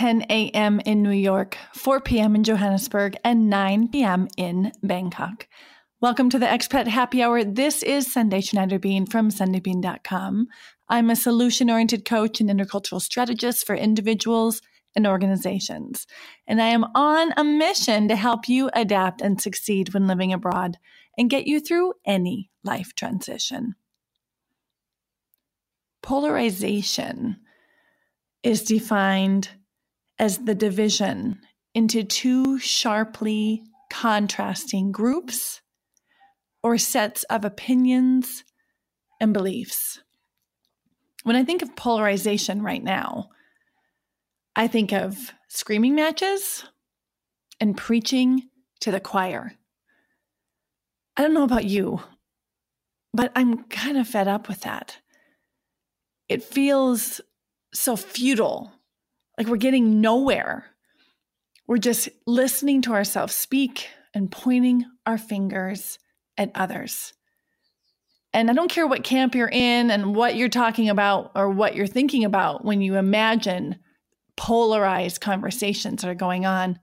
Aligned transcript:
10 0.00 0.22
a.m. 0.30 0.80
in 0.86 1.02
New 1.02 1.10
York, 1.10 1.58
4 1.74 2.00
p.m. 2.00 2.34
in 2.34 2.42
Johannesburg, 2.42 3.18
and 3.22 3.50
9 3.50 3.88
p.m. 3.88 4.28
in 4.38 4.72
Bangkok. 4.82 5.46
Welcome 6.00 6.30
to 6.30 6.38
the 6.38 6.46
Expat 6.46 6.86
Happy 6.86 7.22
Hour. 7.22 7.44
This 7.44 7.82
is 7.82 8.10
Sundae 8.10 8.40
Schneiderbean 8.40 9.10
from 9.10 9.28
SundaeBean.com. 9.28 10.46
I'm 10.88 11.10
a 11.10 11.16
solution 11.16 11.68
oriented 11.68 12.06
coach 12.06 12.40
and 12.40 12.48
intercultural 12.48 13.02
strategist 13.02 13.66
for 13.66 13.74
individuals 13.74 14.62
and 14.96 15.06
organizations. 15.06 16.06
And 16.46 16.62
I 16.62 16.68
am 16.68 16.86
on 16.94 17.34
a 17.36 17.44
mission 17.44 18.08
to 18.08 18.16
help 18.16 18.48
you 18.48 18.70
adapt 18.72 19.20
and 19.20 19.38
succeed 19.38 19.92
when 19.92 20.06
living 20.06 20.32
abroad 20.32 20.78
and 21.18 21.28
get 21.28 21.46
you 21.46 21.60
through 21.60 21.92
any 22.06 22.50
life 22.64 22.94
transition. 22.94 23.74
Polarization 26.00 27.36
is 28.42 28.62
defined 28.62 29.50
as 30.20 30.38
the 30.38 30.54
division 30.54 31.40
into 31.74 32.04
two 32.04 32.58
sharply 32.58 33.62
contrasting 33.90 34.92
groups 34.92 35.62
or 36.62 36.76
sets 36.76 37.22
of 37.24 37.42
opinions 37.42 38.44
and 39.18 39.32
beliefs. 39.32 40.00
When 41.22 41.36
I 41.36 41.42
think 41.42 41.62
of 41.62 41.74
polarization 41.74 42.62
right 42.62 42.84
now, 42.84 43.30
I 44.54 44.68
think 44.68 44.92
of 44.92 45.32
screaming 45.48 45.94
matches 45.94 46.64
and 47.58 47.74
preaching 47.74 48.42
to 48.80 48.90
the 48.90 49.00
choir. 49.00 49.54
I 51.16 51.22
don't 51.22 51.34
know 51.34 51.44
about 51.44 51.64
you, 51.64 52.00
but 53.14 53.32
I'm 53.34 53.64
kind 53.64 53.96
of 53.96 54.06
fed 54.06 54.28
up 54.28 54.48
with 54.48 54.60
that. 54.62 54.98
It 56.28 56.42
feels 56.42 57.22
so 57.72 57.96
futile, 57.96 58.72
like 59.40 59.48
we're 59.48 59.56
getting 59.56 60.02
nowhere. 60.02 60.66
We're 61.66 61.78
just 61.78 62.10
listening 62.26 62.82
to 62.82 62.92
ourselves 62.92 63.34
speak 63.34 63.88
and 64.12 64.30
pointing 64.30 64.84
our 65.06 65.16
fingers 65.16 65.98
at 66.36 66.50
others. 66.54 67.14
And 68.34 68.50
I 68.50 68.52
don't 68.52 68.70
care 68.70 68.86
what 68.86 69.02
camp 69.02 69.34
you're 69.34 69.48
in 69.48 69.90
and 69.90 70.14
what 70.14 70.36
you're 70.36 70.50
talking 70.50 70.90
about 70.90 71.32
or 71.34 71.48
what 71.48 71.74
you're 71.74 71.86
thinking 71.86 72.26
about 72.26 72.66
when 72.66 72.82
you 72.82 72.96
imagine 72.96 73.78
polarized 74.36 75.22
conversations 75.22 76.02
that 76.02 76.10
are 76.10 76.14
going 76.14 76.44
on. 76.44 76.78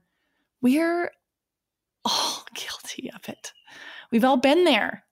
We're 0.60 1.12
all 2.04 2.44
guilty 2.56 3.08
of 3.14 3.28
it. 3.28 3.52
We've 4.10 4.24
all 4.24 4.36
been 4.36 4.64
there 4.64 5.04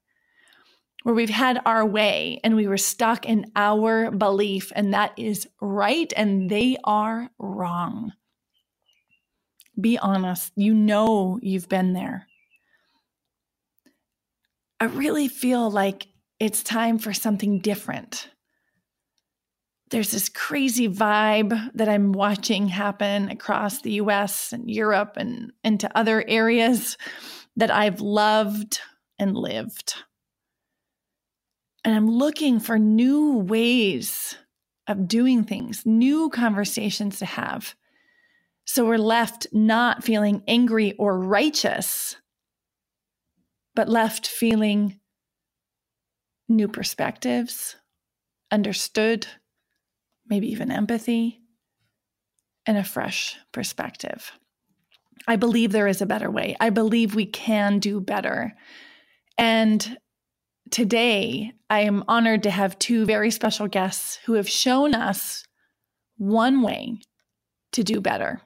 where 1.06 1.14
we've 1.14 1.30
had 1.30 1.62
our 1.64 1.86
way 1.86 2.40
and 2.42 2.56
we 2.56 2.66
were 2.66 2.76
stuck 2.76 3.26
in 3.26 3.48
our 3.54 4.10
belief, 4.10 4.72
and 4.74 4.92
that 4.92 5.12
is 5.16 5.46
right 5.60 6.12
and 6.16 6.50
they 6.50 6.76
are 6.82 7.30
wrong. 7.38 8.12
Be 9.80 9.98
honest. 9.98 10.50
You 10.56 10.74
know 10.74 11.38
you've 11.40 11.68
been 11.68 11.92
there. 11.92 12.26
I 14.80 14.86
really 14.86 15.28
feel 15.28 15.70
like 15.70 16.08
it's 16.40 16.64
time 16.64 16.98
for 16.98 17.12
something 17.12 17.60
different 17.60 18.28
there's 19.90 20.10
this 20.10 20.28
crazy 20.28 20.88
vibe 20.88 21.70
that 21.74 21.88
I'm 21.88 22.10
watching 22.10 22.66
happen 22.66 23.30
across 23.30 23.82
the 23.82 23.92
US 23.92 24.52
and 24.52 24.68
Europe 24.68 25.12
and 25.16 25.52
into 25.62 25.96
other 25.96 26.24
areas 26.26 26.98
that 27.56 27.70
I've 27.70 28.00
loved 28.00 28.80
and 29.16 29.36
lived. 29.36 29.94
And 31.86 31.94
I'm 31.94 32.10
looking 32.10 32.58
for 32.58 32.80
new 32.80 33.38
ways 33.38 34.36
of 34.88 35.06
doing 35.06 35.44
things, 35.44 35.86
new 35.86 36.30
conversations 36.30 37.20
to 37.20 37.26
have. 37.26 37.76
So 38.64 38.84
we're 38.84 38.98
left 38.98 39.46
not 39.52 40.02
feeling 40.02 40.42
angry 40.48 40.94
or 40.94 41.16
righteous, 41.16 42.16
but 43.76 43.88
left 43.88 44.26
feeling 44.26 44.98
new 46.48 46.66
perspectives, 46.66 47.76
understood 48.50 49.28
maybe 50.28 50.50
even 50.50 50.72
empathy, 50.72 51.40
and 52.66 52.76
a 52.76 52.82
fresh 52.82 53.36
perspective. 53.52 54.32
I 55.28 55.36
believe 55.36 55.70
there 55.70 55.86
is 55.86 56.02
a 56.02 56.06
better 56.06 56.32
way. 56.32 56.56
I 56.58 56.70
believe 56.70 57.14
we 57.14 57.26
can 57.26 57.78
do 57.78 58.00
better. 58.00 58.56
And 59.38 59.98
today, 60.70 61.52
I 61.68 61.80
am 61.80 62.04
honored 62.08 62.42
to 62.44 62.50
have 62.50 62.78
two 62.78 63.04
very 63.04 63.30
special 63.30 63.68
guests 63.68 64.18
who 64.24 64.34
have 64.34 64.48
shown 64.48 64.94
us 64.94 65.44
one 66.16 66.62
way 66.62 66.98
to 67.72 67.84
do 67.84 68.00
better. 68.00 68.40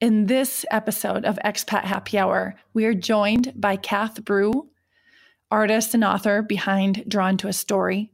In 0.00 0.26
this 0.26 0.64
episode 0.70 1.24
of 1.24 1.38
Expat 1.44 1.84
Happy 1.84 2.18
Hour, 2.18 2.54
we 2.72 2.86
are 2.86 2.94
joined 2.94 3.52
by 3.54 3.76
Cath 3.76 4.24
Brew, 4.24 4.70
artist 5.50 5.94
and 5.94 6.04
author 6.04 6.42
behind 6.42 7.04
Drawn 7.08 7.36
to 7.38 7.48
a 7.48 7.52
Story, 7.52 8.12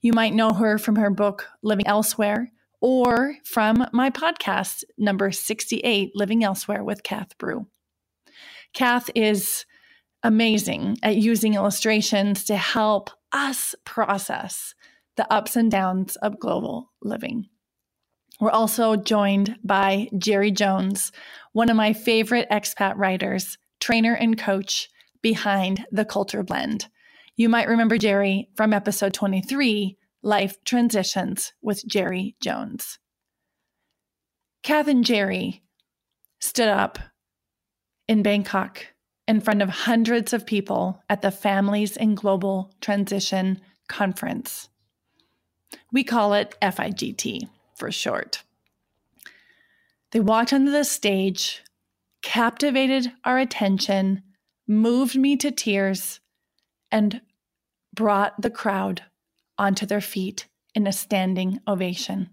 you 0.00 0.12
might 0.12 0.34
know 0.34 0.52
her 0.52 0.78
from 0.78 0.96
her 0.96 1.10
book, 1.10 1.48
Living 1.62 1.86
Elsewhere, 1.86 2.52
or 2.80 3.34
from 3.44 3.86
my 3.92 4.10
podcast, 4.10 4.84
number 4.96 5.32
68, 5.32 6.12
Living 6.14 6.44
Elsewhere 6.44 6.84
with 6.84 7.02
Cath 7.02 7.36
Brew. 7.38 7.66
Cath 8.72 9.10
is 9.16 9.64
amazing 10.22 10.98
at 11.02 11.16
using 11.16 11.54
illustrations 11.54 12.44
to 12.44 12.56
help 12.56 13.10
us 13.32 13.74
process 13.84 14.74
the 15.16 15.30
ups 15.32 15.56
and 15.56 15.70
downs 15.70 16.16
of 16.16 16.38
global 16.38 16.92
living. 17.02 17.48
We're 18.40 18.50
also 18.50 18.94
joined 18.94 19.58
by 19.64 20.08
Jerry 20.16 20.52
Jones, 20.52 21.10
one 21.52 21.70
of 21.70 21.76
my 21.76 21.92
favorite 21.92 22.48
expat 22.50 22.94
writers, 22.96 23.58
trainer, 23.80 24.14
and 24.14 24.38
coach 24.38 24.88
behind 25.22 25.84
the 25.90 26.04
Culture 26.04 26.44
Blend. 26.44 26.86
You 27.36 27.48
might 27.48 27.68
remember 27.68 27.98
Jerry 27.98 28.48
from 28.54 28.72
episode 28.72 29.12
23 29.12 29.96
Life 30.22 30.56
Transitions 30.64 31.52
with 31.62 31.84
Jerry 31.86 32.36
Jones. 32.40 32.98
Cath 34.62 34.88
and 34.88 35.04
Jerry 35.04 35.62
stood 36.40 36.68
up 36.68 36.98
in 38.06 38.22
Bangkok 38.22 38.86
in 39.28 39.42
front 39.42 39.60
of 39.60 39.68
hundreds 39.68 40.32
of 40.32 40.46
people 40.46 41.02
at 41.10 41.20
the 41.20 41.30
Families 41.30 41.98
in 41.98 42.14
Global 42.14 42.72
Transition 42.80 43.60
Conference. 43.86 44.70
We 45.92 46.02
call 46.02 46.32
it 46.32 46.56
FIGT 46.62 47.46
for 47.76 47.92
short. 47.92 48.42
They 50.12 50.20
walked 50.20 50.54
onto 50.54 50.72
the 50.72 50.84
stage, 50.84 51.62
captivated 52.22 53.12
our 53.22 53.38
attention, 53.38 54.22
moved 54.66 55.16
me 55.16 55.36
to 55.36 55.50
tears, 55.50 56.20
and 56.90 57.20
brought 57.94 58.40
the 58.40 58.50
crowd 58.50 59.02
onto 59.58 59.84
their 59.84 60.00
feet 60.00 60.48
in 60.74 60.86
a 60.86 60.92
standing 60.92 61.60
ovation. 61.68 62.30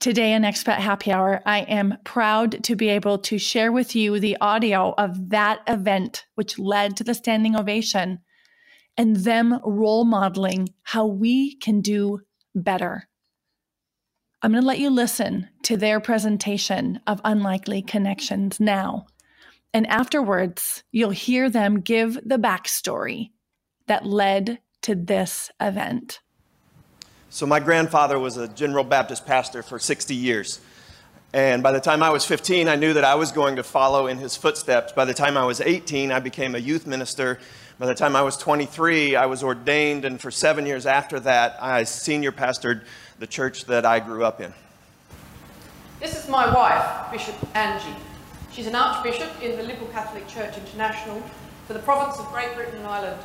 Today 0.00 0.34
on 0.34 0.42
Expat 0.42 0.76
Happy 0.76 1.12
Hour, 1.12 1.40
I 1.46 1.60
am 1.60 1.96
proud 2.04 2.62
to 2.64 2.76
be 2.76 2.90
able 2.90 3.18
to 3.18 3.38
share 3.38 3.72
with 3.72 3.96
you 3.96 4.20
the 4.20 4.36
audio 4.40 4.94
of 4.98 5.30
that 5.30 5.60
event, 5.66 6.26
which 6.34 6.58
led 6.58 6.96
to 6.96 7.04
the 7.04 7.14
standing 7.14 7.56
ovation, 7.56 8.18
and 8.98 9.16
them 9.16 9.58
role 9.64 10.04
modeling 10.04 10.68
how 10.82 11.06
we 11.06 11.56
can 11.56 11.80
do 11.80 12.20
better. 12.54 13.08
I'm 14.42 14.52
going 14.52 14.62
to 14.62 14.66
let 14.66 14.78
you 14.78 14.90
listen 14.90 15.48
to 15.62 15.78
their 15.78 16.00
presentation 16.00 17.00
of 17.06 17.22
Unlikely 17.24 17.80
Connections 17.80 18.60
now. 18.60 19.06
And 19.72 19.86
afterwards, 19.86 20.84
you'll 20.92 21.10
hear 21.10 21.48
them 21.48 21.80
give 21.80 22.18
the 22.22 22.36
backstory 22.36 23.30
that 23.86 24.04
led 24.04 24.58
to 24.82 24.94
this 24.94 25.50
event. 25.62 26.20
So, 27.34 27.46
my 27.46 27.58
grandfather 27.58 28.16
was 28.16 28.36
a 28.36 28.46
General 28.46 28.84
Baptist 28.84 29.26
pastor 29.26 29.64
for 29.64 29.80
60 29.80 30.14
years. 30.14 30.60
And 31.32 31.64
by 31.64 31.72
the 31.72 31.80
time 31.80 32.00
I 32.00 32.10
was 32.10 32.24
15, 32.24 32.68
I 32.68 32.76
knew 32.76 32.92
that 32.92 33.02
I 33.02 33.16
was 33.16 33.32
going 33.32 33.56
to 33.56 33.64
follow 33.64 34.06
in 34.06 34.18
his 34.18 34.36
footsteps. 34.36 34.92
By 34.92 35.04
the 35.04 35.14
time 35.14 35.36
I 35.36 35.44
was 35.44 35.60
18, 35.60 36.12
I 36.12 36.20
became 36.20 36.54
a 36.54 36.58
youth 36.58 36.86
minister. 36.86 37.40
By 37.80 37.86
the 37.86 37.94
time 37.96 38.14
I 38.14 38.22
was 38.22 38.36
23, 38.36 39.16
I 39.16 39.26
was 39.26 39.42
ordained. 39.42 40.04
And 40.04 40.20
for 40.20 40.30
seven 40.30 40.64
years 40.64 40.86
after 40.86 41.18
that, 41.18 41.60
I 41.60 41.82
senior 41.82 42.30
pastored 42.30 42.84
the 43.18 43.26
church 43.26 43.64
that 43.64 43.84
I 43.84 43.98
grew 43.98 44.24
up 44.24 44.40
in. 44.40 44.54
This 45.98 46.16
is 46.16 46.28
my 46.28 46.54
wife, 46.54 47.10
Bishop 47.10 47.34
Angie. 47.56 47.98
She's 48.52 48.68
an 48.68 48.76
archbishop 48.76 49.42
in 49.42 49.56
the 49.56 49.64
Liberal 49.64 49.88
Catholic 49.88 50.28
Church 50.28 50.56
International 50.56 51.20
for 51.66 51.72
the 51.72 51.80
province 51.80 52.16
of 52.20 52.26
Great 52.26 52.54
Britain 52.54 52.76
and 52.76 52.86
Ireland. 52.86 53.20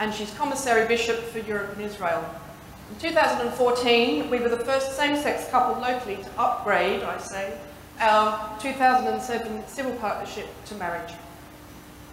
And 0.00 0.12
she's 0.12 0.30
commissary 0.34 0.86
bishop 0.86 1.16
for 1.16 1.38
Europe 1.38 1.72
and 1.72 1.80
Israel. 1.80 2.22
In 2.92 2.98
2014, 2.98 4.28
we 4.28 4.38
were 4.38 4.50
the 4.50 4.64
first 4.64 4.98
same-sex 4.98 5.48
couple 5.48 5.80
locally 5.80 6.16
to 6.16 6.28
upgrade, 6.38 7.02
I 7.02 7.16
say, 7.16 7.56
our 7.98 8.58
2007 8.60 9.66
civil 9.66 9.92
partnership 9.92 10.46
to 10.66 10.74
marriage. 10.74 11.14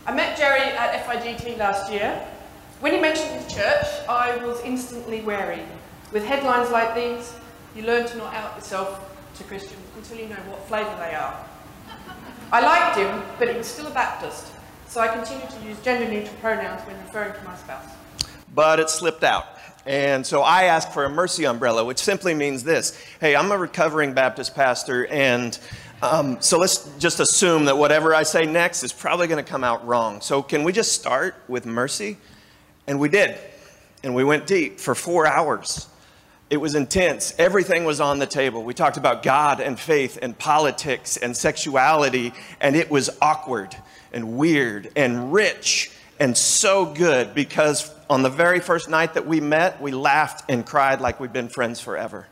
I 0.07 0.13
met 0.13 0.37
Jerry 0.37 0.61
at 0.61 1.05
FIGT 1.05 1.57
last 1.57 1.91
year. 1.91 2.25
When 2.79 2.93
he 2.93 2.99
mentioned 2.99 3.29
his 3.41 3.53
church, 3.53 3.85
I 4.07 4.37
was 4.37 4.61
instantly 4.61 5.19
wary. 5.19 5.63
With 6.13 6.25
headlines 6.25 6.71
like 6.71 6.95
these, 6.95 7.33
you 7.75 7.83
learn 7.83 8.07
to 8.07 8.17
not 8.17 8.33
out 8.33 8.55
yourself 8.55 9.13
to 9.35 9.43
Christians 9.43 9.85
until 9.97 10.17
you 10.17 10.29
know 10.29 10.41
what 10.47 10.65
flavour 10.65 10.95
they 10.97 11.13
are. 11.13 11.45
I 12.53 12.61
liked 12.61 12.97
him, 12.97 13.21
but 13.37 13.49
he 13.49 13.57
was 13.57 13.67
still 13.67 13.87
a 13.87 13.91
Baptist, 13.91 14.47
so 14.87 15.01
I 15.01 15.09
continued 15.09 15.49
to 15.49 15.59
use 15.67 15.77
gender 15.81 16.09
neutral 16.09 16.37
pronouns 16.37 16.81
when 16.87 16.97
referring 16.99 17.33
to 17.33 17.43
my 17.43 17.57
spouse. 17.57 17.91
But 18.55 18.79
it 18.79 18.89
slipped 18.89 19.25
out. 19.25 19.58
And 19.85 20.25
so 20.25 20.41
I 20.41 20.63
asked 20.63 20.93
for 20.93 21.05
a 21.05 21.09
mercy 21.09 21.45
umbrella, 21.45 21.85
which 21.85 21.99
simply 21.99 22.33
means 22.33 22.63
this 22.63 22.97
Hey, 23.19 23.35
I'm 23.35 23.51
a 23.51 23.57
recovering 23.57 24.13
Baptist 24.13 24.55
pastor, 24.55 25.07
and 25.07 25.57
um, 26.01 26.41
so 26.41 26.57
let's 26.57 26.89
just 26.97 27.19
assume 27.19 27.65
that 27.65 27.77
whatever 27.77 28.15
I 28.15 28.23
say 28.23 28.45
next 28.45 28.83
is 28.83 28.93
probably 28.93 29.27
going 29.27 29.43
to 29.43 29.49
come 29.49 29.63
out 29.63 29.85
wrong. 29.85 30.21
So 30.21 30.41
can 30.41 30.63
we 30.63 30.71
just 30.71 30.93
start 30.93 31.35
with 31.47 31.65
mercy? 31.65 32.17
And 32.87 32.99
we 32.99 33.09
did. 33.09 33.37
And 34.01 34.15
we 34.15 34.23
went 34.23 34.47
deep 34.47 34.79
for 34.79 34.95
four 34.95 35.27
hours. 35.27 35.87
It 36.49 36.57
was 36.57 36.73
intense. 36.73 37.35
Everything 37.37 37.83
was 37.83 37.99
on 37.99 38.17
the 38.17 38.25
table. 38.25 38.63
We 38.63 38.73
talked 38.73 38.97
about 38.97 39.23
God 39.23 39.59
and 39.59 39.77
faith 39.77 40.17
and 40.21 40.37
politics 40.37 41.17
and 41.17 41.35
sexuality, 41.35 42.33
and 42.61 42.75
it 42.75 42.89
was 42.89 43.09
awkward 43.21 43.75
and 44.13 44.37
weird 44.37 44.89
and 44.95 45.33
rich 45.33 45.91
and 46.19 46.37
so 46.37 46.85
good 46.85 47.33
because 47.33 47.93
on 48.09 48.23
the 48.23 48.29
very 48.29 48.59
first 48.59 48.89
night 48.89 49.13
that 49.13 49.25
we 49.25 49.39
met, 49.39 49.81
we 49.81 49.91
laughed 49.91 50.43
and 50.49 50.65
cried 50.65 50.99
like 50.99 51.19
we'd 51.19 51.33
been 51.33 51.49
friends 51.49 51.79
forever. 51.79 52.27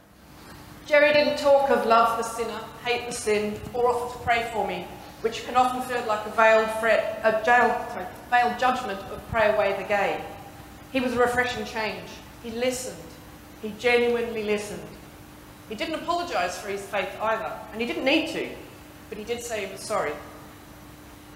Jerry 0.86 1.13
didn't 1.13 1.38
talk 1.38 1.69
of 1.69 1.86
love 1.86 2.18
the 2.18 2.24
sinner, 2.24 2.60
hate 2.86 3.07
the 3.07 3.13
sin, 3.13 3.60
or 3.74 3.89
offer 3.89 4.18
to 4.18 4.24
pray 4.24 4.50
for 4.54 4.68
me, 4.68 4.88
which 5.22 5.45
can 5.45 5.56
often 5.56 5.81
feel 5.81 6.06
like 6.07 6.25
a 6.25 6.30
veiled, 6.31 6.69
fret, 6.80 7.19
a 7.24 7.44
jail, 7.44 7.86
sorry, 7.92 8.06
veiled 8.30 8.57
judgment 8.60 9.00
of 9.12 9.22
pray 9.30 9.54
away 9.54 9.75
the 9.78 9.88
gay. 9.88 10.22
He 10.92 11.00
was 11.00 11.13
a 11.13 11.19
refreshing 11.19 11.66
change. 11.66 12.10
He 12.44 12.51
listened. 12.51 12.98
He 13.62 13.74
genuinely 13.80 14.44
listened. 14.44 14.88
He 15.68 15.75
didn't 15.75 15.95
apologise 15.95 16.57
for 16.57 16.69
his 16.69 16.81
faith 16.81 17.10
either, 17.22 17.51
and 17.74 17.81
he 17.81 17.88
didn't 17.88 18.06
need 18.06 18.30
to, 18.30 18.50
but 19.10 19.18
he 19.18 19.25
did 19.25 19.44
say 19.44 19.66
he 19.66 19.72
was 19.72 19.81
sorry. 19.81 20.13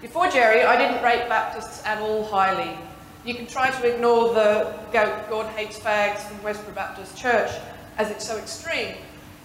Before 0.02 0.28
Jerry, 0.28 0.64
I 0.64 0.76
didn't 0.76 1.00
rate 1.04 1.28
Baptists 1.28 1.80
at 1.86 2.00
all 2.00 2.24
highly. 2.24 2.76
You 3.24 3.34
can 3.36 3.46
try 3.46 3.70
to 3.70 3.94
ignore 3.94 4.34
the 4.34 4.74
God 4.92 5.46
hates 5.54 5.78
fags 5.78 6.18
from 6.18 6.38
Westboro 6.38 6.74
Baptist 6.74 7.16
Church 7.16 7.52
as 7.98 8.10
it's 8.10 8.26
so 8.26 8.36
extreme, 8.36 8.96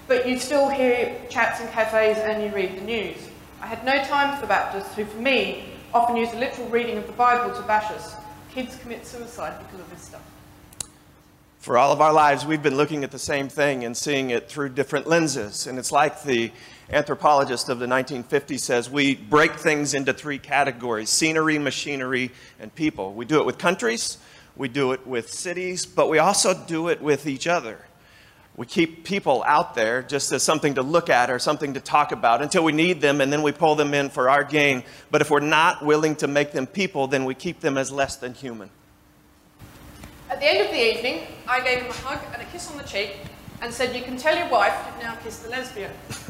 but 0.08 0.28
you 0.28 0.40
still 0.40 0.68
hear 0.68 1.16
chats 1.30 1.62
in 1.62 1.68
cafes 1.68 2.18
and 2.18 2.42
you 2.42 2.50
read 2.50 2.76
the 2.76 2.82
news. 2.82 3.18
I 3.62 3.68
had 3.68 3.86
no 3.86 4.04
time 4.06 4.42
for 4.42 4.48
Baptists 4.48 4.96
who, 4.96 5.06
for 5.06 5.20
me, 5.20 5.66
often 5.94 6.16
use 6.16 6.34
a 6.34 6.40
literal 6.40 6.68
reading 6.70 6.98
of 6.98 7.06
the 7.06 7.14
Bible 7.14 7.56
to 7.56 7.62
bash 7.68 7.92
us. 7.92 8.16
Kids 8.52 8.76
commit 8.78 9.06
suicide 9.06 9.64
because 9.64 9.80
of 9.80 9.90
this 9.92 10.02
stuff. 10.02 10.24
For 11.68 11.78
all 11.78 11.92
of 11.92 12.00
our 12.00 12.14
lives, 12.14 12.46
we've 12.46 12.64
been 12.64 12.78
looking 12.78 13.04
at 13.04 13.12
the 13.12 13.20
same 13.20 13.50
thing 13.50 13.84
and 13.84 13.98
seeing 13.98 14.30
it 14.30 14.48
through 14.48 14.70
different 14.70 15.06
lenses. 15.06 15.68
And 15.68 15.78
it's 15.78 15.92
like 15.92 16.24
the 16.24 16.50
anthropologist 16.90 17.68
of 17.68 17.80
the 17.80 17.86
1950s 17.86 18.62
says 18.62 18.90
we 18.90 19.16
break 19.16 19.52
things 19.56 19.94
into 19.94 20.14
three 20.14 20.40
categories 20.40 21.10
scenery, 21.10 21.60
machinery, 21.60 22.32
and 22.58 22.74
people. 22.74 23.14
We 23.14 23.26
do 23.26 23.42
it 23.42 23.46
with 23.46 23.58
countries, 23.58 24.18
we 24.56 24.70
do 24.70 24.94
it 24.94 25.06
with 25.06 25.30
cities, 25.30 25.86
but 25.86 26.10
we 26.10 26.20
also 26.20 26.54
do 26.54 26.88
it 26.88 27.02
with 27.02 27.28
each 27.28 27.48
other. 27.48 27.80
We 28.56 28.66
keep 28.66 29.04
people 29.04 29.44
out 29.46 29.76
there 29.76 30.04
just 30.04 30.32
as 30.32 30.44
something 30.44 30.76
to 30.76 30.82
look 30.82 31.10
at 31.10 31.30
or 31.30 31.38
something 31.38 31.74
to 31.74 31.82
talk 31.82 32.14
about 32.14 32.42
until 32.42 32.64
we 32.64 32.72
need 32.72 33.02
them 33.02 33.20
and 33.20 33.30
then 33.30 33.44
we 33.44 33.52
pull 33.52 33.76
them 33.76 33.94
in 33.94 34.10
for 34.10 34.30
our 34.30 34.46
gain. 34.46 34.86
But 35.12 35.20
if 35.20 35.30
we're 35.30 35.42
not 35.42 35.84
willing 35.86 36.16
to 36.16 36.30
make 36.30 36.54
them 36.54 36.66
people, 36.66 37.08
then 37.08 37.26
we 37.26 37.36
keep 37.36 37.60
them 37.60 37.78
as 37.78 37.92
less 37.92 38.16
than 38.16 38.36
human. 38.36 38.70
At 40.38 40.42
the 40.42 40.50
end 40.50 40.66
of 40.68 40.72
the 40.72 40.78
evening, 40.78 41.26
I 41.48 41.62
gave 41.62 41.82
him 41.82 41.90
a 41.90 41.94
hug 41.94 42.20
and 42.32 42.40
a 42.40 42.46
kiss 42.52 42.70
on 42.70 42.78
the 42.78 42.84
cheek 42.84 43.18
and 43.60 43.74
said, 43.74 43.96
You 43.96 44.04
can 44.04 44.18
tell 44.18 44.38
your 44.38 44.48
wife 44.50 44.72
you've 44.86 45.04
now 45.04 45.16
kissed 45.16 45.44
the 45.44 45.50
lesbian. 45.50 45.90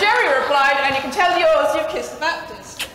Jerry 0.00 0.40
replied, 0.40 0.78
And 0.80 0.94
you 0.94 1.02
can 1.02 1.12
tell 1.12 1.38
yours 1.38 1.76
you've 1.76 1.90
kissed 1.90 2.14
the 2.14 2.20
Baptist. 2.20 2.88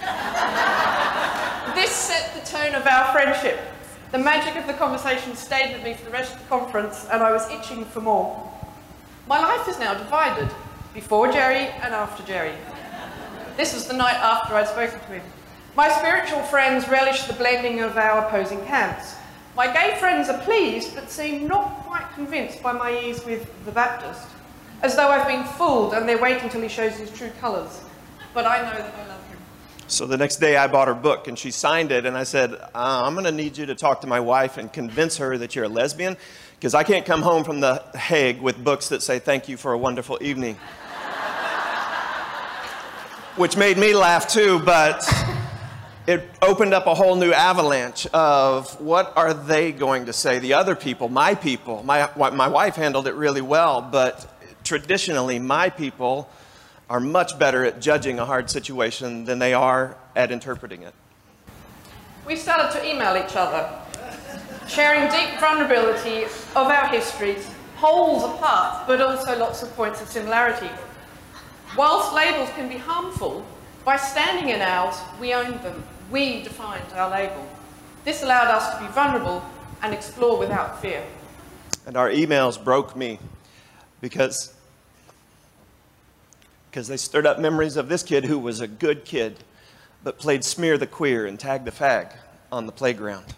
this 1.75 1.91
set 1.91 2.33
the 2.33 2.43
tone 2.43 2.73
of 2.73 2.87
our 2.87 3.13
friendship. 3.13 3.59
The 4.11 4.17
magic 4.17 4.55
of 4.55 4.65
the 4.65 4.73
conversation 4.73 5.35
stayed 5.35 5.75
with 5.75 5.83
me 5.83 5.93
for 5.93 6.05
the 6.05 6.11
rest 6.11 6.33
of 6.33 6.39
the 6.39 6.47
conference, 6.47 7.05
and 7.11 7.21
I 7.21 7.31
was 7.31 7.47
itching 7.51 7.85
for 7.85 8.01
more. 8.01 8.51
My 9.27 9.37
life 9.37 9.67
is 9.67 9.77
now 9.77 9.93
divided 9.93 10.49
before 10.95 11.31
Jerry 11.31 11.67
and 11.67 11.93
after 11.93 12.23
Jerry. 12.23 12.55
This 13.57 13.75
was 13.75 13.87
the 13.87 13.93
night 13.93 14.15
after 14.15 14.55
I'd 14.55 14.69
spoken 14.69 14.99
to 14.99 15.05
him. 15.05 15.21
My 15.75 15.89
spiritual 15.89 16.43
friends 16.43 16.87
relish 16.87 17.23
the 17.23 17.33
blending 17.33 17.79
of 17.79 17.97
our 17.97 18.27
opposing 18.27 18.63
camps. 18.65 19.15
My 19.55 19.65
gay 19.73 19.97
friends 19.99 20.29
are 20.29 20.37
pleased, 20.43 20.93
but 20.93 21.09
seem 21.09 21.47
not 21.47 21.83
quite 21.85 22.07
convinced 22.13 22.61
by 22.61 22.73
my 22.73 22.95
ease 22.99 23.25
with 23.25 23.49
the 23.65 23.71
Baptist, 23.71 24.27
as 24.83 24.95
though 24.95 25.07
I've 25.07 25.27
been 25.27 25.43
fooled 25.43 25.95
and 25.95 26.07
they're 26.07 26.21
waiting 26.21 26.47
till 26.49 26.61
he 26.61 26.67
shows 26.67 26.93
his 26.97 27.11
true 27.11 27.31
colours. 27.41 27.81
But 28.35 28.45
I 28.45 28.57
know 28.57 28.77
that 28.77 28.93
I 28.93 29.07
love 29.07 29.27
him. 29.27 29.39
So 29.87 30.05
the 30.05 30.15
next 30.17 30.35
day 30.35 30.57
I 30.57 30.67
bought 30.67 30.87
her 30.87 30.93
book 30.93 31.27
and 31.27 31.39
she 31.39 31.49
signed 31.49 31.91
it, 31.91 32.05
and 32.05 32.15
I 32.15 32.23
said, 32.23 32.53
uh, 32.53 32.67
I'm 32.75 33.13
going 33.13 33.25
to 33.25 33.31
need 33.31 33.57
you 33.57 33.65
to 33.65 33.73
talk 33.73 34.01
to 34.01 34.07
my 34.07 34.19
wife 34.19 34.57
and 34.57 34.71
convince 34.71 35.17
her 35.17 35.39
that 35.39 35.55
you're 35.55 35.65
a 35.65 35.69
lesbian, 35.69 36.17
because 36.59 36.75
I 36.75 36.83
can't 36.83 37.05
come 37.05 37.23
home 37.23 37.43
from 37.43 37.61
The 37.61 37.83
Hague 37.95 38.41
with 38.41 38.63
books 38.63 38.89
that 38.89 39.01
say, 39.01 39.17
Thank 39.17 39.49
you 39.49 39.57
for 39.57 39.73
a 39.73 39.77
wonderful 39.77 40.19
evening. 40.21 40.55
Which 43.37 43.57
made 43.57 43.79
me 43.79 43.95
laugh 43.95 44.27
too, 44.27 44.59
but 44.59 45.03
it 46.05 46.29
opened 46.41 46.73
up 46.73 46.85
a 46.85 46.93
whole 46.93 47.15
new 47.15 47.31
avalanche 47.31 48.05
of 48.07 48.79
what 48.81 49.13
are 49.15 49.33
they 49.33 49.71
going 49.71 50.05
to 50.07 50.13
say, 50.13 50.39
the 50.39 50.53
other 50.53 50.75
people, 50.75 51.07
my 51.07 51.33
people. 51.33 51.83
My, 51.83 52.09
my 52.17 52.47
wife 52.47 52.75
handled 52.75 53.07
it 53.07 53.15
really 53.15 53.41
well, 53.41 53.81
but 53.81 54.27
traditionally, 54.63 55.39
my 55.39 55.69
people 55.69 56.29
are 56.89 56.99
much 56.99 57.39
better 57.39 57.63
at 57.63 57.79
judging 57.79 58.19
a 58.19 58.25
hard 58.25 58.49
situation 58.49 59.25
than 59.25 59.39
they 59.39 59.53
are 59.53 59.97
at 60.15 60.31
interpreting 60.31 60.83
it. 60.83 60.93
We 62.25 62.35
started 62.35 62.77
to 62.77 62.87
email 62.87 63.15
each 63.15 63.35
other, 63.35 63.69
sharing 64.67 65.09
deep 65.09 65.39
vulnerability 65.39 66.23
of 66.23 66.67
our 66.67 66.87
histories, 66.87 67.49
poles 67.77 68.23
apart, 68.23 68.87
but 68.87 69.01
also 69.01 69.37
lots 69.37 69.63
of 69.63 69.73
points 69.75 70.01
of 70.01 70.09
similarity. 70.09 70.69
Whilst 71.77 72.13
labels 72.13 72.49
can 72.55 72.67
be 72.69 72.77
harmful, 72.77 73.45
by 73.83 73.97
standing 73.97 74.49
in 74.49 74.61
ours, 74.61 74.95
we 75.19 75.33
own 75.33 75.61
them. 75.61 75.83
We 76.11 76.43
defined 76.43 76.91
our 76.93 77.09
label. 77.09 77.47
This 78.05 78.23
allowed 78.23 78.47
us 78.47 78.75
to 78.75 78.85
be 78.85 78.91
vulnerable 78.91 79.43
and 79.81 79.93
explore 79.93 80.37
without 80.37 80.81
fear. 80.81 81.03
And 81.85 81.97
our 81.97 82.09
emails 82.09 82.61
broke 82.61 82.95
me 82.95 83.19
because, 84.01 84.53
because 86.69 86.87
they 86.87 86.97
stirred 86.97 87.25
up 87.25 87.39
memories 87.39 87.77
of 87.77 87.89
this 87.89 88.03
kid 88.03 88.25
who 88.25 88.39
was 88.39 88.61
a 88.61 88.67
good 88.67 89.05
kid, 89.05 89.39
but 90.03 90.19
played 90.19 90.43
smear 90.43 90.77
the 90.77 90.87
queer 90.87 91.25
and 91.25 91.39
tag 91.39 91.65
the 91.65 91.71
fag 91.71 92.15
on 92.51 92.65
the 92.65 92.71
playground. 92.71 93.33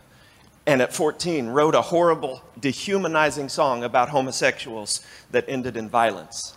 And 0.67 0.81
at 0.81 0.93
14, 0.93 1.47
wrote 1.47 1.75
a 1.75 1.81
horrible, 1.81 2.41
dehumanizing 2.59 3.49
song 3.49 3.83
about 3.83 4.09
homosexuals 4.09 5.05
that 5.29 5.45
ended 5.47 5.77
in 5.77 5.89
violence. 5.89 6.55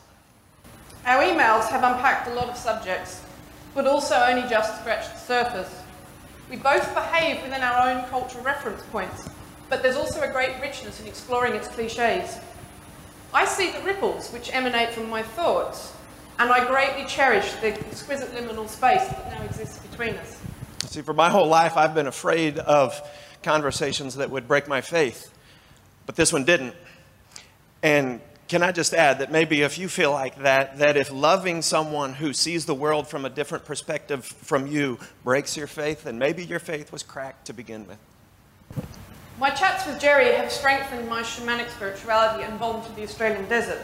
Our 1.05 1.23
emails 1.23 1.69
have 1.69 1.85
unpacked 1.85 2.29
a 2.29 2.35
lot 2.35 2.49
of 2.49 2.57
subjects 2.57 3.23
but 3.79 3.87
also 3.87 4.17
only 4.17 4.43
just 4.49 4.81
scratched 4.81 5.13
the 5.13 5.21
surface. 5.21 5.78
We 6.51 6.57
both 6.57 6.95
behave 6.95 7.43
within 7.43 7.63
our 7.63 7.91
own 7.91 8.05
cultural 8.09 8.43
reference 8.43 8.83
points, 8.85 9.29
but 9.69 9.83
there's 9.83 9.97
also 9.97 10.23
a 10.23 10.33
great 10.33 10.61
richness 10.61 11.01
in 11.01 11.07
exploring 11.07 11.55
its 11.55 11.69
cliches. 11.69 12.39
I 13.35 13.45
see 13.45 13.71
the 13.71 13.83
ripples 13.83 14.31
which 14.33 14.53
emanate 14.55 14.91
from 14.91 15.11
my 15.11 15.23
thoughts, 15.23 15.93
and 16.39 16.51
I 16.51 16.67
greatly 16.67 17.05
cherish 17.05 17.53
the 17.55 17.69
exquisite 17.69 18.31
liminal 18.35 18.69
space 18.69 19.07
that 19.09 19.31
now 19.31 19.45
exists 19.45 19.79
between 19.79 20.15
us. 20.15 20.41
See, 20.85 21.03
for 21.03 21.13
my 21.13 21.29
whole 21.29 21.49
life, 21.49 21.77
I've 21.77 21.95
been 21.95 22.07
afraid 22.07 22.59
of 22.59 22.99
conversations 23.43 24.15
that 24.17 24.31
would 24.31 24.49
break 24.49 24.69
my 24.69 24.81
faith, 24.81 25.31
but 26.07 26.17
this 26.17 26.33
one 26.33 26.45
didn't. 26.45 26.75
And 27.83 28.23
can 28.49 28.63
I 28.63 28.73
just 28.73 28.95
add 28.95 29.19
that 29.19 29.31
maybe 29.31 29.61
if 29.61 29.77
you 29.77 29.89
feel 29.89 30.11
like 30.11 30.43
that, 30.43 30.79
that 30.79 30.97
if 30.97 31.13
loving 31.13 31.61
someone 31.61 32.15
who 32.15 32.33
sees 32.33 32.65
the 32.65 32.75
world 32.75 33.07
from 33.07 33.27
a 33.27 33.31
different 33.31 33.67
perspective 33.67 34.25
from 34.25 34.67
you 34.67 34.99
breaks 35.23 35.57
your 35.57 35.67
faith, 35.67 36.05
then 36.05 36.19
maybe 36.19 36.45
your 36.45 36.59
faith 36.59 36.91
was 36.91 37.03
cracked 37.03 37.47
to 37.47 37.53
begin 37.53 37.87
with. 37.87 37.99
My 39.39 39.51
chats 39.51 39.87
with 39.87 40.01
Jerry 40.01 40.35
have 40.35 40.51
strengthened 40.51 41.09
my 41.09 41.23
shamanic 41.23 41.69
spirituality 41.71 42.43
and 42.43 42.59
bond 42.59 42.85
to 42.87 42.93
the 42.93 43.03
Australian 43.03 43.47
desert. 43.49 43.83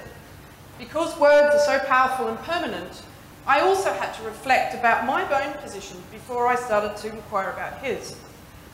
Because 0.79 1.17
words 1.21 1.55
are 1.55 1.61
so 1.61 1.79
powerful 1.87 2.29
and 2.29 2.39
permanent, 2.39 3.03
I 3.47 3.61
also 3.61 3.93
had 3.93 4.15
to 4.15 4.23
reflect 4.23 4.75
about 4.75 5.07
my 5.07 5.23
own 5.45 5.53
position 5.59 5.99
before 6.11 6.49
I 6.49 6.57
started 6.57 6.97
to 7.03 7.15
inquire 7.15 7.51
about 7.51 7.79
his. 7.79 8.17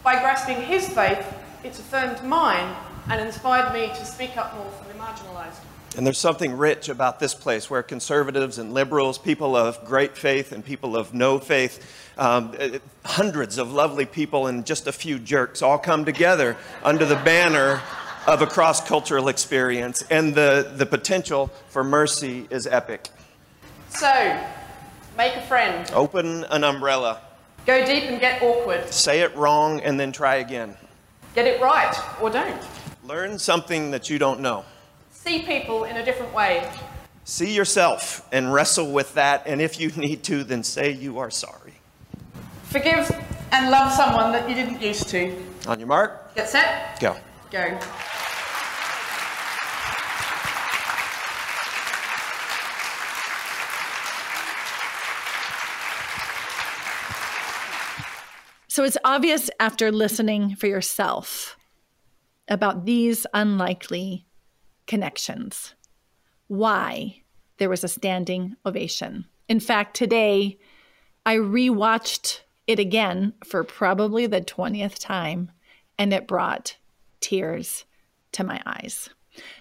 By 0.05 0.21
grasping 0.21 0.63
his 0.63 0.89
faith, 0.89 1.27
it's 1.65 1.81
affirmed 1.81 2.25
mine 2.25 2.75
and 3.11 3.21
inspired 3.21 3.75
me 3.75 3.89
to 3.89 4.05
speak 4.05 4.37
up 4.37 4.55
more 4.55 4.71
for 4.71 4.85
the 4.87 4.95
marginalised. 4.95 5.59
And 5.97 6.07
there's 6.07 6.19
something 6.19 6.57
rich 6.57 6.89
about 6.89 7.19
this 7.19 7.35
place 7.35 7.69
where 7.69 7.83
conservatives 7.83 8.59
and 8.59 8.73
liberals, 8.73 9.19
people 9.19 9.57
of 9.57 9.85
great 9.85 10.17
faith 10.17 10.53
and 10.53 10.65
people 10.65 10.97
of 10.97 11.13
no 11.13 11.39
faith, 11.41 11.85
um, 12.17 12.55
eh, 12.59 12.79
hundreds 13.05 13.59
of 13.59 13.73
lovely 13.73 14.07
people 14.07 14.47
and 14.47 14.65
just 14.65 14.87
a 14.87 14.93
few 14.93 15.19
jerks 15.19 15.63
all 15.63 15.79
come 15.79 16.05
together 16.05 16.57
under 16.85 17.05
the 17.05 17.17
banner 17.17 17.81
of 18.27 18.43
a 18.43 18.47
cross 18.47 18.87
cultural 18.87 19.29
experience, 19.29 20.05
and 20.11 20.35
the, 20.35 20.73
the 20.77 20.87
potential 20.87 21.51
for 21.69 21.83
mercy 21.83 22.47
is 22.51 22.67
epic. 22.67 23.09
So, 23.89 24.39
make 25.17 25.35
a 25.35 25.43
friend. 25.43 25.91
Open 25.93 26.45
an 26.45 26.63
umbrella. 26.63 27.21
Go 27.67 27.85
deep 27.85 28.05
and 28.05 28.21
get 28.21 28.43
awkward. 28.43 28.93
Say 28.93 29.21
it 29.21 29.35
wrong 29.35 29.81
and 29.81 29.99
then 29.99 30.13
try 30.13 30.37
again. 30.37 30.77
Get 31.35 31.47
it 31.47 31.61
right 31.61 31.97
or 32.21 32.31
don't. 32.31 32.63
Learn 33.05 33.39
something 33.39 33.91
that 33.91 34.09
you 34.11 34.19
don't 34.19 34.41
know. 34.41 34.65
See 35.31 35.43
people 35.43 35.85
in 35.85 35.97
a 35.97 36.05
different 36.05 36.35
way. 36.35 36.69
See 37.23 37.55
yourself 37.55 38.27
and 38.33 38.53
wrestle 38.53 38.91
with 38.91 39.15
that, 39.15 39.45
and 39.47 39.63
if 39.63 39.79
you 39.79 39.91
need 39.97 40.25
to, 40.25 40.43
then 40.43 40.65
say 40.65 40.91
you 40.91 41.21
are 41.21 41.31
sorry. 41.31 41.75
Forgive 42.65 43.09
and 43.53 43.71
love 43.71 43.93
someone 43.93 44.33
that 44.33 44.49
you 44.49 44.57
didn't 44.57 44.83
used 44.83 45.09
to. 45.11 45.41
On 45.69 45.79
your 45.79 45.87
mark, 45.87 46.35
Get 46.35 46.49
set, 46.49 46.99
go. 46.99 47.17
go. 47.53 47.79
So 58.67 58.83
it's 58.83 58.99
obvious 59.05 59.49
after 59.61 59.93
listening 59.93 60.57
for 60.57 60.67
yourself 60.67 61.57
about 62.49 62.85
these 62.85 63.29
unlikely 63.33 64.27
connections 64.91 65.77
why 66.49 67.23
there 67.59 67.71
was 67.71 67.85
a 67.85 67.89
standing 67.89 68.57
ovation. 68.67 69.25
In 69.49 69.61
fact, 69.61 69.95
today 69.95 70.59
I 71.25 71.37
rewatched 71.37 72.41
it 72.67 72.81
again 72.81 73.33
for 73.47 73.63
probably 73.63 74.27
the 74.27 74.41
20th 74.41 74.99
time, 74.99 75.53
and 75.97 76.13
it 76.13 76.27
brought 76.27 76.77
tears 77.21 77.85
to 78.33 78.43
my 78.43 78.61
eyes. 78.67 79.09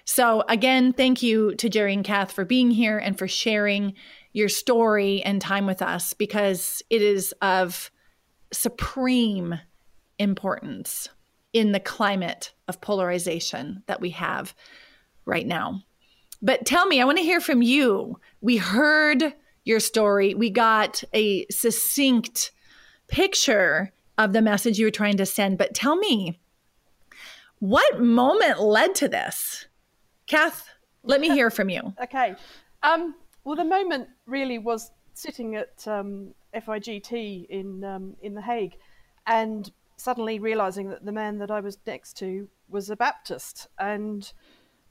So, 0.03 0.43
again, 0.49 0.93
thank 0.93 1.21
you 1.21 1.53
to 1.57 1.69
Jerry 1.69 1.93
and 1.93 2.03
Cath 2.03 2.31
for 2.31 2.43
being 2.43 2.71
here 2.71 2.97
and 2.97 3.15
for 3.15 3.27
sharing 3.27 3.93
your 4.33 4.49
story 4.49 5.21
and 5.21 5.39
time 5.39 5.67
with 5.67 5.83
us 5.83 6.15
because 6.15 6.81
it 6.89 7.03
is 7.03 7.35
of 7.43 7.91
supreme 8.51 9.59
importance 10.17 11.07
in 11.53 11.71
the 11.71 11.79
climate 11.79 12.51
of 12.67 12.81
polarization 12.81 13.83
that 13.85 14.01
we 14.01 14.09
have 14.09 14.55
right 15.29 15.47
now. 15.47 15.83
But 16.41 16.65
tell 16.65 16.85
me, 16.85 17.01
I 17.01 17.05
want 17.05 17.17
to 17.17 17.23
hear 17.23 17.41
from 17.41 17.61
you. 17.61 18.19
We 18.41 18.57
heard 18.57 19.33
your 19.65 19.79
story, 19.79 20.33
we 20.33 20.49
got 20.49 21.03
a 21.13 21.45
succinct 21.51 22.51
picture 23.07 23.91
of 24.17 24.33
the 24.33 24.41
message 24.41 24.79
you 24.79 24.85
were 24.85 24.91
trying 24.91 25.17
to 25.17 25.25
send, 25.25 25.57
but 25.57 25.73
tell 25.73 25.95
me, 25.95 26.39
what 27.59 28.01
moment 28.01 28.59
led 28.59 28.95
to 28.95 29.07
this? 29.07 29.67
Cath, 30.27 30.69
let 31.03 31.21
me 31.21 31.29
hear 31.33 31.49
from 31.49 31.69
you. 31.69 31.93
Okay. 32.01 32.35
Um, 32.83 33.15
well, 33.43 33.55
the 33.55 33.65
moment 33.65 34.07
really 34.25 34.57
was 34.57 34.91
sitting 35.13 35.55
at 35.55 35.87
um, 35.87 36.33
FIGT 36.55 37.47
in 37.49 37.83
um, 37.83 38.15
in 38.21 38.33
The 38.33 38.41
Hague, 38.41 38.75
and 39.27 39.69
suddenly 39.97 40.39
realizing 40.39 40.89
that 40.89 41.05
the 41.05 41.11
man 41.11 41.37
that 41.39 41.51
I 41.51 41.59
was 41.59 41.77
next 41.85 42.17
to 42.17 42.47
was 42.69 42.89
a 42.89 42.95
Baptist, 42.95 43.67
and 43.77 44.31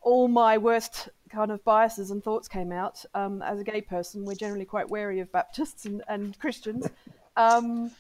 all 0.01 0.29
my 0.29 0.59
worst 0.59 1.09
kind 1.29 1.51
of 1.51 1.63
biases 1.65 2.11
and 2.11 2.23
thoughts 2.23 2.49
came 2.49 2.73
out. 2.73 3.05
Um, 3.15 3.43
as 3.43 3.61
a 3.61 3.65
gay 3.65 3.81
person, 3.81 4.25
we're 4.25 4.35
generally 4.35 4.65
quite 4.65 4.89
wary 4.89 5.21
of 5.21 5.31
Baptists 5.33 5.85
and, 5.85 6.03
and 6.09 6.39
Christians, 6.39 6.89
um, 7.37 7.91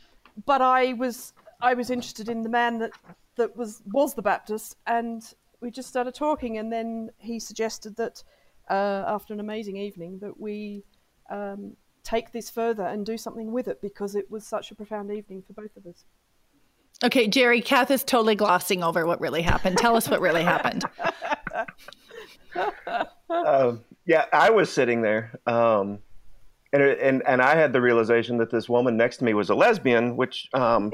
but 0.46 0.62
I 0.62 0.94
was 0.94 1.32
I 1.60 1.74
was 1.74 1.90
interested 1.90 2.28
in 2.28 2.42
the 2.42 2.48
man 2.48 2.78
that 2.78 2.92
that 3.36 3.56
was 3.56 3.82
was 3.92 4.14
the 4.14 4.22
Baptist, 4.22 4.76
and 4.86 5.22
we 5.60 5.70
just 5.70 5.88
started 5.88 6.14
talking, 6.14 6.58
and 6.58 6.72
then 6.72 7.10
he 7.18 7.38
suggested 7.38 7.96
that 7.96 8.22
uh, 8.70 9.04
after 9.06 9.34
an 9.34 9.40
amazing 9.40 9.76
evening 9.76 10.18
that 10.20 10.38
we 10.38 10.84
um, 11.30 11.76
take 12.04 12.32
this 12.32 12.50
further 12.50 12.84
and 12.84 13.04
do 13.04 13.18
something 13.18 13.52
with 13.52 13.68
it 13.68 13.80
because 13.82 14.14
it 14.14 14.30
was 14.30 14.46
such 14.46 14.70
a 14.70 14.74
profound 14.74 15.10
evening 15.10 15.42
for 15.46 15.52
both 15.52 15.76
of 15.76 15.86
us. 15.86 16.04
Okay, 17.04 17.28
Jerry, 17.28 17.60
Cath 17.60 17.90
is 17.90 18.02
totally 18.02 18.34
glossing 18.34 18.82
over 18.82 19.06
what 19.06 19.20
really 19.20 19.42
happened. 19.42 19.78
Tell 19.78 19.94
us 19.94 20.08
what 20.08 20.20
really 20.20 20.42
happened. 20.42 20.84
Um, 23.30 23.84
yeah, 24.06 24.24
I 24.32 24.50
was 24.50 24.72
sitting 24.72 25.02
there, 25.02 25.38
um, 25.46 25.98
and, 26.72 26.82
and 26.82 27.22
and 27.26 27.42
I 27.42 27.56
had 27.56 27.72
the 27.72 27.80
realization 27.80 28.38
that 28.38 28.50
this 28.50 28.68
woman 28.68 28.96
next 28.96 29.18
to 29.18 29.24
me 29.24 29.34
was 29.34 29.50
a 29.50 29.54
lesbian, 29.54 30.16
which, 30.16 30.48
um, 30.54 30.92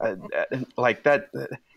like 0.76 1.04
that, 1.04 1.30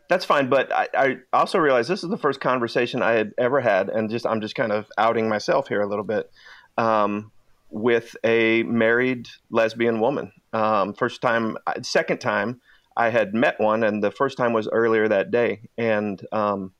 that's 0.09 0.25
fine. 0.25 0.49
But 0.49 0.71
I, 0.73 0.87
I, 0.93 1.17
also 1.33 1.59
realized 1.59 1.89
this 1.89 2.03
is 2.03 2.09
the 2.09 2.17
first 2.17 2.41
conversation 2.41 3.03
I 3.03 3.11
had 3.11 3.33
ever 3.37 3.61
had, 3.61 3.89
and 3.89 4.09
just 4.09 4.25
I'm 4.25 4.41
just 4.41 4.55
kind 4.55 4.71
of 4.71 4.87
outing 4.97 5.29
myself 5.29 5.67
here 5.67 5.81
a 5.81 5.87
little 5.87 6.05
bit, 6.05 6.31
um, 6.77 7.31
with 7.69 8.15
a 8.23 8.63
married 8.63 9.27
lesbian 9.51 9.99
woman. 9.99 10.31
Um, 10.51 10.93
first 10.93 11.21
time, 11.21 11.57
second 11.83 12.19
time 12.19 12.59
I 12.97 13.09
had 13.09 13.33
met 13.33 13.59
one, 13.59 13.83
and 13.83 14.03
the 14.03 14.11
first 14.11 14.37
time 14.37 14.53
was 14.53 14.67
earlier 14.67 15.07
that 15.07 15.31
day, 15.31 15.61
and 15.77 16.19
um, 16.31 16.73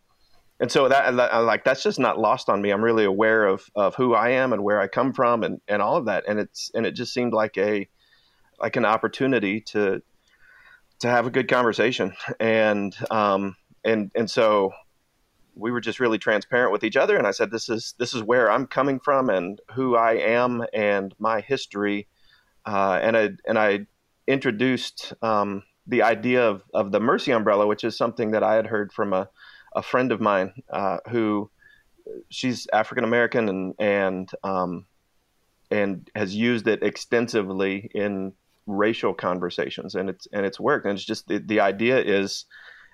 and 0.62 0.72
so 0.72 0.88
that 0.88 1.16
like 1.16 1.64
that's 1.64 1.82
just 1.82 2.00
not 2.00 2.20
lost 2.20 2.48
on 2.48 2.62
me. 2.62 2.70
I'm 2.70 2.84
really 2.84 3.04
aware 3.04 3.48
of 3.48 3.66
of 3.76 3.96
who 3.96 4.14
I 4.14 4.30
am 4.30 4.54
and 4.54 4.64
where 4.64 4.80
I 4.80 4.88
come 4.88 5.12
from, 5.12 5.44
and 5.44 5.60
and 5.68 5.82
all 5.82 5.98
of 5.98 6.06
that, 6.06 6.26
and 6.28 6.40
it's 6.40 6.70
and 6.76 6.86
it 6.86 6.92
just 6.92 7.14
seemed 7.16 7.34
like 7.34 7.58
a 7.58 7.90
like 8.60 8.76
an 8.76 8.86
opportunity 8.86 9.60
to 9.62 10.04
to 11.00 11.08
have 11.08 11.26
a 11.26 11.32
good 11.32 11.50
conversation, 11.50 12.14
and 12.40 12.96
um, 13.10 13.56
and 13.84 14.12
and 14.14 14.30
so 14.30 14.72
we 15.56 15.72
were 15.72 15.82
just 15.82 16.00
really 16.00 16.20
transparent 16.20 16.72
with 16.72 16.84
each 16.84 16.96
other, 16.96 17.18
and 17.18 17.26
I 17.26 17.32
said, 17.32 17.50
this 17.50 17.68
is 17.68 17.96
this 17.98 18.14
is 18.14 18.22
where 18.22 18.50
I'm 18.52 18.68
coming 18.68 19.00
from 19.00 19.32
and 19.32 19.60
who 19.74 19.96
I 19.96 20.14
am 20.14 20.64
and 20.74 21.14
my 21.18 21.42
history, 21.42 22.08
uh, 22.68 23.00
and 23.02 23.18
I 23.18 23.30
and 23.48 23.58
I 23.58 23.88
introduced. 24.28 25.14
Um, 25.24 25.64
the 25.88 26.04
idea 26.04 26.48
of, 26.48 26.64
of 26.76 26.92
the 26.92 27.00
mercy 27.00 27.32
umbrella, 27.32 27.66
which 27.66 27.84
is 27.84 27.98
something 27.98 28.32
that 28.32 28.44
I 28.44 28.54
had 28.54 28.68
heard 28.68 28.94
from 28.94 29.14
a, 29.14 29.28
a 29.76 29.82
friend 29.82 30.12
of 30.12 30.22
mine 30.22 30.54
uh, 30.72 30.98
who 31.10 31.50
she's 32.30 32.68
African 32.74 33.04
American 33.04 33.50
and 33.50 33.74
and 33.80 34.30
um, 34.44 34.86
and 35.70 36.10
has 36.16 36.36
used 36.36 36.68
it 36.68 36.84
extensively 36.84 37.90
in 37.94 38.34
racial 38.68 39.14
conversations, 39.14 39.96
and 39.96 40.10
it's 40.10 40.28
and 40.34 40.46
it's 40.46 40.60
worked. 40.60 40.86
And 40.86 40.96
it's 40.96 41.06
just 41.06 41.28
the, 41.28 41.40
the 41.40 41.60
idea 41.60 42.00
is, 42.00 42.46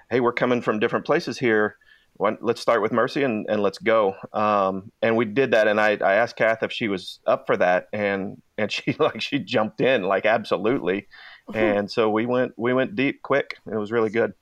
hey, 0.10 0.20
we're 0.20 0.34
coming 0.34 0.62
from 0.62 0.80
different 0.80 1.06
places 1.06 1.38
here. 1.38 1.78
Let's 2.20 2.62
start 2.62 2.82
with 2.82 2.92
mercy 2.92 3.22
and, 3.22 3.46
and 3.48 3.62
let's 3.62 3.78
go. 3.78 4.16
Um, 4.34 4.92
and 5.04 5.16
we 5.16 5.26
did 5.26 5.52
that, 5.52 5.68
and 5.68 5.80
I, 5.80 6.00
I 6.02 6.16
asked 6.16 6.36
Cath 6.36 6.64
if 6.64 6.72
she 6.72 6.88
was 6.88 7.20
up 7.28 7.46
for 7.46 7.56
that, 7.58 7.88
and 7.94 8.42
and 8.58 8.72
she 8.72 8.96
like 9.00 9.22
she 9.22 9.40
jumped 9.40 9.82
in 9.82 10.04
like 10.04 10.26
absolutely 10.26 11.08
and 11.54 11.90
so 11.90 12.10
we 12.10 12.26
went 12.26 12.54
we 12.58 12.74
went 12.74 12.96
deep 12.96 13.22
quick. 13.22 13.58
It 13.72 13.78
was 13.78 13.92
really 13.92 14.10
good. 14.10 14.34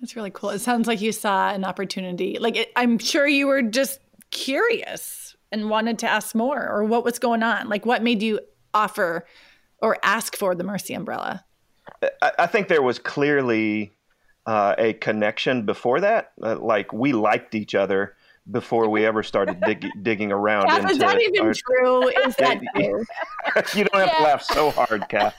That's 0.00 0.16
really 0.16 0.30
cool. 0.30 0.50
It 0.50 0.60
sounds 0.60 0.86
like 0.86 1.00
you 1.00 1.12
saw 1.12 1.50
an 1.50 1.64
opportunity. 1.64 2.38
Like 2.38 2.56
it, 2.56 2.72
I'm 2.76 2.98
sure 2.98 3.26
you 3.26 3.46
were 3.46 3.62
just 3.62 4.00
curious 4.30 5.36
and 5.52 5.70
wanted 5.70 5.98
to 6.00 6.08
ask 6.08 6.34
more, 6.34 6.68
or 6.68 6.84
what 6.84 7.04
was 7.04 7.18
going 7.18 7.42
on. 7.42 7.68
Like 7.68 7.86
what 7.86 8.02
made 8.02 8.22
you 8.22 8.40
offer 8.74 9.26
or 9.80 9.96
ask 10.02 10.36
for 10.36 10.54
the 10.54 10.64
Mercy 10.64 10.94
umbrella? 10.94 11.44
I, 12.22 12.32
I 12.40 12.46
think 12.46 12.68
there 12.68 12.82
was 12.82 12.98
clearly 12.98 13.92
uh, 14.44 14.74
a 14.78 14.92
connection 14.94 15.64
before 15.64 16.00
that. 16.00 16.32
Uh, 16.42 16.58
like 16.58 16.92
we 16.92 17.12
liked 17.12 17.54
each 17.54 17.74
other 17.74 18.16
before 18.50 18.88
we 18.88 19.04
ever 19.04 19.22
started 19.22 19.60
dig- 19.60 19.90
digging 20.02 20.32
around. 20.32 20.66
Cath, 20.66 20.90
is 20.90 20.98
that 20.98 21.20
even 21.20 21.46
our, 21.46 21.54
true? 21.54 22.08
Is 22.26 22.36
that 22.36 22.60
true? 22.74 23.04
you 23.74 23.84
don't 23.84 24.00
have 24.00 24.08
yeah. 24.08 24.18
to 24.18 24.22
laugh 24.22 24.42
so 24.42 24.70
hard, 24.70 25.08
Cath. 25.08 25.34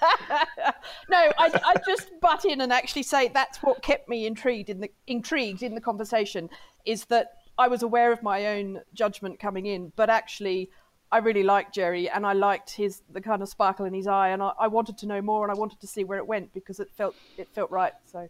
no, 1.10 1.32
I, 1.38 1.60
I 1.66 1.76
just 1.86 2.10
butt 2.22 2.46
in 2.46 2.62
and 2.62 2.72
actually 2.74 3.04
say 3.04 3.30
that's 3.30 3.62
what 3.64 3.82
kept 3.82 4.10
me 4.10 4.26
intrigued 4.26 4.70
in 4.70 4.80
the 4.80 4.92
intrigued 5.08 5.64
in 5.64 5.76
the 5.76 5.82
conversation 5.82 6.50
is 6.86 7.06
that 7.06 7.32
I 7.58 7.68
was 7.68 7.82
aware 7.84 8.12
of 8.12 8.22
my 8.22 8.48
own 8.48 8.82
judgment 8.94 9.40
coming 9.40 9.66
in, 9.66 9.92
but 9.96 10.10
actually. 10.10 10.70
I 11.10 11.20
really 11.20 11.44
liked 11.44 11.74
Jerry, 11.74 12.10
and 12.10 12.26
I 12.26 12.34
liked 12.34 12.70
his 12.72 13.02
the 13.14 13.22
kind 13.22 13.42
of 13.42 13.48
sparkle 13.48 13.86
in 13.86 13.94
his 13.94 14.08
eye, 14.08 14.28
and 14.28 14.44
I, 14.44 14.52
I 14.60 14.68
wanted 14.68 14.98
to 14.98 15.08
know 15.08 15.22
more, 15.22 15.46
and 15.46 15.56
I 15.56 15.58
wanted 15.58 15.80
to 15.80 15.88
see 15.88 16.04
where 16.04 16.18
it 16.18 16.28
went 16.28 16.54
because 16.54 16.82
it 16.82 16.90
felt 16.98 17.16
it 17.38 17.48
felt 17.56 17.72
right. 17.72 17.94
So 18.04 18.28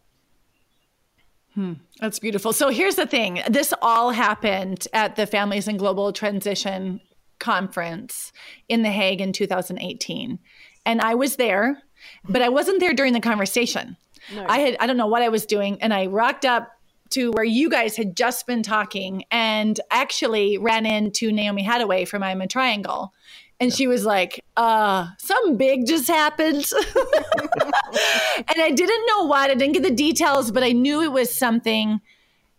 Hmm, 1.58 1.74
that's 2.00 2.20
beautiful. 2.20 2.54
So 2.54 2.70
here's 2.70 2.98
the 2.98 3.08
thing 3.08 3.42
this 3.50 3.74
all 3.82 4.12
happened 4.12 4.88
at 4.94 5.16
the 5.16 5.26
Families 5.26 5.68
and 5.68 5.80
Global 5.80 6.14
Transition 6.14 7.02
Conference 7.40 8.32
in 8.70 8.84
The 8.84 8.92
Hague 8.92 9.22
in 9.22 9.34
2018. 9.34 10.38
And 10.86 11.02
I 11.02 11.16
was 11.16 11.38
there, 11.38 11.82
but 12.30 12.44
I 12.44 12.50
wasn't 12.50 12.80
there 12.80 12.94
during 12.94 13.14
the 13.14 13.20
conversation. 13.20 13.98
No. 14.32 14.46
I 14.48 14.60
had, 14.60 14.78
I 14.80 14.86
don't 14.86 14.98
know 14.98 15.08
what 15.08 15.24
I 15.24 15.30
was 15.30 15.48
doing. 15.48 15.82
And 15.82 15.96
I 15.96 16.06
rocked 16.06 16.46
up 16.46 16.70
to 17.10 17.32
where 17.32 17.44
you 17.44 17.72
guys 17.72 17.98
had 17.98 18.16
just 18.16 18.46
been 18.46 18.62
talking 18.62 19.24
and 19.32 19.80
actually 19.90 20.60
ran 20.60 20.86
into 20.86 21.32
Naomi 21.32 21.66
Hattaway 21.66 22.08
from 22.08 22.22
I'm 22.22 22.42
a 22.42 22.48
Triangle. 22.48 23.14
And 23.60 23.74
she 23.74 23.88
was 23.88 24.06
like, 24.06 24.44
uh, 24.56 25.08
something 25.18 25.58
big 25.58 25.88
just 25.88 26.08
happened. 26.08 26.66
and 26.96 28.62
I 28.62 28.72
didn't 28.72 29.06
know 29.08 29.26
what. 29.26 29.50
I 29.50 29.56
didn't 29.56 29.74
get 29.74 29.84
the 29.84 29.92
details, 29.92 30.52
but 30.52 30.64
I 30.64 30.74
knew 30.74 31.02
it 31.02 31.12
was 31.12 31.36
something 31.36 32.00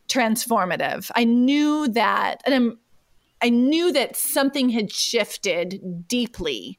transformative. 0.09 1.11
I 1.15 1.25
knew 1.25 1.87
that, 1.89 2.43
and 2.45 2.55
I'm, 2.55 2.79
I 3.41 3.51
knew 3.51 3.93
that 3.93 4.17
something 4.17 4.71
had 4.71 4.93
shifted 4.93 6.09
deeply 6.09 6.79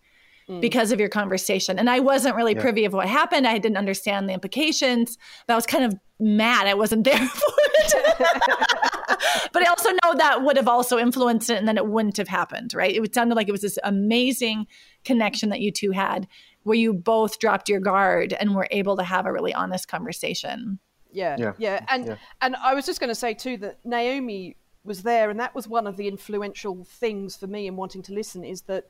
mm. 0.50 0.60
because 0.60 0.92
of 0.92 1.00
your 1.00 1.10
conversation. 1.10 1.80
And 1.80 1.90
I 1.90 2.00
wasn't 2.00 2.36
really 2.36 2.56
yeah. 2.56 2.62
privy 2.62 2.86
of 2.86 2.94
what 2.94 3.08
happened. 3.08 3.48
I 3.48 3.58
didn't 3.58 3.78
understand 3.78 4.28
the 4.28 4.34
implications, 4.34 5.18
but 5.48 5.54
I 5.54 5.56
was 5.56 5.66
kind 5.66 5.86
of 5.86 5.96
mad 6.20 6.68
I 6.68 6.74
wasn't 6.74 7.06
there 7.06 7.18
for 7.28 7.54
it. 7.58 7.94
but 9.54 9.66
I 9.66 9.70
also 9.70 9.90
know 9.90 10.16
that 10.16 10.44
would 10.44 10.58
have 10.58 10.68
also 10.68 10.98
influenced 10.98 11.50
it 11.50 11.58
and 11.58 11.68
then 11.68 11.78
it 11.78 11.88
wouldn't 11.88 12.18
have 12.18 12.28
happened, 12.28 12.74
right? 12.74 12.96
It 12.96 13.14
sounded 13.14 13.36
like 13.36 13.48
it 13.48 13.52
was 13.52 13.62
this 13.62 13.80
amazing 13.84 14.68
connection 15.04 15.50
that 15.50 15.62
you 15.62 15.72
two 15.72 15.92
had 15.92 16.28
where 16.64 16.78
you 16.78 16.94
both 16.94 17.40
dropped 17.40 17.70
your 17.70 17.80
guard 17.80 18.34
and 18.34 18.56
were 18.56 18.68
able 18.72 18.98
to 18.98 19.04
have 19.04 19.26
a 19.26 19.32
really 19.32 19.54
honest 19.54 19.88
conversation. 19.88 20.80
Yeah, 21.12 21.36
yeah, 21.40 21.54
yeah. 21.58 21.86
and 21.90 22.06
yeah. 22.06 22.16
and 22.42 22.56
I 22.58 22.76
was 22.76 22.86
just 22.86 23.00
going 23.00 23.10
to 23.10 23.16
say 23.16 23.34
too 23.34 23.58
that 23.58 23.80
Naomi 23.84 24.56
was 24.84 25.04
there, 25.04 25.30
and 25.30 25.40
that 25.40 25.56
was 25.56 25.68
one 25.68 25.88
of 25.88 25.98
the 25.98 26.08
influential 26.08 26.84
things 26.84 27.36
for 27.36 27.48
me 27.48 27.68
in 27.68 27.76
wanting 27.76 28.04
to 28.04 28.14
listen 28.14 28.44
is 28.44 28.62
that 28.64 28.86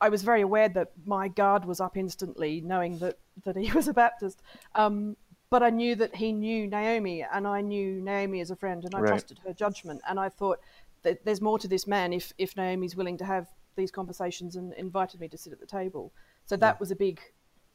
I 0.00 0.08
was 0.08 0.22
very 0.22 0.40
aware 0.40 0.68
that 0.70 0.92
my 1.04 1.28
guard 1.28 1.64
was 1.64 1.80
up 1.80 1.96
instantly, 1.96 2.60
knowing 2.60 2.98
that 2.98 3.18
that 3.44 3.56
he 3.56 3.70
was 3.74 3.88
a 3.88 3.92
Baptist. 3.92 4.40
Um, 4.74 5.16
but 5.52 5.62
I 5.62 5.68
knew 5.68 5.94
that 5.96 6.16
he 6.16 6.32
knew 6.32 6.66
Naomi, 6.66 7.26
and 7.30 7.46
I 7.46 7.60
knew 7.60 8.00
Naomi 8.00 8.40
as 8.40 8.50
a 8.50 8.56
friend, 8.56 8.82
and 8.86 8.94
I 8.94 9.00
right. 9.00 9.08
trusted 9.08 9.38
her 9.46 9.52
judgment. 9.52 10.00
And 10.08 10.18
I 10.18 10.30
thought 10.30 10.60
that 11.02 11.26
there's 11.26 11.42
more 11.42 11.58
to 11.58 11.68
this 11.68 11.86
man 11.86 12.14
if 12.14 12.32
if 12.38 12.56
Naomi's 12.56 12.96
willing 12.96 13.18
to 13.18 13.26
have 13.26 13.48
these 13.76 13.90
conversations 13.90 14.56
and 14.56 14.72
invited 14.72 15.20
me 15.20 15.28
to 15.28 15.36
sit 15.36 15.52
at 15.52 15.60
the 15.60 15.66
table. 15.66 16.10
So 16.46 16.56
that 16.56 16.76
yeah. 16.76 16.80
was 16.80 16.90
a 16.90 16.96
big 16.96 17.20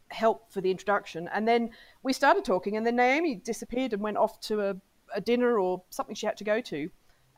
help 0.08 0.52
for 0.52 0.60
the 0.60 0.72
introduction. 0.72 1.30
And 1.32 1.48
then 1.48 1.70
we 2.02 2.14
started 2.14 2.44
talking, 2.44 2.78
and 2.78 2.84
then 2.84 2.96
Naomi 2.96 3.36
disappeared 3.36 3.94
and 3.94 4.02
went 4.02 4.18
off 4.18 4.40
to 4.50 4.70
a, 4.70 4.76
a 5.14 5.22
dinner 5.22 5.60
or 5.60 5.84
something 5.92 6.16
she 6.16 6.26
had 6.26 6.38
to 6.38 6.44
go 6.44 6.60
to. 6.62 6.90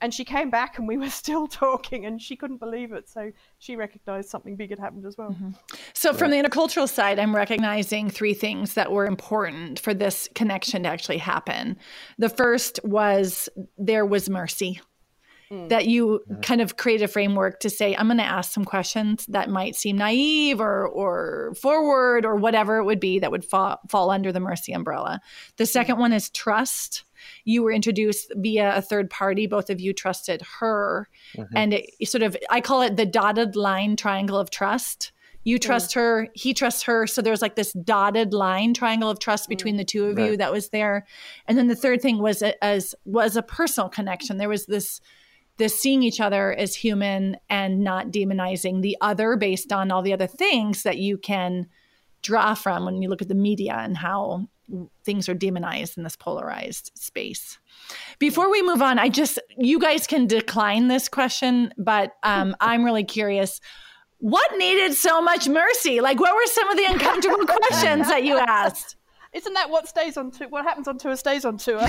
And 0.01 0.13
she 0.13 0.23
came 0.23 0.49
back, 0.49 0.77
and 0.77 0.87
we 0.87 0.97
were 0.97 1.09
still 1.23 1.47
talking, 1.47 2.05
and 2.05 2.21
she 2.21 2.35
couldn't 2.35 2.57
believe 2.57 2.91
it. 2.91 3.09
So 3.09 3.31
she 3.57 3.75
recognized 3.75 4.29
something 4.29 4.55
big 4.55 4.69
had 4.69 4.79
happened 4.79 5.05
as 5.05 5.17
well. 5.17 5.31
Mm-hmm. 5.31 5.51
So, 5.93 6.13
from 6.13 6.31
the 6.31 6.37
intercultural 6.37 6.87
side, 6.87 7.19
I'm 7.19 7.35
recognizing 7.35 8.09
three 8.09 8.33
things 8.33 8.75
that 8.75 8.91
were 8.91 9.05
important 9.05 9.79
for 9.79 9.93
this 9.93 10.29
connection 10.35 10.83
to 10.83 10.89
actually 10.89 11.17
happen. 11.17 11.77
The 12.17 12.29
first 12.29 12.79
was 12.83 13.49
there 13.77 14.05
was 14.05 14.29
mercy 14.29 14.81
mm. 15.51 15.69
that 15.69 15.87
you 15.87 16.21
mm. 16.29 16.41
kind 16.41 16.61
of 16.61 16.77
create 16.77 17.01
a 17.01 17.07
framework 17.07 17.59
to 17.61 17.69
say, 17.69 17.95
I'm 17.95 18.07
going 18.07 18.17
to 18.17 18.23
ask 18.23 18.51
some 18.51 18.65
questions 18.65 19.25
that 19.27 19.49
might 19.49 19.75
seem 19.75 19.97
naive 19.97 20.59
or, 20.59 20.87
or 20.87 21.53
forward 21.55 22.25
or 22.25 22.35
whatever 22.35 22.77
it 22.77 22.85
would 22.85 22.99
be 22.99 23.19
that 23.19 23.31
would 23.31 23.45
fall, 23.45 23.79
fall 23.89 24.11
under 24.11 24.31
the 24.31 24.39
mercy 24.39 24.73
umbrella. 24.73 25.21
The 25.57 25.65
second 25.65 25.97
one 25.97 26.13
is 26.13 26.29
trust. 26.29 27.03
You 27.45 27.63
were 27.63 27.71
introduced 27.71 28.31
via 28.35 28.75
a 28.75 28.81
third 28.81 29.09
party. 29.09 29.47
Both 29.47 29.69
of 29.69 29.79
you 29.79 29.93
trusted 29.93 30.41
her. 30.59 31.09
Mm-hmm. 31.35 31.57
And 31.57 31.73
it 31.73 32.07
sort 32.07 32.23
of, 32.23 32.37
I 32.49 32.61
call 32.61 32.81
it 32.81 32.97
the 32.97 33.05
dotted 33.05 33.55
line 33.55 33.95
triangle 33.95 34.37
of 34.37 34.49
trust 34.49 35.11
you 35.43 35.57
mm. 35.57 35.61
trust 35.61 35.91
mm. 35.91 35.95
her 35.95 36.27
he 36.33 36.53
trusts 36.53 36.83
her 36.83 37.07
so 37.07 37.21
there's 37.21 37.41
like 37.41 37.55
this 37.55 37.73
dotted 37.73 38.33
line 38.33 38.73
triangle 38.73 39.09
of 39.09 39.19
trust 39.19 39.45
mm. 39.45 39.49
between 39.49 39.77
the 39.77 39.83
two 39.83 40.05
of 40.05 40.17
right. 40.17 40.31
you 40.31 40.37
that 40.37 40.51
was 40.51 40.69
there 40.69 41.05
and 41.47 41.57
then 41.57 41.67
the 41.67 41.75
third 41.75 42.01
thing 42.01 42.19
was 42.19 42.43
as 42.61 42.93
was 43.05 43.35
a 43.35 43.41
personal 43.41 43.89
connection 43.89 44.37
there 44.37 44.49
was 44.49 44.65
this 44.65 45.01
this 45.57 45.77
seeing 45.77 46.03
each 46.03 46.21
other 46.21 46.53
as 46.53 46.73
human 46.73 47.35
and 47.49 47.83
not 47.83 48.11
demonizing 48.11 48.81
the 48.81 48.97
other 49.01 49.35
based 49.35 49.73
on 49.73 49.91
all 49.91 50.01
the 50.01 50.13
other 50.13 50.27
things 50.27 50.83
that 50.83 50.97
you 50.97 51.17
can 51.17 51.67
draw 52.21 52.53
from 52.53 52.85
when 52.85 53.01
you 53.01 53.09
look 53.09 53.21
at 53.21 53.27
the 53.27 53.35
media 53.35 53.75
and 53.77 53.97
how 53.97 54.47
things 55.03 55.27
are 55.29 55.33
demonized 55.33 55.97
in 55.97 56.03
this 56.03 56.15
polarized 56.15 56.91
space. 56.95 57.57
Before 58.19 58.49
we 58.49 58.61
move 58.61 58.81
on, 58.81 58.99
I 58.99 59.09
just, 59.09 59.39
you 59.57 59.79
guys 59.79 60.07
can 60.07 60.27
decline 60.27 60.87
this 60.87 61.07
question, 61.07 61.73
but 61.77 62.13
um, 62.23 62.55
I'm 62.61 62.83
really 62.83 63.03
curious. 63.03 63.59
What 64.19 64.57
needed 64.57 64.95
so 64.95 65.21
much 65.21 65.47
mercy? 65.47 66.01
Like, 66.01 66.19
what 66.19 66.35
were 66.35 66.45
some 66.47 66.69
of 66.69 66.77
the 66.77 66.85
uncomfortable 66.85 67.45
questions 67.69 68.07
that 68.07 68.23
you 68.23 68.37
asked? 68.37 68.95
Isn't 69.33 69.53
that 69.53 69.69
what 69.69 69.87
stays 69.87 70.17
on 70.17 70.31
tour? 70.31 70.49
What 70.49 70.65
happens 70.65 70.87
on 70.87 70.97
tour 70.97 71.15
stays 71.15 71.45
on 71.45 71.57
tour. 71.57 71.79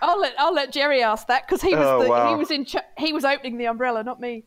I'll 0.00 0.20
let 0.20 0.34
I'll 0.38 0.52
let 0.52 0.72
Jerry 0.72 1.02
ask 1.02 1.26
that 1.28 1.46
because 1.46 1.62
he 1.62 1.74
was 1.74 1.86
oh, 1.86 2.02
the, 2.02 2.08
wow. 2.08 2.28
he 2.28 2.36
was 2.36 2.50
in 2.50 2.66
ch- 2.66 2.76
he 2.98 3.12
was 3.12 3.24
opening 3.24 3.56
the 3.56 3.64
umbrella, 3.66 4.04
not 4.04 4.20
me. 4.20 4.44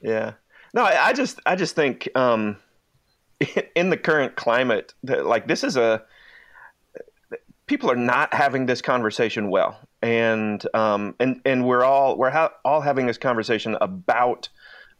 Yeah, 0.00 0.34
no, 0.72 0.82
I, 0.82 1.08
I 1.08 1.12
just 1.12 1.40
I 1.44 1.56
just 1.56 1.74
think 1.74 2.08
um, 2.14 2.56
in 3.74 3.90
the 3.90 3.96
current 3.96 4.36
climate, 4.36 4.94
like 5.02 5.46
this 5.46 5.64
is 5.64 5.76
a 5.76 6.02
people 7.66 7.90
are 7.90 7.96
not 7.96 8.32
having 8.34 8.66
this 8.66 8.82
conversation 8.82 9.50
well, 9.50 9.78
and 10.02 10.64
um, 10.74 11.14
and 11.20 11.40
and 11.44 11.66
we're 11.66 11.84
all 11.84 12.18
we're 12.18 12.30
ha- 12.30 12.52
all 12.64 12.80
having 12.80 13.06
this 13.06 13.18
conversation 13.18 13.76
about 13.80 14.48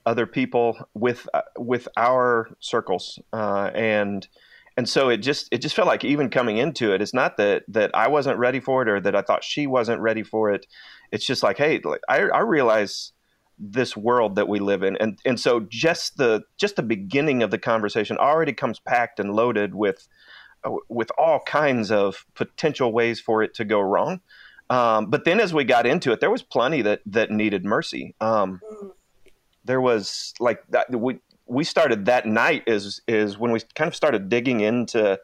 other 0.06 0.26
people 0.26 0.78
with 0.94 1.28
uh, 1.34 1.42
with 1.58 1.88
our 1.96 2.50
circles, 2.60 3.18
uh, 3.32 3.70
and 3.74 4.28
and 4.76 4.88
so 4.88 5.08
it 5.08 5.16
just 5.18 5.48
it 5.50 5.58
just 5.58 5.74
felt 5.74 5.88
like 5.88 6.04
even 6.04 6.30
coming 6.30 6.56
into 6.56 6.94
it 6.94 7.02
it's 7.02 7.12
not 7.12 7.36
that 7.36 7.64
that 7.66 7.90
i 7.94 8.06
wasn't 8.06 8.38
ready 8.38 8.60
for 8.60 8.80
it 8.80 8.88
or 8.88 9.00
that 9.00 9.16
i 9.16 9.20
thought 9.20 9.42
she 9.42 9.66
wasn't 9.66 10.00
ready 10.00 10.22
for 10.22 10.52
it. 10.52 10.66
It's 11.10 11.26
just 11.26 11.42
like 11.42 11.58
hey 11.58 11.80
i, 12.08 12.20
I 12.20 12.40
realize 12.40 13.12
this 13.58 13.96
world 13.96 14.36
that 14.36 14.48
we 14.48 14.58
live 14.58 14.82
in 14.82 14.96
and 14.98 15.18
and 15.24 15.40
so 15.40 15.60
just 15.60 16.16
the 16.16 16.42
just 16.58 16.76
the 16.76 16.82
beginning 16.82 17.42
of 17.42 17.50
the 17.50 17.58
conversation 17.58 18.16
already 18.16 18.52
comes 18.52 18.78
packed 18.78 19.18
and 19.18 19.34
loaded 19.34 19.74
with 19.74 20.08
uh, 20.64 20.70
with 20.88 21.10
all 21.18 21.40
kinds 21.40 21.90
of 21.90 22.24
potential 22.34 22.92
ways 22.92 23.20
for 23.20 23.42
it 23.42 23.54
to 23.54 23.64
go 23.64 23.80
wrong 23.80 24.20
um, 24.70 25.06
but 25.06 25.24
then 25.24 25.40
as 25.40 25.52
we 25.52 25.64
got 25.64 25.86
into 25.86 26.12
it 26.12 26.20
there 26.20 26.30
was 26.30 26.42
plenty 26.42 26.82
that 26.82 27.00
that 27.04 27.30
needed 27.30 27.64
mercy 27.64 28.14
um, 28.20 28.60
there 29.64 29.80
was 29.80 30.32
like 30.38 30.62
that 30.68 30.90
we 30.94 31.18
we 31.46 31.64
started 31.64 32.04
that 32.04 32.26
night 32.26 32.62
is 32.66 33.00
is 33.08 33.38
when 33.38 33.50
we 33.50 33.60
kind 33.74 33.88
of 33.88 33.94
started 33.94 34.28
digging 34.28 34.60
into 34.60 35.18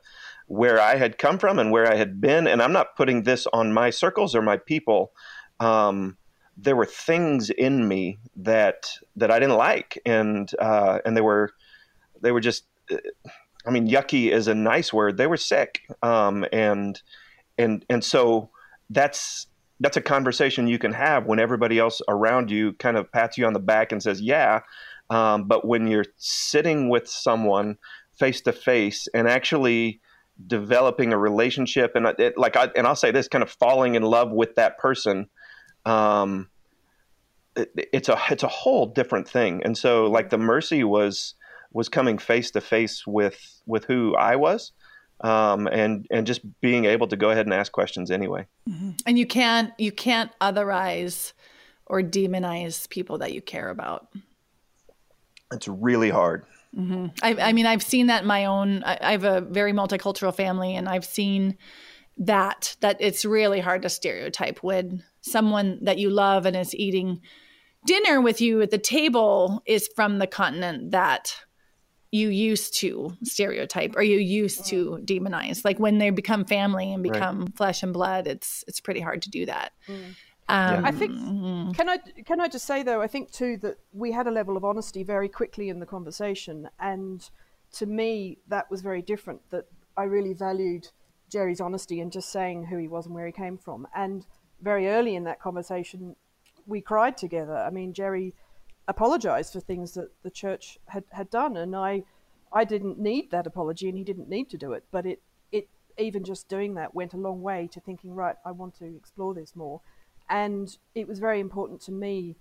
where 0.47 0.81
I 0.81 0.97
had 0.97 1.19
come 1.19 1.39
from 1.39 1.59
and 1.59 1.71
where 1.71 1.91
I 1.91 1.97
had 1.97 2.21
been. 2.21 2.47
And 2.47 2.63
I'm 2.63 2.73
not 2.73 2.97
putting 2.97 3.23
this 3.23 3.47
on 3.53 3.73
my 3.73 3.91
circles 3.91 4.35
or 4.35 4.43
my 4.43 4.57
people. 4.57 5.13
Um, 5.61 6.17
there 6.57 6.77
were 6.77 6.87
things 6.87 7.51
in 7.51 7.87
me 7.89 8.19
that 8.37 8.87
that 9.17 9.31
I 9.31 9.39
didn't 9.39 9.57
like, 9.57 10.01
and 10.07 10.51
uh, 10.59 11.01
and 11.05 11.17
they 11.17 11.21
were 11.21 11.51
they 12.21 12.33
were 12.33 12.41
just. 12.41 12.65
I 13.67 13.71
mean, 13.71 13.89
yucky 13.89 14.31
is 14.31 14.47
a 14.47 14.55
nice 14.55 14.93
word. 14.93 15.17
They 15.17 15.27
were 15.27 15.39
sick, 15.39 15.81
um, 16.03 16.45
and 16.53 17.01
and 17.57 17.85
and 17.89 18.05
so 18.05 18.51
that's 18.91 19.47
that's 19.81 19.97
a 19.97 20.03
conversation 20.03 20.69
you 20.69 20.79
can 20.79 20.93
have 20.93 21.27
when 21.27 21.39
everybody 21.39 21.79
else 21.79 22.01
around 22.09 22.51
you 22.51 22.75
kind 22.75 22.97
of 22.97 23.11
pats 23.11 23.39
you 23.39 23.47
on 23.47 23.55
the 23.55 23.61
back 23.61 23.91
and 23.91 24.03
says, 24.03 24.21
"Yeah, 24.21 24.61
um, 25.11 25.45
but 25.49 25.67
when 25.67 25.87
you're 25.87 26.07
sitting 26.17 26.89
with 26.89 27.09
someone 27.09 27.77
face 28.19 28.41
to 28.43 28.53
face 28.53 29.09
and 29.15 29.29
actually 29.29 30.01
developing 30.47 31.13
a 31.13 31.19
relationship, 31.19 31.93
and 31.95 32.07
it, 32.19 32.37
like 32.37 32.57
I 32.57 32.71
and 32.77 32.87
I'll 32.87 32.97
say 32.97 33.11
this, 33.11 33.29
kind 33.29 33.43
of 33.43 33.51
falling 33.51 33.95
in 33.95 34.03
love 34.03 34.31
with 34.31 34.55
that 34.57 34.79
person, 34.79 35.29
um, 35.85 36.49
it, 37.57 37.71
it's 37.93 38.09
a 38.09 38.19
it's 38.31 38.43
a 38.43 38.49
whole 38.49 38.87
different 38.87 39.29
thing. 39.29 39.63
And 39.65 39.77
so, 39.77 40.07
like 40.07 40.31
the 40.31 40.39
mercy 40.39 40.85
was 40.85 41.35
was 41.73 41.89
coming 41.89 42.19
face 42.19 42.51
to 42.53 42.61
face 42.61 43.07
with 43.07 43.61
with 43.67 43.85
who 43.85 44.15
I 44.17 44.37
was. 44.37 44.73
Um, 45.21 45.69
and 45.69 46.07
and 46.11 46.27
just 46.27 46.41
being 46.61 46.87
able 46.87 47.07
to 47.07 47.17
go 47.17 47.31
ahead 47.31 47.47
and 47.47 47.55
ask 47.55 47.71
questions 47.73 48.11
anyway. 48.11 48.47
Mm-hmm. 48.69 48.91
And 49.07 49.19
you 49.19 49.27
can't 49.27 49.73
you 49.79 49.93
can't 49.93 50.31
otherize 50.41 51.33
or 51.87 52.03
demonize 52.03 52.89
people 52.89 53.19
that 53.19 53.33
you 53.33 53.41
care 53.41 53.71
about. 53.71 54.09
It's 55.53 55.69
really 55.69 56.11
hard. 56.11 56.45
Mm-hmm. 56.77 57.07
I, 57.23 57.49
I, 57.51 57.53
mean, 57.53 57.67
I've 57.67 57.83
seen 57.83 58.09
that 58.09 58.23
in 58.23 58.27
my 58.27 58.47
own. 58.47 58.83
I, 58.85 58.99
I 59.01 59.13
have 59.13 59.25
a 59.25 59.41
very 59.41 59.73
multicultural 59.73 60.35
family, 60.35 60.75
and 60.75 60.89
I've 60.89 61.05
seen 61.05 61.57
that 62.17 62.77
that 62.81 62.97
it's 63.01 63.25
really 63.25 63.61
hard 63.61 63.83
to 63.83 63.89
stereotype 63.89 64.59
when 64.63 65.03
someone 65.21 65.79
that 65.83 65.99
you 65.99 66.11
love 66.11 66.47
and 66.47 66.57
is 66.57 66.75
eating 66.75 67.21
dinner 67.87 68.21
with 68.21 68.41
you 68.41 68.63
at 68.63 68.71
the 68.71 68.79
table 68.79 69.63
is 69.67 69.89
from 69.97 70.19
the 70.19 70.27
continent 70.27 70.93
that 70.93 71.37
you 72.13 72.29
used 72.29 72.79
to 72.79 73.13
stereotype 73.25 73.97
or 73.97 74.03
you 74.03 74.19
used 74.19 74.65
to 74.67 75.01
demonize 75.05 75.65
like 75.65 75.81
when 75.81 75.99
they 75.99 76.11
become 76.11 76.45
family 76.45 76.93
and 76.93 77.03
become 77.03 77.41
right. 77.41 77.57
flesh 77.57 77.83
and 77.83 77.93
blood 77.93 78.29
it's 78.29 78.65
it's 78.69 78.81
pretty 78.81 79.01
hard 79.01 79.21
to 79.21 79.31
do 79.31 79.45
that 79.45 79.73
mm. 79.89 80.15
Um, 80.47 80.85
I 80.85 80.91
think 80.91 81.13
can 81.75 81.89
I 81.89 81.97
can 82.27 82.39
I 82.39 82.49
just 82.49 82.67
say 82.67 82.83
though 82.83 83.01
I 83.01 83.07
think 83.07 83.31
too 83.31 83.57
that 83.63 83.79
we 83.95 84.13
had 84.13 84.27
a 84.27 84.31
level 84.31 84.59
of 84.59 84.65
honesty 84.65 85.03
very 85.03 85.29
quickly 85.29 85.71
in 85.71 85.81
the 85.81 85.87
conversation, 85.87 86.69
and 86.79 87.27
to 87.73 87.87
me 87.87 88.39
that 88.49 88.71
was 88.71 88.83
very 88.83 89.01
different. 89.01 89.41
That 89.49 89.65
I 89.97 90.03
really 90.03 90.35
valued 90.35 90.89
Jerry's 91.35 91.61
honesty 91.61 92.01
and 92.01 92.13
just 92.13 92.31
saying 92.31 92.67
who 92.67 92.77
he 92.79 92.87
was 92.87 93.07
and 93.07 93.15
where 93.15 93.27
he 93.27 93.33
came 93.33 93.59
from. 93.59 93.89
And 93.93 94.25
very 94.63 94.89
early 94.89 95.17
in 95.17 95.25
that 95.25 95.41
conversation, 95.41 96.15
we 96.65 96.81
cried 96.81 97.17
together. 97.17 97.57
I 97.57 97.71
mean, 97.71 97.93
Jerry 97.93 98.35
apologized 98.87 99.53
for 99.53 99.59
things 99.59 99.95
that 99.95 100.11
the 100.23 100.31
church 100.31 100.79
had, 100.87 101.03
had 101.11 101.31
done, 101.31 101.57
and 101.57 101.75
I 101.75 102.05
I 102.53 102.63
didn't 102.63 103.01
need 103.01 103.33
that 103.33 103.49
apology, 103.49 103.89
and 103.89 103.99
he 103.99 104.05
didn't 104.05 104.29
need 104.29 104.49
to 104.51 104.57
do 104.57 104.75
it, 104.75 104.85
but 104.93 105.07
it 105.07 105.23
it 105.51 105.69
even 105.99 106.23
just 106.23 106.49
doing 106.49 106.75
that 106.75 106.95
went 106.95 107.15
a 107.15 107.25
long 107.27 107.43
way 107.43 107.69
to 107.73 107.81
thinking, 107.81 108.15
right, 108.15 108.37
I 108.45 108.53
want 108.53 108.79
to 108.79 108.85
explore 108.85 109.35
this 109.35 109.57
more. 109.57 109.81
And 110.31 110.79
it 110.95 111.09
was 111.09 111.19
very 111.19 111.41
important 111.41 111.81
to 111.83 111.93
me 111.93 112.37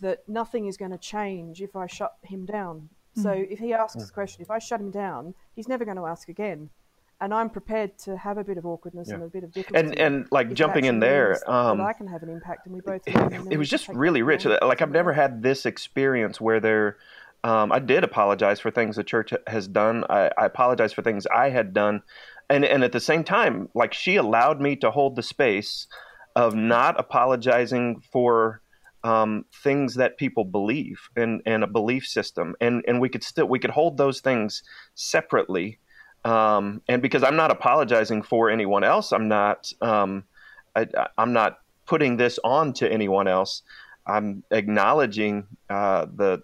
that 0.00 0.28
nothing 0.28 0.66
is 0.66 0.76
going 0.76 0.92
to 0.92 0.98
change 1.16 1.60
if 1.60 1.74
I 1.74 1.86
shut 1.86 2.14
him 2.22 2.46
down. 2.46 2.88
Mm. 3.16 3.22
So 3.24 3.30
if 3.32 3.58
he 3.58 3.74
asks 3.74 4.08
a 4.08 4.12
question, 4.12 4.42
if 4.42 4.50
I 4.50 4.60
shut 4.60 4.80
him 4.80 4.92
down, 4.92 5.34
he's 5.56 5.66
never 5.66 5.84
going 5.84 5.96
to 5.96 6.06
ask 6.06 6.28
again. 6.28 6.70
And 7.20 7.34
I'm 7.34 7.50
prepared 7.50 7.98
to 8.00 8.16
have 8.16 8.38
a 8.38 8.44
bit 8.44 8.58
of 8.58 8.66
awkwardness 8.66 9.08
yeah. 9.08 9.14
and 9.14 9.24
a 9.24 9.28
bit 9.28 9.42
of 9.44 9.52
difficulty. 9.52 9.88
And 9.88 9.98
and 9.98 10.26
like 10.30 10.52
jumping 10.52 10.84
in 10.84 11.00
there, 11.00 11.38
um, 11.50 11.80
I 11.80 11.92
can 11.92 12.06
have 12.06 12.22
an 12.22 12.28
impact, 12.28 12.66
and 12.66 12.74
we 12.74 12.80
both. 12.80 13.02
It, 13.06 13.52
it 13.52 13.56
was 13.58 13.68
just 13.68 13.88
really 13.88 14.22
rich. 14.22 14.44
Like 14.44 14.82
I've 14.82 14.90
never 14.90 15.12
had 15.12 15.42
this 15.42 15.66
experience 15.66 16.40
where 16.40 16.60
there. 16.60 16.96
Um, 17.44 17.70
I 17.70 17.78
did 17.78 18.02
apologize 18.02 18.58
for 18.58 18.70
things 18.70 18.96
the 18.96 19.04
church 19.04 19.32
has 19.46 19.68
done. 19.68 20.04
I, 20.10 20.30
I 20.36 20.46
apologize 20.46 20.92
for 20.92 21.02
things 21.02 21.26
I 21.26 21.50
had 21.50 21.72
done, 21.72 22.02
and 22.50 22.64
and 22.64 22.84
at 22.84 22.92
the 22.92 23.00
same 23.00 23.24
time, 23.24 23.68
like 23.74 23.94
she 23.94 24.16
allowed 24.16 24.60
me 24.60 24.76
to 24.76 24.90
hold 24.90 25.16
the 25.16 25.22
space 25.22 25.86
of 26.36 26.54
not 26.54 26.98
apologizing 27.00 28.00
for 28.12 28.60
um, 29.04 29.44
things 29.62 29.94
that 29.94 30.18
people 30.18 30.44
believe 30.44 31.08
and, 31.16 31.42
and 31.46 31.62
a 31.62 31.66
belief 31.66 32.06
system 32.06 32.54
and 32.60 32.84
and 32.88 33.00
we 33.00 33.08
could 33.08 33.22
still 33.22 33.46
we 33.46 33.58
could 33.58 33.70
hold 33.70 33.96
those 33.96 34.20
things 34.20 34.62
separately 34.94 35.78
um, 36.24 36.82
and 36.88 37.00
because 37.00 37.22
I'm 37.22 37.36
not 37.36 37.50
apologizing 37.50 38.22
for 38.22 38.50
anyone 38.50 38.84
else 38.84 39.12
I'm 39.12 39.28
not 39.28 39.72
um, 39.80 40.24
I, 40.74 41.08
am 41.18 41.32
not 41.32 41.58
putting 41.88 42.18
this 42.18 42.38
on 42.44 42.72
to 42.74 42.90
anyone 42.90 43.26
else. 43.26 43.62
I'm 44.06 44.44
acknowledging 44.50 45.46
uh, 45.68 46.06
the 46.14 46.42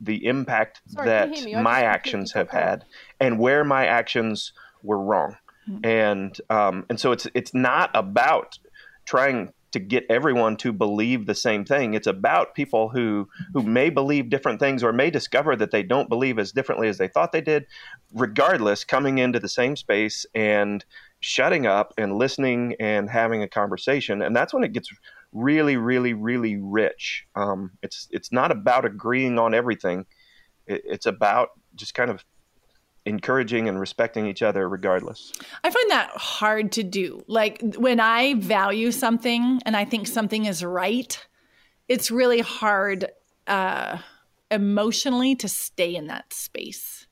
the 0.00 0.26
impact 0.26 0.80
Sorry, 0.88 1.06
that 1.06 1.62
my 1.62 1.82
actions 1.82 2.32
have 2.32 2.50
had 2.50 2.84
and 3.18 3.38
where 3.38 3.64
my 3.64 3.86
actions 3.86 4.52
were 4.82 5.00
wrong. 5.00 5.36
Mm-hmm. 5.68 5.84
and 5.84 6.40
um, 6.48 6.86
and 6.88 7.00
so 7.00 7.12
it's 7.12 7.26
it's 7.34 7.52
not 7.52 7.90
about 7.94 8.58
trying 9.04 9.52
to 9.76 9.84
get 9.84 10.06
everyone 10.08 10.56
to 10.56 10.72
believe 10.72 11.26
the 11.26 11.34
same 11.34 11.62
thing. 11.62 11.92
It's 11.92 12.06
about 12.06 12.54
people 12.54 12.88
who 12.88 13.28
who 13.52 13.62
may 13.62 13.90
believe 13.90 14.30
different 14.30 14.58
things 14.58 14.82
or 14.82 14.92
may 14.92 15.10
discover 15.10 15.54
that 15.56 15.70
they 15.70 15.82
don't 15.82 16.08
believe 16.08 16.38
as 16.38 16.50
differently 16.50 16.88
as 16.88 16.96
they 16.96 17.08
thought 17.08 17.32
they 17.32 17.42
did. 17.42 17.66
Regardless, 18.14 18.84
coming 18.84 19.18
into 19.18 19.38
the 19.38 19.50
same 19.50 19.76
space 19.76 20.24
and 20.34 20.82
shutting 21.20 21.66
up 21.66 21.92
and 21.98 22.16
listening 22.16 22.74
and 22.80 23.10
having 23.10 23.42
a 23.42 23.48
conversation, 23.48 24.22
and 24.22 24.34
that's 24.34 24.54
when 24.54 24.64
it 24.64 24.72
gets 24.72 24.90
really, 25.32 25.76
really, 25.76 26.14
really 26.14 26.56
rich. 26.56 27.26
Um, 27.34 27.72
it's 27.82 28.08
it's 28.10 28.32
not 28.32 28.50
about 28.50 28.86
agreeing 28.86 29.38
on 29.38 29.54
everything. 29.54 30.06
It, 30.66 30.82
it's 30.86 31.06
about 31.06 31.50
just 31.74 31.92
kind 31.92 32.10
of 32.10 32.24
encouraging 33.06 33.68
and 33.68 33.80
respecting 33.80 34.26
each 34.26 34.42
other 34.42 34.68
regardless. 34.68 35.32
I 35.64 35.70
find 35.70 35.90
that 35.90 36.10
hard 36.10 36.72
to 36.72 36.82
do. 36.82 37.24
Like 37.26 37.62
when 37.76 38.00
I 38.00 38.34
value 38.34 38.92
something 38.92 39.60
and 39.64 39.76
I 39.76 39.84
think 39.84 40.06
something 40.06 40.44
is 40.44 40.64
right, 40.64 41.26
it's 41.88 42.10
really 42.10 42.40
hard 42.40 43.06
uh, 43.46 43.98
emotionally 44.50 45.36
to 45.36 45.48
stay 45.48 45.94
in 45.94 46.08
that 46.08 46.32
space. 46.32 47.06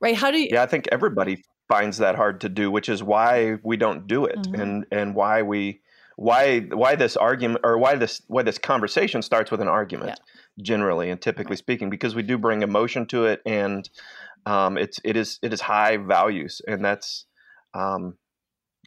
Right? 0.00 0.16
How 0.16 0.30
do 0.30 0.38
you? 0.38 0.48
Yeah, 0.50 0.62
I 0.62 0.66
think 0.66 0.88
everybody 0.90 1.42
finds 1.68 1.98
that 1.98 2.14
hard 2.16 2.40
to 2.42 2.48
do, 2.48 2.70
which 2.70 2.88
is 2.88 3.02
why 3.02 3.58
we 3.62 3.76
don't 3.76 4.06
do 4.06 4.26
it, 4.26 4.36
mm-hmm. 4.36 4.60
and 4.60 4.86
and 4.90 5.14
why 5.14 5.42
we 5.42 5.80
why 6.16 6.60
why 6.60 6.94
this 6.94 7.16
argument 7.16 7.60
or 7.64 7.78
why 7.78 7.96
this 7.96 8.22
why 8.28 8.42
this 8.42 8.58
conversation 8.58 9.22
starts 9.22 9.50
with 9.50 9.60
an 9.60 9.68
argument. 9.68 10.10
Yeah 10.10 10.24
generally 10.62 11.10
and 11.10 11.20
typically 11.20 11.56
speaking 11.56 11.90
because 11.90 12.14
we 12.14 12.22
do 12.22 12.38
bring 12.38 12.62
emotion 12.62 13.06
to 13.06 13.24
it 13.24 13.40
and 13.44 13.88
um, 14.46 14.76
it's 14.76 15.00
it 15.04 15.16
is 15.16 15.38
it 15.42 15.52
is 15.52 15.60
high 15.60 15.96
values 15.96 16.60
and 16.66 16.84
that's 16.84 17.26
um, 17.74 18.16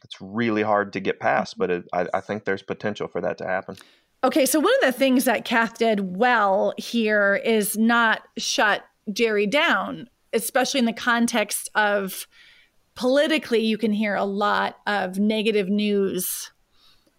it's 0.04 0.16
really 0.20 0.62
hard 0.62 0.92
to 0.94 1.00
get 1.00 1.20
past 1.20 1.58
but 1.58 1.70
it, 1.70 1.84
I, 1.92 2.06
I 2.14 2.20
think 2.20 2.44
there's 2.44 2.62
potential 2.62 3.08
for 3.08 3.20
that 3.20 3.38
to 3.38 3.46
happen 3.46 3.76
okay 4.24 4.46
so 4.46 4.60
one 4.60 4.72
of 4.82 4.92
the 4.92 4.98
things 4.98 5.24
that 5.24 5.44
cath 5.44 5.78
did 5.78 6.16
well 6.16 6.72
here 6.78 7.40
is 7.44 7.76
not 7.76 8.22
shut 8.38 8.82
jerry 9.12 9.46
down 9.46 10.08
especially 10.32 10.80
in 10.80 10.86
the 10.86 10.92
context 10.92 11.68
of 11.74 12.26
politically 12.94 13.60
you 13.60 13.76
can 13.76 13.92
hear 13.92 14.14
a 14.14 14.24
lot 14.24 14.76
of 14.86 15.18
negative 15.18 15.68
news 15.68 16.50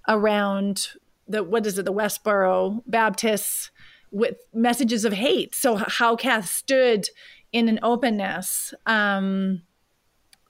around 0.09 0.89
the 1.27 1.43
what 1.43 1.65
is 1.65 1.77
it 1.77 1.85
the 1.85 1.93
westboro 1.93 2.81
baptists 2.87 3.71
with 4.11 4.37
messages 4.53 5.05
of 5.05 5.13
hate. 5.13 5.55
So 5.55 5.75
how 5.75 6.15
Cath 6.15 6.49
stood 6.49 7.07
in 7.51 7.69
an 7.69 7.79
openness, 7.83 8.73
um, 8.85 9.61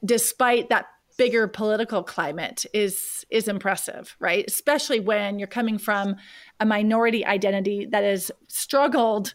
despite 0.04 0.70
that 0.70 0.88
bigger 1.18 1.48
political 1.48 2.04
climate, 2.04 2.66
is 2.74 3.26
is 3.30 3.48
impressive, 3.48 4.16
right? 4.20 4.46
Especially 4.48 5.00
when 5.00 5.40
you're 5.40 5.48
coming 5.48 5.78
from 5.78 6.16
a 6.60 6.66
minority 6.66 7.26
identity 7.26 7.86
that 7.86 8.04
has 8.04 8.32
struggled 8.48 9.34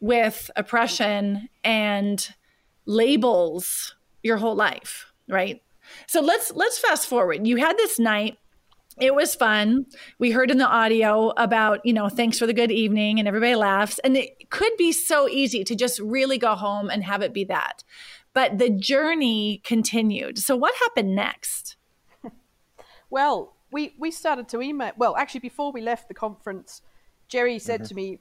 with 0.00 0.50
oppression 0.54 1.48
and 1.64 2.34
labels 2.86 3.96
your 4.22 4.36
whole 4.36 4.54
life, 4.54 5.12
right? 5.28 5.62
So 6.06 6.20
let's 6.20 6.52
let's 6.52 6.78
fast 6.78 7.06
forward. 7.06 7.46
You 7.46 7.56
had 7.56 7.76
this 7.76 7.98
night 7.98 8.38
it 9.00 9.14
was 9.14 9.34
fun. 9.34 9.86
We 10.18 10.30
heard 10.30 10.50
in 10.50 10.58
the 10.58 10.66
audio 10.66 11.30
about, 11.36 11.84
you 11.84 11.92
know, 11.92 12.08
thanks 12.08 12.38
for 12.38 12.46
the 12.46 12.52
good 12.52 12.70
evening 12.70 13.18
and 13.18 13.28
everybody 13.28 13.54
laughs. 13.54 13.98
And 14.00 14.16
it 14.16 14.50
could 14.50 14.76
be 14.76 14.92
so 14.92 15.28
easy 15.28 15.64
to 15.64 15.74
just 15.74 15.98
really 16.00 16.38
go 16.38 16.54
home 16.54 16.90
and 16.90 17.04
have 17.04 17.22
it 17.22 17.32
be 17.32 17.44
that. 17.44 17.84
But 18.34 18.58
the 18.58 18.70
journey 18.70 19.60
continued. 19.64 20.38
So 20.38 20.56
what 20.56 20.74
happened 20.80 21.14
next? 21.14 21.76
well, 23.10 23.56
we, 23.70 23.94
we 23.98 24.10
started 24.10 24.48
to 24.50 24.62
email. 24.62 24.92
Well, 24.96 25.16
actually, 25.16 25.40
before 25.40 25.72
we 25.72 25.80
left 25.80 26.08
the 26.08 26.14
conference, 26.14 26.82
Jerry 27.28 27.58
said 27.58 27.80
mm-hmm. 27.80 27.88
to 27.88 27.94
me, 27.94 28.18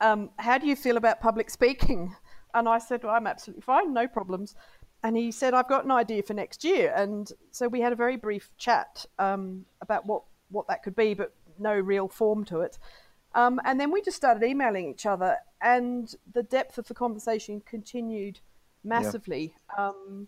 um, 0.00 0.30
How 0.38 0.58
do 0.58 0.66
you 0.66 0.76
feel 0.76 0.96
about 0.96 1.20
public 1.20 1.50
speaking? 1.50 2.14
And 2.54 2.68
I 2.68 2.78
said, 2.78 3.04
Well, 3.04 3.14
I'm 3.14 3.26
absolutely 3.26 3.62
fine, 3.62 3.92
no 3.92 4.08
problems 4.08 4.54
and 5.06 5.16
he 5.16 5.30
said, 5.30 5.54
"I've 5.54 5.68
got 5.68 5.84
an 5.84 5.92
idea 5.92 6.22
for 6.24 6.34
next 6.34 6.64
year." 6.64 6.92
And 6.96 7.30
so 7.52 7.68
we 7.68 7.80
had 7.80 7.92
a 7.92 7.96
very 7.96 8.16
brief 8.16 8.50
chat 8.58 9.06
um, 9.20 9.64
about 9.80 10.04
what 10.04 10.24
what 10.50 10.66
that 10.66 10.82
could 10.82 10.96
be, 10.96 11.14
but 11.14 11.32
no 11.60 11.74
real 11.74 12.08
form 12.08 12.44
to 12.46 12.60
it. 12.60 12.76
Um, 13.32 13.60
and 13.64 13.78
then 13.78 13.92
we 13.92 14.02
just 14.02 14.16
started 14.16 14.42
emailing 14.42 14.90
each 14.90 15.06
other, 15.06 15.36
and 15.60 16.12
the 16.32 16.42
depth 16.42 16.76
of 16.76 16.88
the 16.88 16.94
conversation 16.94 17.62
continued 17.64 18.40
massively. 18.82 19.54
Yeah. 19.78 19.88
Um, 19.88 20.26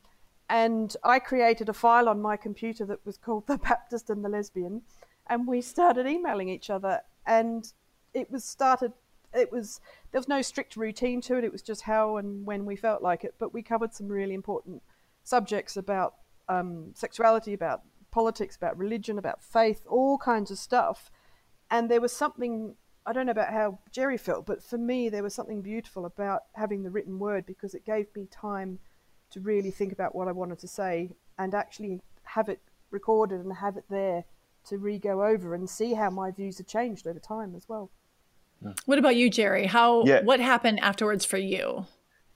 and 0.48 0.96
I 1.02 1.18
created 1.18 1.68
a 1.68 1.74
file 1.74 2.08
on 2.08 2.22
my 2.22 2.36
computer 2.36 2.86
that 2.86 3.04
was 3.04 3.18
called 3.18 3.48
"The 3.48 3.58
Baptist 3.58 4.10
and 4.10 4.24
the 4.24 4.28
Lesbian," 4.28 4.82
and 5.26 5.48
we 5.48 5.60
started 5.60 6.06
emailing 6.06 6.48
each 6.48 6.70
other, 6.70 7.00
and 7.26 7.72
it 8.14 8.30
was 8.30 8.44
started 8.44 8.92
it 9.34 9.52
was 9.52 9.80
there 10.10 10.18
was 10.18 10.28
no 10.28 10.42
strict 10.42 10.76
routine 10.76 11.20
to 11.22 11.36
it. 11.36 11.44
It 11.44 11.52
was 11.52 11.62
just 11.62 11.82
how 11.82 12.16
and 12.16 12.46
when 12.46 12.64
we 12.64 12.76
felt 12.76 13.02
like 13.02 13.24
it. 13.24 13.34
But 13.38 13.52
we 13.52 13.62
covered 13.62 13.94
some 13.94 14.08
really 14.08 14.34
important 14.34 14.82
subjects 15.22 15.76
about 15.76 16.14
um, 16.48 16.92
sexuality, 16.94 17.52
about 17.52 17.82
politics, 18.10 18.56
about 18.56 18.78
religion, 18.78 19.18
about 19.18 19.42
faith, 19.42 19.82
all 19.86 20.18
kinds 20.18 20.50
of 20.50 20.58
stuff. 20.58 21.10
And 21.70 21.90
there 21.90 22.00
was 22.00 22.12
something 22.12 22.74
I 23.06 23.12
don't 23.12 23.26
know 23.26 23.32
about 23.32 23.52
how 23.52 23.78
Jerry 23.90 24.18
felt, 24.18 24.46
but 24.46 24.62
for 24.62 24.78
me 24.78 25.08
there 25.08 25.22
was 25.22 25.34
something 25.34 25.62
beautiful 25.62 26.04
about 26.04 26.42
having 26.54 26.82
the 26.82 26.90
written 26.90 27.18
word 27.18 27.46
because 27.46 27.74
it 27.74 27.84
gave 27.84 28.06
me 28.14 28.26
time 28.30 28.78
to 29.30 29.40
really 29.40 29.70
think 29.70 29.92
about 29.92 30.14
what 30.14 30.28
I 30.28 30.32
wanted 30.32 30.58
to 30.60 30.68
say 30.68 31.10
and 31.38 31.54
actually 31.54 32.00
have 32.24 32.48
it 32.48 32.60
recorded 32.90 33.40
and 33.40 33.52
have 33.52 33.76
it 33.76 33.84
there 33.88 34.24
to 34.66 34.78
re 34.78 34.98
go 34.98 35.24
over 35.24 35.54
and 35.54 35.68
see 35.68 35.94
how 35.94 36.10
my 36.10 36.30
views 36.30 36.58
have 36.58 36.66
changed 36.66 37.06
over 37.06 37.18
time 37.18 37.54
as 37.54 37.68
well. 37.68 37.90
What 38.86 38.98
about 38.98 39.14
you, 39.16 39.28
Jerry? 39.30 39.66
How 39.66 40.04
yeah. 40.04 40.22
what 40.22 40.40
happened 40.40 40.80
afterwards 40.80 41.24
for 41.24 41.36
you? 41.36 41.86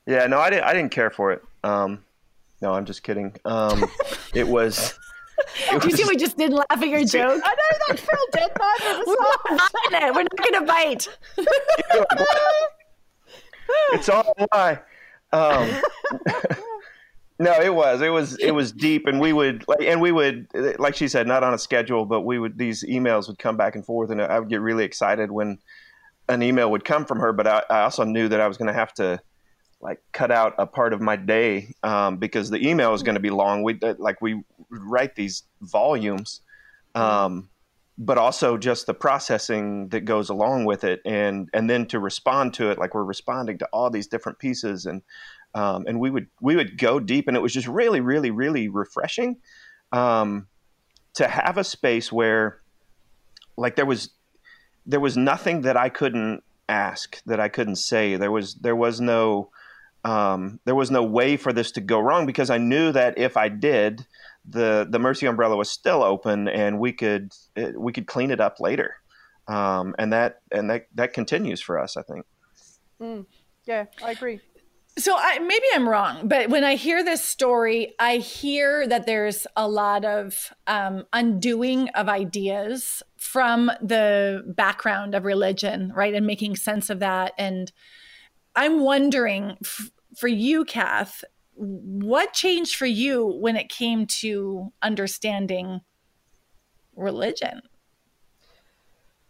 Yeah, 0.06 0.26
no, 0.26 0.38
I 0.38 0.50
didn't. 0.50 0.64
I 0.64 0.72
didn't 0.72 0.92
care 0.92 1.10
for 1.10 1.32
it. 1.32 1.42
Um, 1.64 2.04
no, 2.60 2.72
I'm 2.72 2.84
just 2.84 3.02
kidding. 3.02 3.34
Um, 3.44 3.84
it 4.34 4.46
was. 4.46 4.96
It 5.70 5.82
Do 5.82 5.88
you 5.88 5.96
see 5.96 6.04
we 6.04 6.16
just 6.16 6.36
didn't 6.36 6.56
laugh 6.56 6.66
at 6.70 6.88
your 6.88 7.04
joke? 7.04 7.42
I 7.44 7.54
know 7.54 7.78
that 7.88 7.98
Phil 7.98 8.26
did 8.32 8.52
neither 8.58 9.02
We're 9.06 9.16
not 9.56 9.72
it. 9.90 10.14
We're 10.14 10.22
not 10.22 10.36
going 10.36 10.54
to 10.54 10.62
bite. 10.66 11.08
it's 13.92 14.08
all 14.08 14.32
a 14.38 14.46
lie. 14.54 14.78
Um, 15.32 15.68
no, 17.38 17.60
it 17.60 17.74
was. 17.74 18.00
It 18.00 18.10
was. 18.10 18.38
It 18.38 18.52
was 18.52 18.70
deep, 18.70 19.06
and 19.06 19.18
we 19.18 19.32
would, 19.32 19.66
like, 19.66 19.80
and 19.80 20.00
we 20.00 20.12
would, 20.12 20.46
like 20.78 20.94
she 20.94 21.08
said, 21.08 21.26
not 21.26 21.42
on 21.42 21.52
a 21.54 21.58
schedule, 21.58 22.04
but 22.04 22.20
we 22.20 22.38
would. 22.38 22.56
These 22.58 22.84
emails 22.84 23.26
would 23.26 23.38
come 23.38 23.56
back 23.56 23.74
and 23.74 23.84
forth, 23.84 24.10
and 24.10 24.22
I 24.22 24.38
would 24.38 24.48
get 24.48 24.60
really 24.60 24.84
excited 24.84 25.32
when 25.32 25.58
an 26.28 26.42
email 26.42 26.70
would 26.70 26.84
come 26.84 27.04
from 27.04 27.20
her, 27.20 27.32
but 27.32 27.46
I, 27.46 27.62
I 27.68 27.80
also 27.82 28.04
knew 28.04 28.28
that 28.28 28.40
I 28.40 28.48
was 28.48 28.56
going 28.56 28.68
to 28.68 28.74
have 28.74 28.94
to 28.94 29.20
like 29.80 30.00
cut 30.12 30.30
out 30.30 30.54
a 30.58 30.66
part 30.66 30.92
of 30.92 31.00
my 31.00 31.16
day 31.16 31.74
um, 31.82 32.16
because 32.16 32.50
the 32.50 32.66
email 32.66 32.92
was 32.92 33.02
going 33.02 33.16
to 33.16 33.20
be 33.20 33.30
long. 33.30 33.62
We 33.62 33.78
like 33.98 34.22
we 34.22 34.42
write 34.70 35.16
these 35.16 35.42
volumes, 35.60 36.40
um, 36.94 37.50
but 37.98 38.16
also 38.16 38.56
just 38.56 38.86
the 38.86 38.94
processing 38.94 39.88
that 39.88 40.02
goes 40.02 40.30
along 40.30 40.64
with 40.66 40.84
it, 40.84 41.00
and 41.04 41.48
and 41.52 41.68
then 41.68 41.86
to 41.86 41.98
respond 41.98 42.54
to 42.54 42.70
it, 42.70 42.78
like 42.78 42.94
we're 42.94 43.02
responding 43.04 43.58
to 43.58 43.68
all 43.72 43.90
these 43.90 44.06
different 44.06 44.38
pieces, 44.38 44.86
and 44.86 45.02
um, 45.54 45.84
and 45.86 45.98
we 45.98 46.10
would 46.10 46.28
we 46.40 46.54
would 46.54 46.78
go 46.78 47.00
deep, 47.00 47.26
and 47.26 47.36
it 47.36 47.40
was 47.40 47.52
just 47.52 47.66
really, 47.66 48.00
really, 48.00 48.30
really 48.30 48.68
refreshing 48.68 49.38
um, 49.90 50.46
to 51.14 51.26
have 51.28 51.58
a 51.58 51.64
space 51.64 52.10
where, 52.10 52.60
like, 53.56 53.76
there 53.76 53.84
was 53.84 54.10
there 54.86 55.00
was 55.00 55.16
nothing 55.16 55.62
that 55.62 55.76
I 55.76 55.88
couldn't 55.88 56.42
ask, 56.68 57.22
that 57.26 57.40
I 57.40 57.48
couldn't 57.48 57.76
say. 57.76 58.16
There 58.16 58.30
was 58.30 58.54
there 58.54 58.76
was 58.76 59.00
no 59.00 59.50
um, 60.04 60.58
there 60.64 60.74
was 60.74 60.90
no 60.90 61.02
way 61.02 61.36
for 61.36 61.52
this 61.52 61.70
to 61.72 61.80
go 61.80 62.00
wrong 62.00 62.26
because 62.26 62.50
I 62.50 62.58
knew 62.58 62.92
that 62.92 63.18
if 63.18 63.36
I 63.36 63.48
did, 63.48 64.06
the 64.44 64.86
the 64.88 64.98
mercy 64.98 65.26
umbrella 65.26 65.56
was 65.56 65.70
still 65.70 66.02
open, 66.02 66.48
and 66.48 66.80
we 66.80 66.92
could 66.92 67.32
we 67.76 67.92
could 67.92 68.06
clean 68.06 68.30
it 68.30 68.40
up 68.40 68.60
later, 68.60 68.96
um, 69.48 69.94
and 69.98 70.12
that 70.12 70.40
and 70.50 70.70
that 70.70 70.88
that 70.94 71.12
continues 71.12 71.60
for 71.60 71.78
us. 71.78 71.96
I 71.96 72.02
think. 72.02 72.26
Mm, 73.00 73.26
yeah, 73.64 73.86
I 74.02 74.12
agree. 74.12 74.40
So 74.98 75.16
I, 75.16 75.38
maybe 75.38 75.64
I'm 75.74 75.88
wrong, 75.88 76.28
but 76.28 76.50
when 76.50 76.64
I 76.64 76.74
hear 76.74 77.02
this 77.02 77.24
story, 77.24 77.94
I 77.98 78.18
hear 78.18 78.86
that 78.86 79.06
there's 79.06 79.46
a 79.56 79.66
lot 79.66 80.04
of 80.04 80.52
um, 80.66 81.06
undoing 81.14 81.88
of 81.90 82.10
ideas 82.10 83.02
from 83.16 83.70
the 83.80 84.44
background 84.54 85.14
of 85.14 85.24
religion, 85.24 85.92
right, 85.96 86.12
and 86.12 86.26
making 86.26 86.56
sense 86.56 86.90
of 86.90 86.98
that. 86.98 87.32
And 87.38 87.72
I'm 88.54 88.80
wondering 88.80 89.56
f- 89.64 89.90
for 90.14 90.28
you, 90.28 90.66
Cath, 90.66 91.24
what 91.54 92.34
changed 92.34 92.76
for 92.76 92.86
you 92.86 93.26
when 93.26 93.56
it 93.56 93.70
came 93.70 94.06
to 94.06 94.72
understanding 94.82 95.80
religion? 96.96 97.62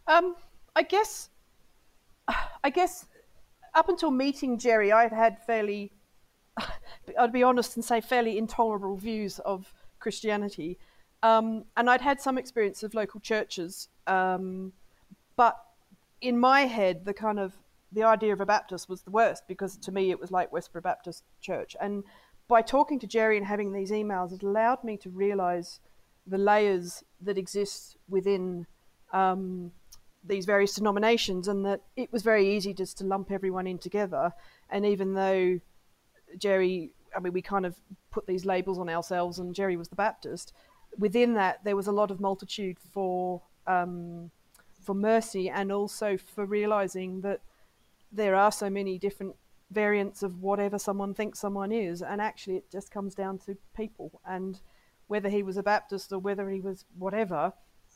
Um, 0.09 0.35
I 0.75 0.83
guess, 0.83 1.31
I 2.65 2.71
guess 2.71 3.07
up 3.75 3.89
until 3.89 4.11
meeting 4.11 4.59
Jerry, 4.59 4.93
I 4.93 5.03
had 5.05 5.13
had 5.13 5.39
fairly, 5.47 5.93
I'd 7.19 7.33
be 7.33 7.43
honest 7.43 7.77
and 7.77 7.85
say, 7.85 8.01
fairly 8.01 8.39
intolerable 8.39 8.97
views 8.97 9.39
of 9.41 9.73
Christianity. 9.99 10.79
Um, 11.23 11.65
and 11.77 11.89
I'd 11.89 12.01
had 12.01 12.21
some 12.21 12.39
experience 12.39 12.83
of 12.83 12.95
local 12.95 13.21
churches. 13.21 13.89
Um, 14.07 14.73
but 15.37 15.57
in 16.21 16.39
my 16.39 16.63
head, 16.63 17.05
the 17.05 17.15
kind 17.15 17.39
of 17.39 17.55
the 17.93 18.03
idea 18.03 18.33
of 18.33 18.41
a 18.41 18.47
Baptist 18.47 18.89
was 18.89 19.03
the 19.03 19.11
worst 19.11 19.45
because 19.47 19.77
to 19.77 19.93
me 19.93 20.11
it 20.11 20.19
was 20.19 20.31
like 20.31 20.51
Westboro 20.51 20.83
Baptist 20.83 21.25
Church. 21.41 21.77
And 21.81 22.05
by 22.49 22.63
talking 22.63 22.99
to 23.01 23.07
Jerry 23.07 23.37
and 23.37 23.47
having 23.47 23.73
these 23.73 23.91
emails, 23.91 24.33
it 24.33 24.43
allowed 24.43 24.83
me 24.83 24.97
to 24.99 25.11
realize 25.11 25.81
the 26.27 26.39
layers 26.39 27.03
that 27.21 27.39
exist 27.39 27.97
within 28.09 28.67
um, 29.13 29.73
these 30.25 30.47
various 30.47 30.75
denominations, 30.75 31.49
and 31.49 31.65
that 31.65 31.83
it 31.97 32.13
was 32.13 32.23
very 32.23 32.57
easy 32.57 32.73
just 32.75 32.99
to 32.99 33.05
lump 33.05 33.31
everyone 33.31 33.67
in 33.67 33.79
together. 33.79 34.33
And 34.71 34.87
even 34.87 35.15
though 35.15 35.61
Jerry, 36.39 36.93
I 37.17 37.21
mean, 37.21 37.33
we 37.33 37.43
kind 37.43 37.67
of 37.67 37.77
put 38.11 38.27
these 38.27 38.45
labels 38.45 38.79
on 38.79 38.89
ourselves, 38.89 39.39
and 39.39 39.55
Jerry 39.55 39.77
was 39.77 39.89
the 39.89 39.97
Baptist. 39.97 40.53
Within 40.99 41.35
that, 41.35 41.65
there 41.65 41.77
was 41.77 41.87
a 41.87 41.93
lot 41.93 42.11
of 42.11 42.21
multitude 42.21 42.79
for 42.93 43.43
um, 43.67 44.31
for 44.81 44.95
mercy, 44.95 45.49
and 45.49 45.71
also 45.73 46.17
for 46.17 46.45
realizing 46.45 47.21
that 47.23 47.41
there 48.11 48.35
are 48.35 48.53
so 48.53 48.69
many 48.69 48.99
different 48.99 49.35
variants 49.71 50.23
of 50.23 50.43
whatever 50.43 50.79
someone 50.79 51.15
thinks 51.15 51.39
someone 51.39 51.73
is, 51.73 52.03
and 52.03 52.21
actually, 52.21 52.57
it 52.57 52.71
just 52.71 52.91
comes 52.91 53.15
down 53.15 53.39
to 53.39 53.57
people 53.75 54.21
and 54.27 54.61
whether 55.13 55.29
he 55.29 55.43
was 55.43 55.59
a 55.59 55.63
Baptist 55.63 56.11
or 56.13 56.19
whether 56.19 56.49
he 56.49 56.61
was 56.61 56.87
whatever 56.99 57.53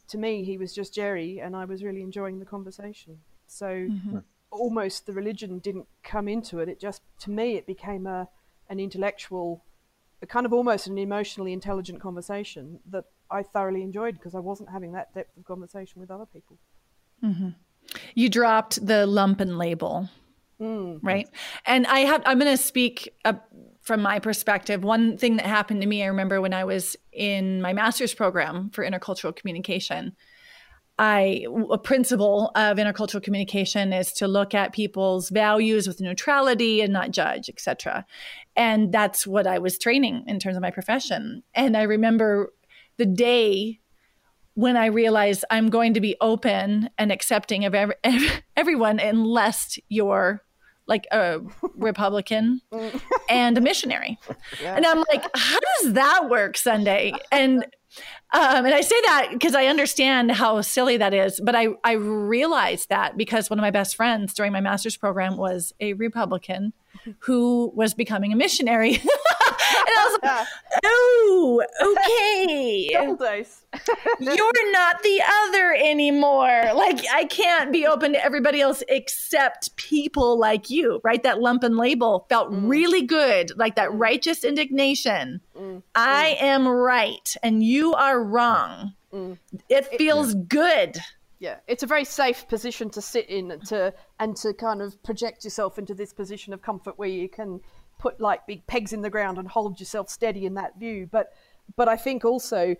to 0.08 0.18
me, 0.18 0.44
he 0.44 0.58
was 0.58 0.74
just 0.74 0.94
Jerry, 0.94 1.40
and 1.40 1.56
I 1.56 1.64
was 1.64 1.82
really 1.82 2.02
enjoying 2.02 2.38
the 2.38 2.46
conversation. 2.46 3.18
So 3.46 3.66
mm-hmm. 3.66 4.18
almost 4.50 5.06
the 5.06 5.12
religion 5.12 5.58
didn't 5.58 5.86
come 6.02 6.28
into 6.28 6.60
it. 6.60 6.68
It 6.68 6.80
just, 6.80 7.02
to 7.20 7.30
me, 7.30 7.56
it 7.56 7.66
became 7.66 8.06
a 8.06 8.28
an 8.68 8.80
intellectual, 8.80 9.64
a 10.22 10.26
kind 10.26 10.44
of 10.44 10.52
almost 10.52 10.86
an 10.86 10.98
emotionally 10.98 11.52
intelligent 11.52 12.00
conversation 12.00 12.80
that 12.90 13.04
I 13.30 13.42
thoroughly 13.42 13.82
enjoyed 13.82 14.14
because 14.14 14.34
I 14.34 14.40
wasn't 14.40 14.70
having 14.70 14.92
that 14.92 15.14
depth 15.14 15.36
of 15.36 15.44
conversation 15.44 16.00
with 16.00 16.10
other 16.10 16.26
people. 16.26 16.58
Mm-hmm. 17.22 17.50
You 18.14 18.28
dropped 18.28 18.84
the 18.84 19.06
lumpen 19.06 19.56
label. 19.56 20.08
Mm. 20.60 21.00
Right. 21.02 21.28
And 21.66 21.86
I 21.86 22.00
have, 22.00 22.22
I'm 22.24 22.38
going 22.38 22.50
to 22.50 22.62
speak 22.62 23.14
uh, 23.24 23.34
from 23.86 24.02
my 24.02 24.18
perspective. 24.18 24.82
One 24.82 25.16
thing 25.16 25.36
that 25.36 25.46
happened 25.46 25.80
to 25.80 25.86
me, 25.86 26.02
I 26.02 26.06
remember 26.06 26.40
when 26.40 26.52
I 26.52 26.64
was 26.64 26.96
in 27.12 27.62
my 27.62 27.72
master's 27.72 28.12
program 28.12 28.68
for 28.70 28.84
intercultural 28.84 29.34
communication. 29.34 30.16
I, 30.98 31.46
a 31.70 31.78
principle 31.78 32.50
of 32.56 32.78
intercultural 32.78 33.22
communication 33.22 33.92
is 33.92 34.12
to 34.14 34.26
look 34.26 34.54
at 34.54 34.72
people's 34.72 35.28
values 35.28 35.86
with 35.86 36.00
neutrality 36.00 36.80
and 36.80 36.92
not 36.92 37.12
judge, 37.12 37.48
etc. 37.48 38.04
And 38.56 38.92
that's 38.92 39.24
what 39.24 39.46
I 39.46 39.58
was 39.58 39.78
training 39.78 40.24
in 40.26 40.40
terms 40.40 40.56
of 40.56 40.62
my 40.62 40.72
profession. 40.72 41.44
And 41.54 41.76
I 41.76 41.82
remember 41.82 42.52
the 42.96 43.06
day 43.06 43.78
when 44.54 44.76
I 44.76 44.86
realized 44.86 45.44
I'm 45.48 45.68
going 45.68 45.94
to 45.94 46.00
be 46.00 46.16
open 46.20 46.90
and 46.98 47.12
accepting 47.12 47.66
of 47.66 47.74
every, 47.74 47.94
everyone 48.56 48.98
unless 48.98 49.78
you're 49.88 50.42
like 50.86 51.06
a 51.12 51.40
Republican 51.74 52.60
and 53.28 53.58
a 53.58 53.60
missionary. 53.60 54.18
Yeah. 54.62 54.76
And 54.76 54.86
I'm 54.86 55.04
like, 55.10 55.24
how 55.34 55.58
does 55.82 55.94
that 55.94 56.28
work 56.28 56.56
Sundae? 56.56 57.12
And 57.32 57.66
um, 58.32 58.66
and 58.66 58.74
I 58.74 58.82
say 58.82 59.00
that 59.06 59.28
because 59.32 59.54
I 59.54 59.66
understand 59.66 60.32
how 60.32 60.60
silly 60.60 60.96
that 60.98 61.14
is, 61.14 61.40
but 61.42 61.54
I, 61.54 61.68
I 61.82 61.92
realized 61.92 62.90
that 62.90 63.16
because 63.16 63.48
one 63.48 63.58
of 63.58 63.62
my 63.62 63.70
best 63.70 63.96
friends 63.96 64.34
during 64.34 64.52
my 64.52 64.60
master's 64.60 64.96
program 64.96 65.36
was 65.36 65.72
a 65.80 65.94
Republican 65.94 66.72
who 67.20 67.72
was 67.74 67.94
becoming 67.94 68.32
a 68.32 68.36
missionary. 68.36 69.00
and 69.78 69.88
I 69.88 70.04
was 70.04 70.18
like, 70.22 70.46
oh, 70.84 71.62
okay. 71.98 72.90
Double 72.92 73.16
dice. 73.16 73.64
You're 74.20 74.72
not 74.72 75.02
the 75.02 75.22
other 75.44 75.74
anymore. 75.74 76.72
Like, 76.74 77.00
I 77.12 77.24
can't 77.24 77.72
be 77.72 77.86
open 77.86 78.12
to 78.12 78.24
everybody 78.24 78.60
else 78.60 78.82
except 78.88 79.76
people 79.76 80.38
like 80.38 80.70
you, 80.70 81.00
right? 81.04 81.22
That 81.22 81.38
lumpen 81.38 81.78
label 81.78 82.26
felt 82.28 82.52
mm. 82.52 82.68
really 82.68 83.02
good, 83.02 83.52
like 83.56 83.76
that 83.76 83.90
mm. 83.90 84.00
righteous 84.00 84.44
indignation. 84.44 85.40
Mm. 85.58 85.82
I 85.94 86.36
mm. 86.38 86.42
am 86.44 86.68
right 86.68 87.34
and 87.42 87.62
you 87.62 87.94
are 87.94 88.22
wrong. 88.22 88.94
Mm. 89.12 89.38
It 89.68 89.86
feels 89.98 90.34
it, 90.34 90.48
good 90.48 90.98
yeah 91.38 91.56
it's 91.66 91.82
a 91.82 91.86
very 91.86 92.04
safe 92.04 92.48
position 92.48 92.88
to 92.90 93.02
sit 93.02 93.28
in 93.28 93.50
and 93.50 93.64
to 93.66 93.92
and 94.18 94.36
to 94.36 94.54
kind 94.54 94.80
of 94.80 95.00
project 95.02 95.44
yourself 95.44 95.78
into 95.78 95.94
this 95.94 96.12
position 96.12 96.52
of 96.52 96.62
comfort 96.62 96.98
where 96.98 97.08
you 97.08 97.28
can 97.28 97.60
put 97.98 98.20
like 98.20 98.46
big 98.46 98.66
pegs 98.66 98.92
in 98.92 99.02
the 99.02 99.10
ground 99.10 99.38
and 99.38 99.48
hold 99.48 99.78
yourself 99.80 100.08
steady 100.08 100.46
in 100.46 100.54
that 100.54 100.78
view 100.78 101.08
but 101.10 101.32
but 101.76 101.88
i 101.88 101.96
think 101.96 102.24
also 102.24 102.76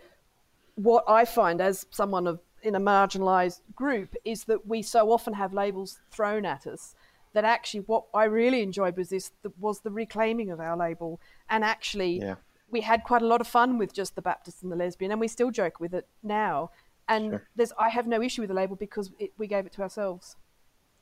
what 0.74 1.04
i 1.08 1.24
find 1.24 1.60
as 1.60 1.86
someone 1.90 2.26
of 2.26 2.40
in 2.62 2.74
a 2.74 2.80
marginalized 2.80 3.60
group 3.74 4.14
is 4.24 4.44
that 4.44 4.66
we 4.66 4.82
so 4.82 5.10
often 5.10 5.34
have 5.34 5.52
labels 5.52 6.00
thrown 6.10 6.44
at 6.44 6.66
us 6.66 6.94
that 7.32 7.44
actually 7.44 7.80
what 7.80 8.04
i 8.14 8.24
really 8.24 8.62
enjoyed 8.62 8.96
was 8.96 9.10
this 9.10 9.30
was 9.58 9.80
the 9.80 9.90
reclaiming 9.90 10.50
of 10.50 10.60
our 10.60 10.76
label 10.76 11.20
and 11.48 11.64
actually 11.64 12.18
yeah. 12.18 12.34
we 12.70 12.80
had 12.80 13.04
quite 13.04 13.22
a 13.22 13.26
lot 13.26 13.40
of 13.40 13.46
fun 13.46 13.78
with 13.78 13.92
just 13.92 14.14
the 14.16 14.22
baptist 14.22 14.62
and 14.62 14.72
the 14.72 14.76
lesbian 14.76 15.10
and 15.10 15.20
we 15.20 15.28
still 15.28 15.50
joke 15.50 15.80
with 15.80 15.94
it 15.94 16.06
now 16.22 16.70
and 17.08 17.30
sure. 17.30 17.48
there's 17.54 17.72
I 17.78 17.88
have 17.90 18.06
no 18.06 18.22
issue 18.22 18.42
with 18.42 18.48
the 18.48 18.54
label 18.54 18.76
because 18.76 19.10
it, 19.18 19.32
we 19.38 19.46
gave 19.46 19.66
it 19.66 19.72
to 19.74 19.82
ourselves. 19.82 20.36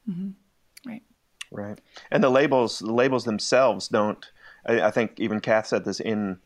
Mm-hmm. 0.09 0.89
Right. 0.89 1.03
Right. 1.55 1.79
And 2.11 2.23
the 2.23 2.31
labels, 2.31 2.81
the 2.81 2.93
labels 2.93 3.25
themselves 3.25 3.89
don't. 3.89 4.25
I, 4.67 4.83
I, 4.83 4.91
think 4.91 5.13
even 5.19 5.41
Cath 5.41 5.69
said 5.69 5.85
this 5.85 6.01
in 6.01 6.39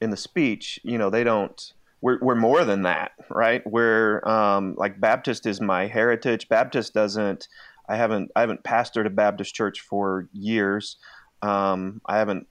in 0.00 0.10
the 0.10 0.16
speech. 0.16 0.78
You 0.84 0.98
know, 0.98 1.08
they 1.08 1.24
don't. 1.24 1.72
We're 2.02 2.18
we're 2.20 2.34
more 2.34 2.64
than 2.64 2.82
that, 2.82 3.12
right? 3.30 3.62
We're 3.66 4.22
um, 4.28 4.74
like 4.76 5.00
Baptist 5.00 5.46
is 5.46 5.60
my 5.60 5.86
heritage. 5.86 6.48
Baptist 6.48 6.92
doesn't. 6.92 7.48
I 7.88 7.96
haven't 7.96 8.30
I 8.36 8.40
haven't 8.40 8.62
pastored 8.62 9.06
a 9.06 9.10
Baptist 9.10 9.54
church 9.54 9.80
for 9.80 10.28
years. 10.32 10.96
Um, 11.42 12.02
I 12.04 12.18
haven't 12.18 12.46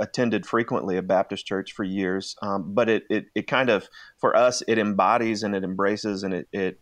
attended 0.00 0.46
frequently 0.46 0.96
a 0.96 1.02
Baptist 1.02 1.46
church 1.46 1.72
for 1.72 1.84
years, 1.84 2.34
um, 2.42 2.74
but 2.74 2.88
it, 2.88 3.04
it, 3.08 3.26
it 3.36 3.46
kind 3.46 3.70
of, 3.70 3.88
for 4.18 4.36
us, 4.36 4.64
it 4.66 4.78
embodies 4.78 5.44
and 5.44 5.54
it 5.54 5.62
embraces 5.62 6.24
and 6.24 6.34
it, 6.34 6.48
it, 6.52 6.80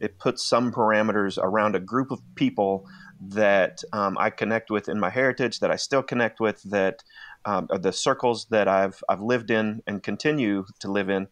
it 0.00 0.18
puts 0.18 0.44
some 0.44 0.72
parameters 0.72 1.38
around 1.40 1.76
a 1.76 1.80
group 1.80 2.10
of 2.10 2.20
people 2.34 2.86
that 3.20 3.82
um, 3.92 4.16
I 4.18 4.30
connect 4.30 4.70
with 4.70 4.88
in 4.88 4.98
my 5.00 5.10
heritage, 5.10 5.60
that 5.60 5.70
I 5.70 5.76
still 5.76 6.02
connect 6.02 6.40
with, 6.40 6.62
that 6.64 7.02
um, 7.44 7.68
the 7.80 7.92
circles 7.92 8.46
that 8.50 8.68
I've, 8.68 9.02
I've 9.08 9.20
lived 9.20 9.50
in 9.50 9.82
and 9.86 10.02
continue 10.02 10.66
to 10.80 10.90
live 10.90 11.08
in. 11.08 11.28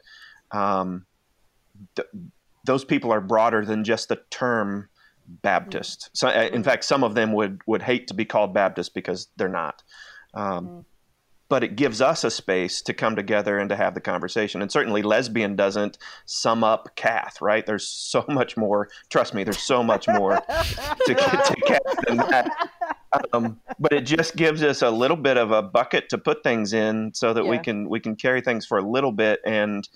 Um, 0.51 1.07
th- 1.97 2.09
those 2.65 2.85
people 2.85 3.13
are 3.13 3.21
broader 3.21 3.65
than 3.65 3.85
just 3.85 4.09
the 4.09 4.21
term 4.31 4.89
Baptist. 5.27 6.11
So, 6.13 6.29
uh, 6.29 6.51
in 6.53 6.63
fact, 6.63 6.85
some 6.85 7.03
of 7.03 7.15
them 7.15 7.33
would 7.33 7.61
would 7.67 7.83
hate 7.83 8.09
to 8.09 8.15
be 8.15 8.25
called 8.25 8.53
Baptist 8.53 8.95
because 8.95 9.29
they're 9.37 9.49
not. 9.49 9.83
Um, 10.35 10.67
mm-hmm. 10.67 10.81
But 11.51 11.63
it 11.63 11.77
gives 11.77 12.01
us 12.01 12.25
a 12.25 12.31
space 12.31 12.81
to 12.83 12.95
come 12.95 13.17
together 13.17 13.59
and 13.59 13.69
to 13.69 13.77
have 13.77 13.95
the 13.95 14.01
conversation. 14.01 14.63
And 14.63 14.73
certainly, 14.73 15.03
lesbian 15.03 15.57
doesn't 15.57 15.99
sum 16.25 16.65
up 16.65 16.97
Cath, 16.97 17.41
right? 17.43 17.65
There's 17.67 17.87
so 17.87 18.25
much 18.29 18.57
more. 18.57 18.89
Trust 19.11 19.35
me, 19.35 19.45
there's 19.45 19.59
so 19.63 19.83
much 19.83 20.09
more 20.09 20.37
to, 20.37 20.45
to 21.07 21.15
Cath 21.67 21.81
than 22.07 22.17
that. 22.17 22.51
um, 23.33 23.61
but 23.79 23.93
it 23.93 24.07
just 24.07 24.37
gives 24.37 24.63
us 24.63 24.81
a 24.83 24.91
little 24.91 25.17
bit 25.19 25.37
of 25.37 25.51
a 25.51 25.63
bucket 25.63 26.09
to 26.09 26.19
put 26.19 26.43
things 26.43 26.73
in 26.73 27.13
so 27.15 27.33
that 27.35 27.47
we 27.47 27.59
can 27.59 27.89
we 27.91 28.01
can 28.01 28.17
carry 28.17 28.41
things 28.41 28.65
for 28.67 28.79
a 28.79 28.83
little 28.83 29.13
bit 29.13 29.41
and 29.45 29.89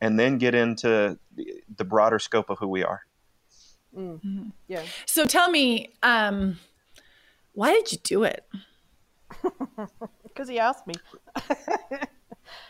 and 0.00 0.18
then 0.18 0.38
get 0.38 0.54
into 0.54 1.18
the- 1.36 1.62
the 1.76 1.84
broader 1.84 2.18
scope 2.18 2.48
of 2.48 2.58
who 2.58 2.68
we 2.68 2.82
are 2.84 3.02
Yeah. 4.68 4.82
So 5.06 5.26
tell 5.26 5.50
me, 5.50 5.92
um, 6.02 6.58
why 7.52 7.72
did 7.72 7.92
you 7.92 7.98
do 8.02 8.22
it? 8.24 8.46
because 10.32 10.48
he 10.48 10.58
asked 10.58 10.86
me. 10.86 10.94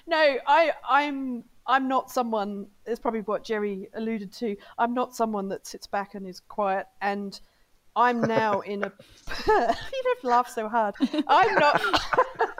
no, 0.07 0.37
I, 0.47 0.73
I'm, 0.89 1.45
I'm 1.67 1.89
not 1.89 2.11
someone. 2.11 2.67
It's 2.87 3.01
probably 3.01 3.21
what 3.21 3.45
Jerry 3.45 3.89
alluded 3.95 4.33
to. 4.35 4.57
I'm 4.79 4.95
not 4.95 5.15
someone 5.15 5.49
that 5.49 5.67
sits 5.67 5.87
back 5.87 6.15
and 6.15 6.27
is 6.27 6.41
quiet. 6.41 6.87
And 7.01 7.39
I'm 7.95 8.21
now 8.21 8.61
in 8.61 8.85
a. 8.85 8.93
you 9.47 10.03
don't 10.03 10.25
laugh 10.25 10.49
so 10.49 10.69
hard. 10.69 10.95
I'm 11.29 11.55
not. 11.55 11.83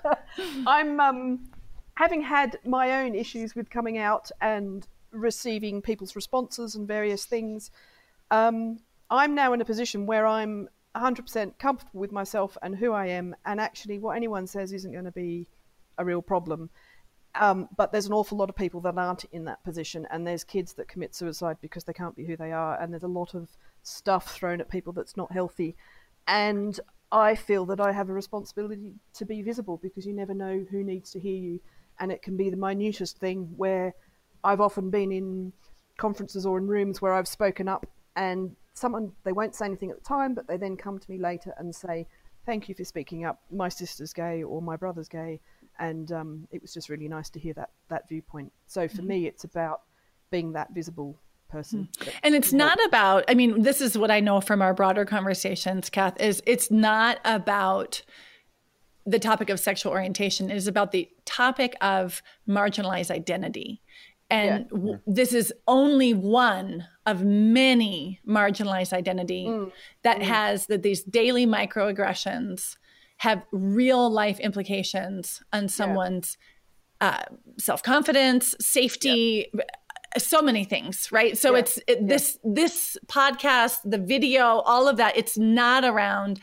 I'm 0.67 1.01
um, 1.01 1.51
having 1.95 2.23
had 2.23 2.59
my 2.65 3.03
own 3.03 3.15
issues 3.15 3.55
with 3.55 3.71
coming 3.71 3.99
out 3.99 4.31
and 4.41 4.87
receiving 5.11 5.83
people's 5.83 6.17
responses 6.17 6.75
and 6.75 6.87
various 6.87 7.25
things. 7.25 7.71
Um, 8.31 8.79
I'm 9.11 9.35
now 9.35 9.53
in 9.53 9.61
a 9.61 9.65
position 9.65 10.07
where 10.07 10.27
I'm 10.27 10.69
100% 10.97 11.59
comfortable 11.59 12.01
with 12.01 12.13
myself 12.13 12.57
and 12.63 12.77
who 12.77 12.93
I 12.93 13.07
am, 13.07 13.35
and 13.45 13.61
actually, 13.61 13.99
what 13.99 14.17
anyone 14.17 14.47
says 14.47 14.73
isn't 14.73 14.93
going 14.93 15.05
to 15.05 15.13
be 15.13 15.47
a 15.99 16.05
real 16.05 16.23
problem. 16.23 16.71
Um, 17.35 17.69
but 17.77 17.93
there's 17.93 18.07
an 18.07 18.13
awful 18.13 18.37
lot 18.37 18.51
of 18.51 18.57
people 18.57 18.81
that 18.83 18.99
aren't 18.99 19.25
in 19.33 19.45
that 19.47 19.65
position, 19.65 20.07
and 20.11 20.27
there's 20.27 20.45
kids 20.45 20.75
that 20.75 20.89
commit 20.89 21.15
suicide 21.15 21.57
because 21.63 21.85
they 21.85 21.95
can't 21.95 22.17
be 22.17 22.27
who 22.27 22.37
they 22.37 22.53
are, 22.53 22.81
and 22.81 22.93
there's 22.93 23.03
a 23.03 23.09
lot 23.09 23.35
of 23.35 23.49
stuff 23.83 24.35
thrown 24.35 24.61
at 24.61 24.69
people 24.69 24.93
that's 24.93 25.17
not 25.17 25.33
healthy. 25.33 25.75
And 26.29 26.79
I 27.11 27.35
feel 27.35 27.65
that 27.67 27.81
I 27.81 27.93
have 27.93 28.11
a 28.11 28.13
responsibility 28.13 28.93
to 29.15 29.25
be 29.25 29.43
visible 29.43 29.79
because 29.83 30.07
you 30.07 30.13
never 30.13 30.35
know 30.35 30.65
who 30.71 30.85
needs 30.85 31.11
to 31.13 31.21
hear 31.21 31.37
you, 31.37 31.61
and 31.99 32.13
it 32.13 32.23
can 32.23 32.37
be 32.37 32.51
the 32.51 32.57
minutest 32.57 33.19
thing 33.19 33.55
where 33.57 33.95
I've 34.45 34.61
often 34.61 34.91
been 34.91 35.11
in 35.11 35.53
conferences 35.97 36.45
or 36.45 36.59
in 36.59 36.67
rooms 36.67 37.01
where 37.01 37.15
I've 37.15 37.29
spoken 37.29 37.69
up 37.69 37.87
and 38.17 38.57
someone 38.75 39.13
they 39.25 39.33
won't 39.33 39.55
say 39.55 39.67
anything 39.67 39.91
at 39.91 39.99
the 39.99 40.05
time 40.05 40.35
but 40.35 40.47
they 40.47 40.57
then 40.57 40.77
come 40.77 40.99
to 40.99 41.11
me 41.11 41.19
later 41.19 41.55
and 41.59 41.75
say 41.75 42.07
thank 42.45 42.69
you 42.69 42.75
for 42.75 42.83
speaking 42.85 43.25
up. 43.25 43.41
My 43.53 43.69
sister's 43.69 44.13
gay 44.13 44.43
or 44.43 44.61
my 44.61 44.75
brother's 44.75 45.09
gay. 45.09 45.41
And 45.79 46.11
um, 46.11 46.49
it 46.51 46.61
was 46.61 46.75
just 46.75 46.89
really 46.89 47.07
nice 47.07 47.31
to 47.31 47.39
hear 47.39 47.55
that 47.55 47.71
that 47.89 48.09
viewpoint. 48.09 48.53
So 48.67 48.89
for 48.89 49.03
me 49.03 49.27
it's 49.27 49.45
about 49.45 49.83
being 50.31 50.53
that 50.55 50.73
visible 50.75 51.21
person 51.49 51.89
that- 52.01 52.15
And 52.25 52.35
it's 52.35 52.53
not 52.53 52.79
about, 52.87 53.25
I 53.29 53.35
mean, 53.35 53.63
this 53.63 53.81
is 53.81 53.97
what 53.97 54.11
I 54.11 54.19
know 54.21 54.41
from 54.41 54.61
our 54.61 54.75
broader 54.75 55.05
conversations, 55.05 55.89
Cath, 55.91 56.21
is 56.21 56.43
it's 56.47 56.71
not 56.71 57.21
about 57.25 58.03
the 59.07 59.19
topic 59.19 59.51
of 59.51 59.61
sexual 59.61 59.93
orientation. 59.93 60.51
It 60.51 60.57
is 60.57 60.67
about 60.67 60.91
the 60.93 61.09
topic 61.25 61.75
of 61.81 62.23
marginalized 62.49 63.11
identity. 63.11 63.83
And 64.31 64.69
w- 64.71 64.99
this 65.07 65.33
is 65.35 65.53
only 65.69 66.15
one 66.15 66.87
of 67.07 67.25
many 67.25 68.21
marginalized 68.27 68.93
identity 68.93 69.47
mm. 69.47 69.73
that 70.03 70.19
mm. 70.19 70.23
has 70.23 70.67
that 70.67 70.83
these 70.83 71.03
daily 71.03 71.47
microaggressions 71.47 72.77
have 73.19 73.45
real 73.53 74.11
life 74.11 74.41
implications 74.41 75.43
on 75.53 75.69
someone's 75.69 76.37
uh, 77.01 77.23
self-confidence, 77.59 78.55
safety, 78.61 79.47
uh, 79.55 79.63
so 80.19 80.43
many 80.43 80.65
things 80.65 81.09
right? 81.11 81.39
So 81.39 81.53
Yeah. 81.53 81.61
it's 81.61 81.79
it, 81.87 82.07
this 82.07 82.39
this 82.45 82.97
podcast 83.07 83.79
the 83.85 83.99
video 83.99 84.59
all 84.61 84.87
of 84.87 84.99
that 84.99 85.17
it's 85.17 85.39
not 85.39 85.85
around 85.85 86.39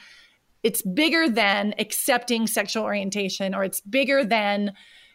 it's 0.63 0.81
bigger 0.81 1.29
than 1.29 1.73
accepting 1.77 2.47
sexual 2.47 2.83
orientation 2.83 3.53
or 3.53 3.63
it's 3.63 3.81
bigger 3.81 4.25
than 4.25 4.73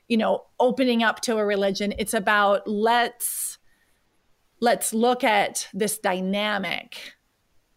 you 0.09 0.17
know 0.17 0.45
opening 0.61 1.03
up 1.03 1.21
to 1.23 1.37
a 1.37 1.45
religion. 1.45 1.95
It's 1.99 2.15
about 2.15 2.67
let's 2.69 3.54
let's 4.65 4.95
look 4.95 5.23
at 5.23 5.69
this 5.75 5.99
dynamic 5.99 7.15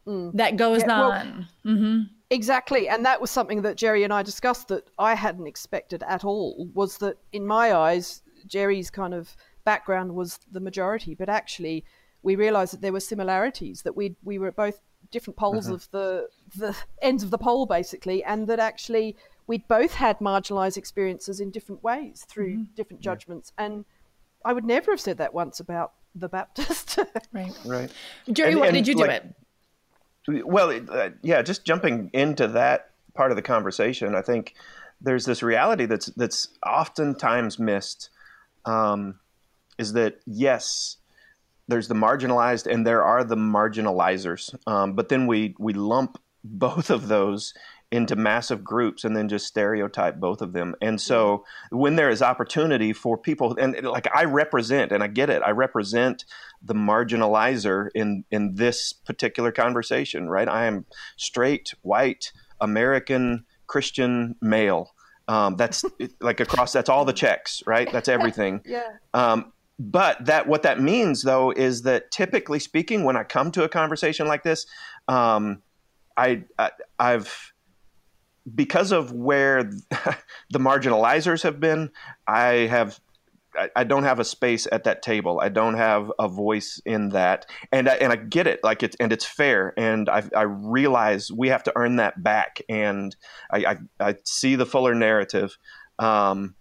mm. 0.07 0.31
that 0.33 0.55
goes 0.55 0.81
Yeah, 0.81 0.87
well- 0.87 1.11
on 1.11 1.47
hmm 1.63 2.01
Exactly, 2.29 2.89
and 2.89 3.05
that 3.05 3.21
was 3.21 3.31
something 3.31 3.61
that 3.61 3.77
Jerry 3.77 4.03
and 4.03 4.11
I 4.11 4.21
discussed 4.21 4.67
that 4.67 4.89
I 4.99 5.13
hadn't 5.13 5.47
expected 5.47 6.03
at 6.03 6.25
all. 6.25 6.67
Was 6.73 6.97
that 6.97 7.17
in 7.31 7.47
my 7.47 7.73
eyes, 7.73 8.21
Jerry's 8.45 8.89
kind 8.89 9.13
of 9.13 9.33
background 9.63 10.13
was 10.13 10.37
the 10.51 10.59
majority, 10.59 11.15
but 11.15 11.29
actually, 11.29 11.85
we 12.23 12.35
realised 12.35 12.73
that 12.73 12.81
there 12.81 12.91
were 12.91 12.99
similarities. 12.99 13.83
That 13.83 13.95
we 13.95 14.17
we 14.25 14.39
were 14.39 14.49
at 14.49 14.57
both 14.57 14.81
different 15.09 15.37
poles 15.37 15.67
mm-hmm. 15.67 15.75
of 15.75 15.89
the 15.91 16.27
the 16.57 16.75
ends 17.01 17.23
of 17.23 17.31
the 17.31 17.37
pole, 17.37 17.65
basically, 17.65 18.25
and 18.25 18.45
that 18.47 18.59
actually 18.59 19.15
we'd 19.47 19.65
both 19.69 19.93
had 19.93 20.19
marginalised 20.19 20.75
experiences 20.75 21.39
in 21.39 21.49
different 21.49 21.81
ways 21.81 22.25
through 22.27 22.55
mm-hmm. 22.55 22.75
different 22.75 23.01
judgments. 23.01 23.53
And 23.57 23.85
I 24.43 24.51
would 24.51 24.65
never 24.65 24.91
have 24.91 24.99
said 24.99 25.17
that 25.19 25.33
once 25.33 25.61
about 25.61 25.93
the 26.19 26.29
Baptist. 26.29 26.99
right 27.33 27.51
right 27.65 27.91
jerry 28.31 28.51
And- 28.51 28.59
why 28.59 28.67
and, 28.67 28.75
did 28.75 28.87
you 28.87 28.95
do 28.95 29.03
it 29.03 29.35
Well, 30.45 30.69
it- 30.71 30.89
uh, 30.89 31.09
yeah, 31.21 31.41
just 31.41 31.63
jumping 31.65 32.09
into 32.13 32.47
that 32.49 32.89
part 33.13 33.31
of 33.31 33.35
the 33.37 33.41
conversation, 33.41 34.13
I 34.15 34.21
think 34.21 34.53
there's 35.01 35.25
this 35.25 35.41
reality 35.43 35.85
that's 35.85 36.07
that's 36.17 36.49
oftentimes 36.65 37.59
missed. 37.59 38.09
Um, 38.65 39.19
is 39.77 39.93
that 39.93 40.19
yes, 40.25 40.97
there's 41.67 41.87
the 41.87 41.95
marginalized 41.95 42.71
and 42.71 42.85
there 42.85 43.03
are 43.03 43.23
the 43.23 43.35
marginalizers, 43.37 44.53
um, 44.67 44.93
but 44.93 45.09
then 45.09 45.27
we 45.27 45.55
we 45.59 45.73
lump 45.73 46.19
both 46.43 46.89
of 46.89 47.07
those 47.07 47.53
into 47.91 48.15
massive 48.15 48.63
groups 48.63 49.05
and 49.05 49.15
then 49.15 49.29
just 49.29 49.47
stereotype 49.47 50.19
both 50.19 50.41
of 50.41 50.51
them. 50.51 50.75
And 50.81 50.99
so 50.99 51.45
when 51.71 51.95
there 51.95 52.09
is 52.09 52.21
opportunity 52.21 52.91
for 52.91 53.17
people 53.17 53.55
and 53.57 53.81
like 53.83 54.07
I 54.13 54.25
represent 54.25 54.91
and 54.91 55.01
I 55.01 55.07
get 55.07 55.29
it, 55.29 55.41
I 55.41 55.51
represent 55.51 56.25
the 56.61 56.73
marginalizer 56.73 57.87
in 57.95 58.25
in 58.29 58.55
this 58.55 58.91
particular 58.91 59.51
conversation, 59.51 60.29
right? 60.29 60.49
I 60.49 60.65
am 60.65 60.85
straight, 61.15 61.73
white, 61.81 62.33
American, 62.59 63.45
Christian 63.67 64.35
male. 64.41 64.93
Um, 65.29 65.55
that's 65.55 65.85
like 66.19 66.41
across. 66.41 66.73
That's 66.73 66.89
all 66.89 67.05
the 67.05 67.13
checks, 67.13 67.63
right? 67.65 67.91
That's 67.91 68.09
everything. 68.09 68.61
yeah. 68.65 68.87
Um, 69.13 69.53
but 69.79 70.25
that 70.25 70.47
what 70.47 70.63
that 70.63 70.81
means 70.81 71.21
though 71.21 71.51
is 71.51 71.83
that 71.83 72.11
typically 72.11 72.59
speaking, 72.59 73.05
when 73.05 73.15
I 73.15 73.23
come 73.23 73.51
to 73.51 73.63
a 73.63 73.69
conversation 73.69 74.27
like 74.27 74.43
this, 74.43 74.65
um, 75.07 75.61
I, 76.17 76.43
I 76.57 76.71
I've 76.99 77.53
because 78.55 78.91
of 78.91 79.11
where 79.11 79.63
the 80.49 80.59
marginalizers 80.59 81.43
have 81.43 81.59
been, 81.59 81.91
I 82.27 82.67
have 82.67 82.99
I, 83.75 83.83
don't 83.85 84.03
have 84.03 84.19
a 84.19 84.23
space 84.23 84.67
at 84.71 84.83
that 84.83 85.01
table. 85.01 85.39
I 85.41 85.49
don't 85.49 85.75
have 85.75 86.11
a 86.19 86.27
voice 86.27 86.79
in 86.85 87.09
that, 87.09 87.47
and 87.71 87.89
I, 87.89 87.95
and 87.95 88.13
I 88.13 88.15
get 88.15 88.45
it, 88.47 88.59
like 88.63 88.83
it's 88.83 88.95
and 88.99 89.11
it's 89.11 89.25
fair, 89.25 89.73
and 89.77 90.09
I, 90.09 90.23
I 90.35 90.43
realize 90.43 91.31
we 91.31 91.49
have 91.49 91.63
to 91.63 91.73
earn 91.75 91.95
that 91.95 92.21
back, 92.21 92.61
and 92.69 93.15
I 93.51 93.65
I, 93.65 93.77
I 93.99 94.15
see 94.23 94.55
the 94.55 94.65
fuller 94.65 94.93
narrative. 94.93 95.57
Um, 95.97 96.55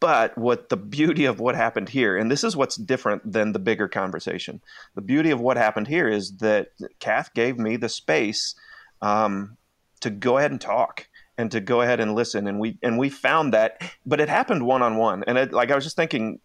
but 0.00 0.36
what 0.36 0.68
the 0.68 0.76
beauty 0.76 1.24
of 1.24 1.40
what 1.40 1.54
happened 1.54 1.88
here, 1.88 2.16
and 2.16 2.30
this 2.30 2.44
is 2.44 2.56
what's 2.56 2.76
different 2.76 3.32
than 3.32 3.52
the 3.52 3.58
bigger 3.58 3.88
conversation. 3.88 4.60
The 4.94 5.02
beauty 5.02 5.30
of 5.30 5.40
what 5.40 5.56
happened 5.56 5.88
here 5.88 6.08
is 6.08 6.36
that 6.38 6.68
Cath 7.00 7.32
gave 7.34 7.58
me 7.58 7.76
the 7.76 7.88
space 7.88 8.54
um, 9.00 9.56
to 10.04 10.10
go 10.10 10.38
ahead 10.38 10.50
and 10.50 10.60
talk 10.60 11.08
and 11.36 11.50
to 11.50 11.60
go 11.60 11.80
ahead 11.80 11.98
and 11.98 12.14
listen, 12.14 12.46
and 12.46 12.60
we 12.60 12.78
and 12.82 12.98
we 12.98 13.10
found 13.10 13.52
that, 13.52 13.82
but 14.06 14.20
it 14.20 14.28
happened 14.28 14.64
one 14.64 14.82
on 14.82 14.96
one, 14.96 15.24
and 15.26 15.36
it, 15.36 15.52
like 15.52 15.70
I 15.70 15.74
was 15.74 15.84
just 15.84 15.96
thinking. 15.96 16.40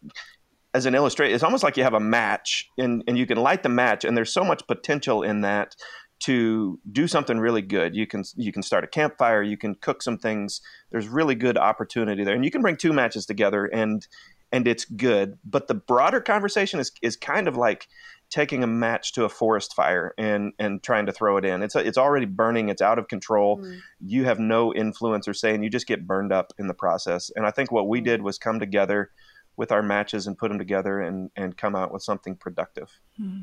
As 0.71 0.85
an 0.85 0.93
illustrator, 0.93 1.33
it's 1.33 1.43
almost 1.43 1.63
like 1.63 1.77
you 1.77 1.83
have 1.83 1.95
a 1.95 1.99
match, 1.99 2.69
and, 2.77 3.03
and 3.07 3.17
you 3.17 3.25
can 3.25 3.39
light 3.39 3.63
the 3.63 3.69
match, 3.69 4.05
and 4.05 4.15
there's 4.15 4.31
so 4.31 4.43
much 4.43 4.67
potential 4.67 5.23
in 5.23 5.41
that 5.41 5.75
to 6.19 6.79
do 6.91 7.07
something 7.07 7.39
really 7.39 7.63
good. 7.63 7.95
You 7.95 8.05
can 8.05 8.23
you 8.35 8.51
can 8.51 8.61
start 8.61 8.83
a 8.83 8.87
campfire, 8.87 9.41
you 9.41 9.57
can 9.57 9.75
cook 9.75 10.03
some 10.03 10.17
things. 10.17 10.61
There's 10.91 11.07
really 11.07 11.35
good 11.35 11.57
opportunity 11.57 12.23
there, 12.23 12.35
and 12.35 12.45
you 12.45 12.51
can 12.51 12.61
bring 12.61 12.77
two 12.77 12.93
matches 12.93 13.25
together, 13.25 13.65
and 13.65 14.05
and 14.51 14.67
it's 14.67 14.85
good. 14.85 15.39
But 15.43 15.67
the 15.67 15.75
broader 15.75 16.21
conversation 16.21 16.79
is 16.79 16.91
is 17.01 17.15
kind 17.15 17.47
of 17.47 17.57
like 17.57 17.87
taking 18.29 18.63
a 18.63 18.67
match 18.67 19.13
to 19.13 19.25
a 19.25 19.29
forest 19.29 19.73
fire 19.73 20.13
and 20.17 20.53
and 20.59 20.83
trying 20.83 21.05
to 21.07 21.11
throw 21.11 21.37
it 21.37 21.45
in. 21.45 21.63
It's 21.63 21.75
it's 21.75 21.97
already 21.97 22.25
burning. 22.25 22.69
It's 22.69 22.81
out 22.81 22.99
of 22.99 23.07
control. 23.07 23.57
Hmm. 23.57 23.73
You 23.99 24.25
have 24.25 24.39
no 24.39 24.73
influence 24.73 25.27
or 25.27 25.33
say, 25.33 25.53
and 25.53 25.63
you 25.63 25.69
just 25.69 25.87
get 25.87 26.07
burned 26.07 26.31
up 26.31 26.53
in 26.57 26.67
the 26.67 26.73
process. 26.73 27.31
And 27.35 27.45
I 27.45 27.51
think 27.51 27.71
what 27.71 27.87
we 27.87 27.99
hmm. 27.99 28.05
did 28.05 28.21
was 28.21 28.37
come 28.37 28.59
together 28.59 29.11
with 29.57 29.71
our 29.73 29.83
matches 29.83 30.25
and 30.25 30.37
put 30.37 30.49
them 30.49 30.57
together 30.57 31.01
and 31.01 31.31
and 31.35 31.57
come 31.57 31.75
out 31.75 31.91
with 31.91 32.03
something 32.03 32.35
productive. 32.35 32.99
Hmm. 33.17 33.41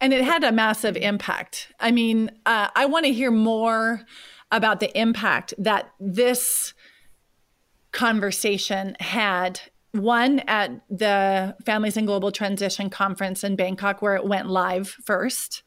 And 0.00 0.12
it 0.12 0.22
had 0.22 0.44
a 0.44 0.52
massive 0.52 0.96
impact. 0.96 1.72
I 1.80 1.90
mean, 1.90 2.30
uh, 2.46 2.68
I 2.74 2.86
want 2.86 3.06
to 3.06 3.12
hear 3.12 3.30
more 3.30 4.02
about 4.50 4.80
the 4.80 4.96
impact 4.98 5.54
that 5.58 5.92
this 5.98 6.74
conversation 7.92 8.96
had. 9.00 9.60
One 9.92 10.40
at 10.40 10.70
the 10.88 11.54
Families 11.64 11.96
in 11.96 12.06
Global 12.06 12.32
Transition 12.32 12.90
Conference 12.90 13.44
in 13.44 13.56
Bangkok, 13.56 14.00
where 14.02 14.16
it 14.16 14.26
went 14.26 14.48
live 14.48 14.88
first. 14.88 15.62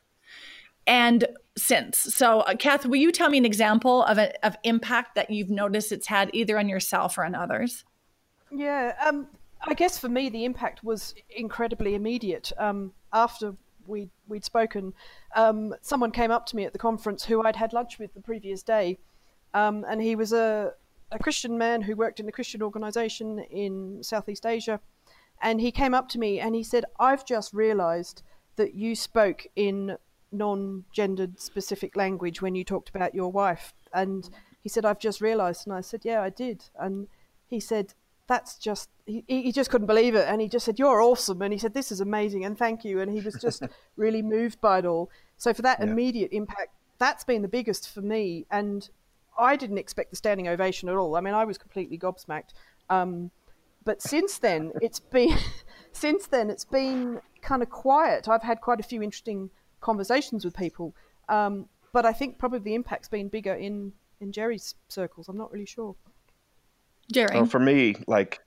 and 0.88 1.26
since. 1.58 1.98
So, 1.98 2.42
uh, 2.42 2.56
Cath, 2.56 2.86
will 2.86 2.98
you 2.98 3.12
tell 3.12 3.30
me 3.30 3.38
an 3.38 3.46
example 3.46 4.04
of 4.04 4.18
a, 4.18 4.34
of 4.46 4.58
impact 4.64 5.16
that 5.16 5.30
you've 5.30 5.50
noticed 5.50 5.92
it's 5.92 6.08
had 6.08 6.30
either 6.34 6.60
on 6.60 6.68
yourself 6.68 7.18
or 7.18 7.26
on 7.26 7.34
others? 7.34 7.86
Yeah, 8.52 8.94
um, 9.06 9.28
I 9.62 9.74
guess 9.74 9.98
for 9.98 10.10
me 10.10 10.30
the 10.30 10.46
impact 10.46 10.84
was 10.84 11.16
incredibly 11.30 11.96
immediate. 11.96 12.52
Um, 12.58 12.94
after 13.14 13.56
we 13.88 14.10
we'd 14.28 14.44
spoken, 14.44 14.94
um, 15.36 15.74
someone 15.82 16.12
came 16.12 16.32
up 16.32 16.46
to 16.48 16.56
me 16.56 16.66
at 16.66 16.74
the 16.74 16.80
conference 16.80 17.24
who 17.24 17.42
I'd 17.44 17.56
had 17.56 17.72
lunch 17.72 18.00
with 18.00 18.14
the 18.14 18.22
previous 18.22 18.62
day, 18.64 18.98
um, 19.54 19.86
and 19.88 20.02
he 20.02 20.16
was 20.16 20.34
a 20.34 20.74
a 21.12 21.20
Christian 21.20 21.58
man 21.58 21.82
who 21.82 21.96
worked 21.96 22.20
in 22.20 22.28
a 22.28 22.32
Christian 22.32 22.62
organisation 22.62 23.40
in 23.40 24.04
Southeast 24.04 24.46
Asia, 24.46 24.80
and 25.42 25.62
he 25.62 25.72
came 25.72 25.94
up 25.94 26.10
to 26.10 26.20
me 26.20 26.40
and 26.40 26.56
he 26.56 26.64
said, 26.64 26.86
"I've 27.00 27.26
just 27.26 27.54
realised 27.54 28.24
that 28.56 28.74
you 28.74 28.96
spoke 28.96 29.48
in 29.56 29.98
non-gendered 30.32 31.40
specific 31.40 31.96
language 31.96 32.42
when 32.42 32.56
you 32.56 32.64
talked 32.64 32.90
about 32.90 33.16
your 33.16 33.32
wife," 33.32 33.74
and 33.94 34.30
he 34.62 34.70
said, 34.70 34.86
"I've 34.86 35.00
just 35.00 35.22
realised," 35.22 35.68
and 35.68 35.76
I 35.76 35.82
said, 35.82 36.02
"Yeah, 36.04 36.22
I 36.22 36.30
did," 36.30 36.70
and 36.80 37.08
he 37.48 37.60
said, 37.60 37.94
"That's 38.28 38.58
just." 38.58 38.90
He, 39.06 39.24
he 39.28 39.52
just 39.52 39.70
couldn't 39.70 39.88
believe 39.88 40.16
it, 40.16 40.28
and 40.28 40.42
he 40.42 40.48
just 40.48 40.66
said, 40.66 40.80
"You're 40.80 41.02
awesome," 41.02 41.42
and 41.42 41.54
he 41.54 41.60
said, 41.60 41.74
"This 41.74 41.92
is 41.92 42.02
amazing," 42.02 42.44
and 42.46 42.58
thank 42.58 42.84
you, 42.84 43.00
and 43.00 43.12
he 43.12 43.22
was 43.22 43.36
just 43.36 43.64
really 43.96 44.22
moved 44.22 44.60
by 44.62 44.80
it 44.80 44.86
all. 44.86 45.12
So 45.38 45.54
for 45.54 45.62
that 45.62 45.80
yeah. 45.80 45.86
immediate 45.86 46.32
impact, 46.32 46.74
that's 46.98 47.24
been 47.24 47.42
the 47.42 47.48
biggest 47.48 47.90
for 47.90 48.02
me, 48.02 48.46
and 48.50 48.90
I 49.38 49.56
didn't 49.56 49.78
expect 49.78 50.10
the 50.10 50.16
standing 50.16 50.48
ovation 50.48 50.90
at 50.90 50.96
all. 50.96 51.16
I 51.16 51.22
mean, 51.22 51.34
I 51.34 51.46
was 51.46 51.58
completely 51.58 51.98
gobsmacked. 51.98 52.54
Um, 52.90 53.32
but 53.84 54.02
since 54.02 54.40
then, 54.40 54.72
it's 54.82 55.00
been 55.00 55.38
since 55.92 56.28
then 56.28 56.50
it's 56.50 56.66
been 56.66 57.22
kind 57.42 57.62
of 57.62 57.70
quiet. 57.70 58.28
I've 58.28 58.44
had 58.44 58.62
quite 58.62 58.80
a 58.80 58.84
few 58.84 59.02
interesting 59.02 59.50
conversations 59.82 60.44
with 60.44 60.56
people, 60.56 60.96
um, 61.30 61.68
but 61.94 62.06
I 62.06 62.14
think 62.14 62.38
probably 62.38 62.60
the 62.60 62.76
impact's 62.76 63.08
been 63.08 63.30
bigger 63.30 63.54
in 63.54 63.94
in 64.20 64.32
Jerry's 64.32 64.76
circles. 64.90 65.30
I'm 65.30 65.38
not 65.38 65.52
really 65.52 65.66
sure. 65.66 65.96
Jerry, 67.12 67.36
well, 67.36 67.46
for 67.46 67.60
me, 67.60 67.96
like, 68.08 68.40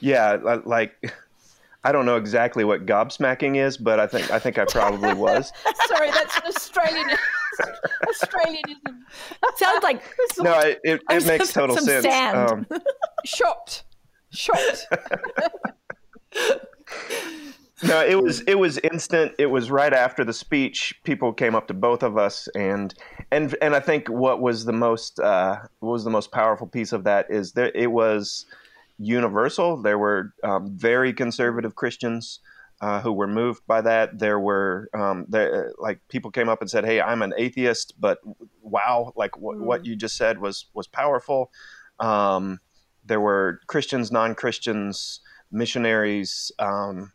yeah, 0.00 0.58
like. 0.64 0.94
I 1.84 1.92
don't 1.92 2.04
know 2.04 2.16
exactly 2.16 2.64
what 2.64 2.84
gobsmacking 2.84 3.64
is, 3.64 3.76
but 3.76 4.00
I 4.00 4.08
think 4.08 4.32
I 4.32 4.40
think 4.40 4.58
I 4.58 4.64
probably 4.64 5.14
was. 5.14 5.52
Sorry, 5.86 6.10
that's 6.10 6.36
an 6.36 6.42
Australian 6.48 7.16
Australianism. 8.08 9.02
Sounds 9.56 9.82
like 9.82 10.02
no, 10.38 10.58
it, 10.60 10.80
it, 10.84 11.02
it 11.10 11.26
makes 11.26 11.50
some, 11.50 11.68
total 11.68 11.76
some 11.76 12.02
sense. 12.02 12.06
Um, 12.06 12.66
shocked, 13.24 13.84
shocked. 14.30 14.86
no, 17.82 18.04
it 18.04 18.22
was 18.22 18.40
it 18.42 18.58
was 18.58 18.78
instant. 18.78 19.32
It 19.38 19.46
was 19.46 19.70
right 19.70 19.92
after 19.92 20.24
the 20.24 20.32
speech. 20.32 20.94
People 21.04 21.32
came 21.32 21.54
up 21.54 21.68
to 21.68 21.74
both 21.74 22.02
of 22.02 22.16
us, 22.18 22.48
and 22.54 22.94
and 23.30 23.54
and 23.62 23.74
I 23.74 23.80
think 23.80 24.08
what 24.08 24.40
was 24.40 24.64
the 24.64 24.72
most 24.72 25.18
uh, 25.20 25.58
what 25.80 25.92
was 25.92 26.04
the 26.04 26.10
most 26.10 26.32
powerful 26.32 26.66
piece 26.66 26.92
of 26.92 27.04
that 27.04 27.30
is 27.30 27.52
that 27.52 27.74
it 27.74 27.88
was 27.88 28.46
universal. 28.98 29.76
There 29.76 29.98
were 29.98 30.32
um, 30.42 30.76
very 30.76 31.12
conservative 31.12 31.74
Christians 31.74 32.40
uh, 32.80 33.00
who 33.00 33.12
were 33.12 33.26
moved 33.26 33.66
by 33.66 33.80
that. 33.80 34.18
There 34.18 34.38
were 34.38 34.88
um, 34.94 35.26
there, 35.28 35.72
like 35.78 36.00
people 36.08 36.30
came 36.30 36.48
up 36.48 36.60
and 36.60 36.70
said, 36.70 36.84
"Hey, 36.84 37.00
I'm 37.00 37.22
an 37.22 37.32
atheist, 37.36 37.94
but 37.98 38.18
wow, 38.60 39.12
like 39.16 39.32
w- 39.32 39.60
mm. 39.60 39.64
what 39.64 39.86
you 39.86 39.96
just 39.96 40.16
said 40.16 40.40
was 40.40 40.66
was 40.74 40.86
powerful." 40.86 41.50
Um, 41.98 42.60
there 43.04 43.20
were 43.20 43.60
Christians, 43.66 44.12
non 44.12 44.34
Christians, 44.34 45.20
missionaries, 45.50 46.52
um, 46.58 47.12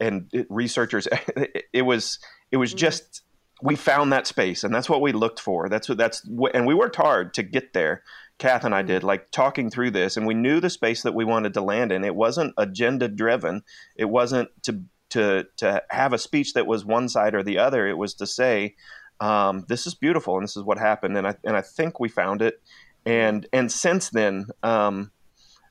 and 0.00 0.28
it, 0.32 0.46
researchers. 0.50 1.06
it, 1.12 1.64
it, 1.72 1.82
was 1.82 2.18
it 2.50 2.56
was 2.56 2.74
mm. 2.74 2.78
just 2.78 3.22
we 3.62 3.76
found 3.76 4.12
that 4.12 4.26
space, 4.26 4.64
and 4.64 4.74
that's 4.74 4.88
what 4.88 5.00
we 5.00 5.12
looked 5.12 5.40
for. 5.40 5.68
That's 5.68 5.88
what 5.88 5.98
that's 5.98 6.24
what, 6.26 6.54
and 6.56 6.66
we 6.66 6.74
worked 6.74 6.96
hard 6.96 7.34
to 7.34 7.42
get 7.42 7.72
there. 7.72 8.02
Cath 8.38 8.64
and 8.64 8.74
I 8.74 8.82
did, 8.82 9.04
like 9.04 9.30
talking 9.30 9.70
through 9.70 9.92
this, 9.92 10.16
and 10.16 10.26
we 10.26 10.34
knew 10.34 10.58
the 10.58 10.70
space 10.70 11.02
that 11.02 11.14
we 11.14 11.24
wanted 11.24 11.54
to 11.54 11.60
land 11.60 11.92
in. 11.92 12.02
It 12.04 12.16
wasn't 12.16 12.52
agenda 12.58 13.06
driven. 13.06 13.62
It 13.94 14.06
wasn't 14.06 14.50
to 14.64 14.82
to 15.14 15.46
to 15.56 15.80
have 15.90 16.12
a 16.12 16.18
speech 16.18 16.54
that 16.54 16.66
was 16.66 16.84
one 16.84 17.08
side 17.08 17.36
or 17.36 17.42
the 17.44 17.58
other. 17.58 17.86
It 17.86 17.96
was 17.96 18.14
to 18.14 18.26
say, 18.26 18.74
um, 19.20 19.64
"This 19.68 19.86
is 19.86 19.94
beautiful, 19.94 20.36
and 20.36 20.42
this 20.42 20.56
is 20.56 20.64
what 20.64 20.78
happened." 20.78 21.16
And 21.16 21.26
I 21.26 21.36
and 21.44 21.56
I 21.56 21.62
think 21.62 22.00
we 22.00 22.08
found 22.08 22.42
it. 22.42 22.60
And 23.06 23.46
and 23.52 23.70
since 23.70 24.10
then, 24.10 24.48
um, 24.64 25.12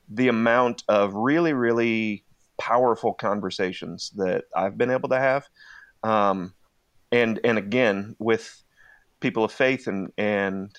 the 0.08 0.28
amount 0.28 0.82
of 0.88 1.12
really 1.14 1.52
really 1.52 2.24
powerful 2.56 3.12
conversations 3.12 4.10
that 4.16 4.44
I've 4.56 4.78
been 4.78 4.90
able 4.90 5.10
to 5.10 5.18
have, 5.18 5.46
um, 6.02 6.54
and 7.12 7.38
and 7.44 7.58
again 7.58 8.16
with 8.18 8.62
people 9.20 9.44
of 9.44 9.52
faith 9.52 9.86
and 9.86 10.10
and 10.16 10.70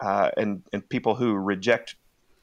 uh, 0.00 0.32
and 0.36 0.64
and 0.72 0.88
people 0.88 1.14
who 1.14 1.34
reject 1.34 1.94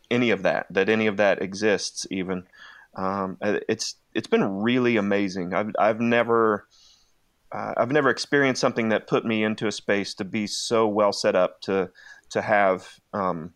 any 0.09 0.29
of 0.29 0.43
that 0.43 0.65
that 0.69 0.87
any 0.87 1.07
of 1.07 1.17
that 1.17 1.41
exists 1.41 2.07
even 2.09 2.47
um, 2.95 3.37
it's 3.41 3.95
it's 4.17 4.27
been 4.27 4.61
really 4.63 4.97
amazing. 4.97 5.53
I've 5.53 5.75
I've 5.77 5.99
never 6.01 6.67
uh, 7.51 7.75
I've 7.77 7.91
never 7.91 8.09
experienced 8.09 8.59
something 8.59 8.89
that 8.89 9.07
put 9.07 9.23
me 9.23 9.43
into 9.43 9.67
a 9.67 9.71
space 9.71 10.15
to 10.15 10.25
be 10.25 10.47
so 10.47 10.87
well 10.87 11.13
set 11.13 11.35
up 11.35 11.61
to 11.61 11.91
to 12.31 12.41
have 12.41 12.99
um, 13.13 13.53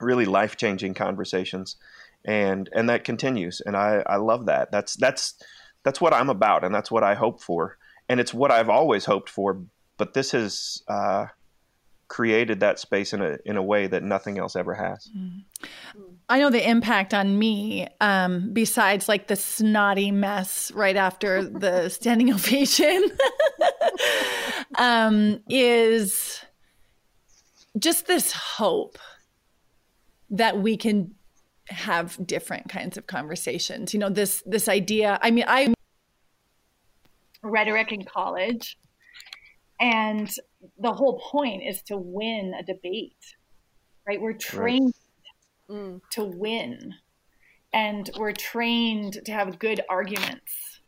really 0.00 0.26
life 0.26 0.56
changing 0.56 0.94
conversations, 0.94 1.76
and 2.24 2.70
and 2.72 2.88
that 2.88 3.02
continues, 3.02 3.60
and 3.66 3.76
I 3.76 4.04
I 4.06 4.16
love 4.16 4.46
that. 4.46 4.70
That's 4.70 4.94
that's 4.94 5.34
that's 5.82 6.00
what 6.00 6.14
I'm 6.14 6.30
about, 6.30 6.62
and 6.62 6.72
that's 6.72 6.92
what 6.92 7.02
I 7.02 7.14
hope 7.14 7.42
for, 7.42 7.76
and 8.08 8.20
it's 8.20 8.32
what 8.32 8.52
I've 8.52 8.70
always 8.70 9.04
hoped 9.04 9.28
for. 9.28 9.60
But 9.96 10.14
this 10.14 10.34
is 10.34 10.84
uh, 10.86 11.26
created 12.08 12.60
that 12.60 12.78
space 12.78 13.12
in 13.12 13.22
a 13.22 13.38
in 13.44 13.56
a 13.56 13.62
way 13.62 13.86
that 13.86 14.02
nothing 14.02 14.38
else 14.38 14.56
ever 14.56 14.74
has. 14.74 15.10
Mm. 15.16 15.42
I 16.28 16.38
know 16.38 16.50
the 16.50 16.68
impact 16.68 17.12
on 17.12 17.38
me, 17.38 17.86
um, 18.00 18.50
besides 18.52 19.08
like 19.08 19.26
the 19.26 19.36
snotty 19.36 20.10
mess 20.10 20.72
right 20.72 20.96
after 20.96 21.44
the 21.44 21.88
standing 21.90 22.32
ovation, 22.32 23.10
um, 24.78 25.40
is 25.48 26.40
just 27.78 28.06
this 28.06 28.32
hope 28.32 28.98
that 30.30 30.58
we 30.58 30.76
can 30.76 31.14
have 31.68 32.18
different 32.26 32.68
kinds 32.68 32.96
of 32.96 33.06
conversations. 33.06 33.92
You 33.92 34.00
know, 34.00 34.10
this 34.10 34.42
this 34.46 34.68
idea. 34.68 35.18
I 35.22 35.30
mean, 35.30 35.44
I 35.46 35.74
rhetoric 37.42 37.92
in 37.92 38.04
college, 38.04 38.78
and 39.80 40.30
the 40.78 40.92
whole 40.92 41.18
point 41.18 41.62
is 41.66 41.82
to 41.82 41.96
win 41.96 42.54
a 42.58 42.62
debate, 42.62 43.36
right? 44.06 44.20
We're 44.20 44.32
trained 44.32 44.94
right. 45.68 45.76
Mm. 45.76 46.00
to 46.12 46.24
win, 46.24 46.94
and 47.72 48.10
we're 48.18 48.32
trained 48.32 49.20
to 49.24 49.32
have 49.32 49.58
good 49.58 49.80
arguments. 49.88 50.80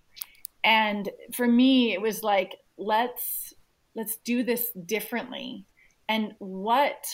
And 0.65 1.09
for 1.35 1.47
me, 1.47 1.93
it 1.93 2.01
was 2.01 2.23
like, 2.23 2.57
let's 2.79 3.55
let's 3.95 4.17
do 4.25 4.43
this 4.43 4.71
differently. 4.85 5.67
And 6.09 6.35
what 6.39 7.07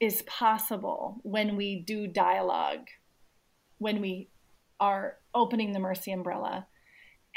is 0.00 0.22
possible 0.22 1.20
when 1.22 1.56
we 1.56 1.80
do 1.80 2.06
dialogue, 2.06 2.86
when 3.78 4.00
we 4.00 4.28
are 4.80 5.18
opening 5.34 5.72
the 5.72 5.78
mercy 5.78 6.12
umbrella 6.12 6.66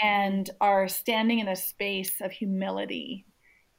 and 0.02 0.50
are 0.62 0.88
standing 0.88 1.40
in 1.40 1.48
a 1.48 1.56
space 1.56 2.22
of 2.22 2.32
humility 2.32 3.26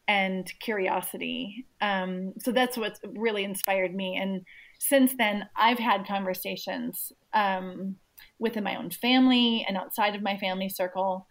and 0.06 0.50
curiosity. 0.60 1.66
Um, 1.80 2.32
so 2.38 2.50
that's 2.50 2.76
what's 2.76 3.00
really 3.04 3.44
inspired 3.44 3.94
me. 3.94 4.16
And 4.20 4.42
since 4.78 5.14
then, 5.18 5.46
I've 5.56 5.78
had 5.78 6.06
conversations 6.06 7.12
um, 7.34 7.96
within 8.38 8.64
my 8.64 8.76
own 8.76 8.90
family 8.90 9.64
and 9.68 9.76
outside 9.76 10.14
of 10.14 10.22
my 10.22 10.36
family 10.38 10.68
circle 10.68 11.26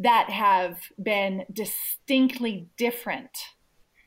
that 0.00 0.30
have 0.30 0.78
been 1.02 1.44
distinctly 1.52 2.68
different 2.76 3.30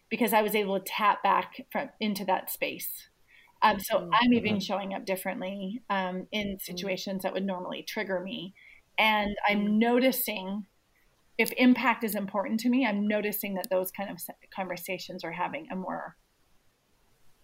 because 0.10 0.34
I 0.34 0.42
was 0.42 0.56
able 0.56 0.78
to 0.80 0.86
tap 0.86 1.24
back 1.24 1.66
from 1.72 1.90
into 2.00 2.26
that 2.26 2.52
space. 2.52 3.08
Um, 3.62 3.80
so 3.80 3.98
mm-hmm. 3.98 4.10
I'm 4.14 4.34
even 4.34 4.60
showing 4.60 4.94
up 4.94 5.06
differently 5.06 5.82
um, 5.90 6.28
in 6.32 6.48
mm-hmm. 6.48 6.60
situations 6.60 7.24
that 7.24 7.34
would 7.34 7.46
normally 7.46 7.84
trigger 7.88 8.20
me, 8.20 8.54
and 9.02 9.36
I'm 9.50 9.80
noticing 9.80 10.68
if 11.40 11.52
impact 11.58 12.04
is 12.04 12.14
important 12.14 12.60
to 12.60 12.70
me, 12.70 12.86
I'm 12.86 13.08
noticing 13.08 13.56
that 13.56 13.68
those 13.72 13.90
kind 13.90 14.12
of 14.12 14.20
conversations 14.56 15.24
are 15.24 15.32
having 15.32 15.68
a 15.72 15.76
more 15.76 16.18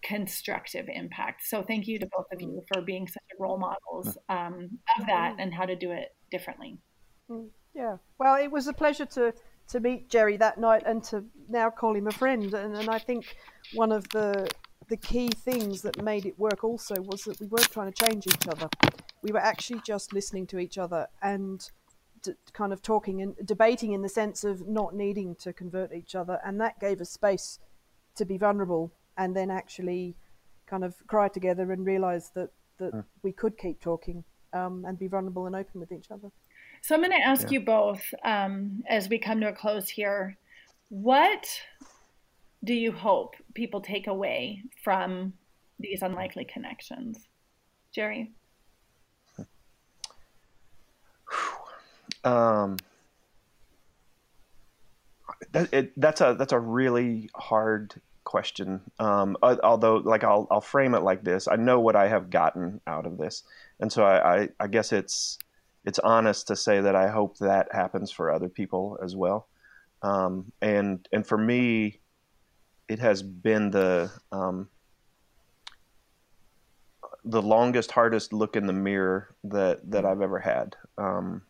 constructive 0.04 0.86
impact. 0.88 1.42
So 1.44 1.64
thank 1.64 1.88
you 1.88 1.98
to 1.98 2.06
both 2.06 2.26
of 2.32 2.40
you 2.40 2.62
for 2.72 2.80
being 2.80 3.08
such 3.08 3.24
role 3.40 3.58
models 3.58 4.16
um, 4.28 4.78
of 5.00 5.06
that 5.06 5.34
and 5.40 5.52
how 5.52 5.64
to 5.64 5.74
do 5.74 5.90
it 5.90 6.14
differently. 6.30 6.78
Mm, 7.28 7.48
yeah. 7.74 7.96
Well, 8.18 8.36
it 8.36 8.52
was 8.52 8.68
a 8.68 8.72
pleasure 8.72 9.06
to 9.06 9.34
to 9.70 9.80
meet 9.80 10.08
Jerry 10.08 10.36
that 10.38 10.58
night 10.58 10.84
and 10.86 11.02
to 11.04 11.24
now 11.48 11.68
call 11.70 11.94
him 11.94 12.06
a 12.06 12.12
friend. 12.12 12.54
And, 12.54 12.74
and 12.74 12.88
I 12.88 12.98
think 12.98 13.36
one 13.74 13.92
of 13.92 14.08
the 14.10 14.48
the 14.88 14.96
key 14.96 15.28
things 15.28 15.82
that 15.82 16.02
made 16.02 16.26
it 16.26 16.38
work 16.38 16.64
also 16.64 16.94
was 17.00 17.22
that 17.24 17.40
we 17.40 17.46
weren't 17.46 17.70
trying 17.70 17.92
to 17.92 18.06
change 18.06 18.26
each 18.26 18.48
other. 18.48 18.68
We 19.22 19.32
were 19.32 19.40
actually 19.40 19.80
just 19.84 20.12
listening 20.12 20.46
to 20.48 20.58
each 20.58 20.78
other 20.78 21.08
and 21.22 21.68
d- 22.22 22.32
kind 22.52 22.72
of 22.72 22.82
talking 22.82 23.20
and 23.20 23.34
debating 23.44 23.92
in 23.92 24.02
the 24.02 24.08
sense 24.08 24.44
of 24.44 24.66
not 24.66 24.94
needing 24.94 25.34
to 25.36 25.52
convert 25.52 25.92
each 25.92 26.14
other, 26.14 26.38
and 26.44 26.60
that 26.60 26.80
gave 26.80 27.00
us 27.00 27.10
space 27.10 27.58
to 28.16 28.24
be 28.24 28.38
vulnerable 28.38 28.92
and 29.16 29.36
then 29.36 29.50
actually 29.50 30.16
kind 30.66 30.84
of 30.84 30.94
cry 31.06 31.28
together 31.28 31.72
and 31.72 31.84
realize 31.84 32.30
that 32.34 32.50
that 32.78 32.94
mm. 32.94 33.04
we 33.22 33.32
could 33.32 33.58
keep 33.58 33.80
talking 33.80 34.24
um, 34.52 34.84
and 34.86 34.98
be 34.98 35.08
vulnerable 35.08 35.46
and 35.46 35.56
open 35.56 35.80
with 35.80 35.92
each 35.92 36.10
other. 36.10 36.30
So 36.80 36.94
I'm 36.94 37.00
going 37.00 37.10
to 37.10 37.26
ask 37.26 37.50
yeah. 37.50 37.58
you 37.58 37.64
both 37.64 38.02
um, 38.24 38.84
as 38.88 39.08
we 39.08 39.18
come 39.18 39.40
to 39.40 39.48
a 39.48 39.52
close 39.52 39.88
here. 39.88 40.36
What 40.90 41.46
do 42.64 42.74
you 42.74 42.92
hope 42.92 43.34
people 43.54 43.80
take 43.80 44.06
away 44.06 44.62
from 44.82 45.32
these 45.78 46.02
unlikely 46.02 46.44
connections, 46.44 47.28
Jerry? 47.94 48.32
Um, 52.24 52.76
that, 55.52 55.72
it, 55.72 55.92
that's 56.00 56.20
a 56.20 56.34
that's 56.38 56.52
a 56.52 56.58
really 56.58 57.30
hard 57.34 57.94
question. 58.24 58.80
Um, 58.98 59.36
although, 59.42 59.96
like 59.96 60.24
I'll 60.24 60.46
I'll 60.50 60.60
frame 60.60 60.94
it 60.94 61.02
like 61.02 61.22
this: 61.22 61.48
I 61.48 61.56
know 61.56 61.80
what 61.80 61.96
I 61.96 62.08
have 62.08 62.28
gotten 62.28 62.80
out 62.86 63.06
of 63.06 63.18
this, 63.18 63.44
and 63.80 63.90
so 63.92 64.04
I, 64.04 64.42
I, 64.42 64.48
I 64.60 64.66
guess 64.66 64.92
it's 64.92 65.38
it's 65.84 65.98
honest 66.00 66.48
to 66.48 66.56
say 66.56 66.80
that 66.80 66.96
I 66.96 67.08
hope 67.08 67.38
that 67.38 67.68
happens 67.72 68.10
for 68.10 68.30
other 68.30 68.48
people 68.48 68.98
as 69.02 69.14
well. 69.14 69.48
Um, 70.02 70.52
and 70.60 71.08
and 71.12 71.26
for 71.26 71.38
me, 71.38 72.00
it 72.88 72.98
has 72.98 73.22
been 73.22 73.70
the 73.70 74.10
um, 74.32 74.68
the 77.24 77.42
longest, 77.42 77.92
hardest 77.92 78.32
look 78.32 78.56
in 78.56 78.66
the 78.66 78.72
mirror 78.72 79.34
that 79.44 79.90
that 79.90 80.04
I've 80.04 80.22
ever 80.22 80.40
had. 80.40 80.76
Um, 80.96 81.42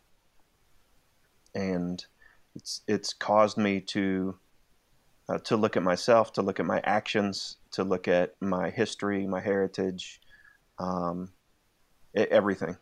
and 1.55 2.05
it's 2.55 2.83
it's 2.89 3.13
caused 3.13 3.57
me 3.57 3.81
to 3.81 4.37
uh, 5.29 5.39
to 5.39 5.57
look 5.57 5.77
at 5.77 5.83
myself, 5.83 6.33
to 6.33 6.43
look 6.43 6.59
at 6.59 6.67
my 6.67 6.81
actions, 6.85 7.57
to 7.73 7.85
look 7.85 8.09
at 8.09 8.35
my 8.41 8.71
history, 8.71 9.27
my 9.27 9.41
heritage, 9.41 10.21
um, 10.79 11.31
everything, 12.15 12.77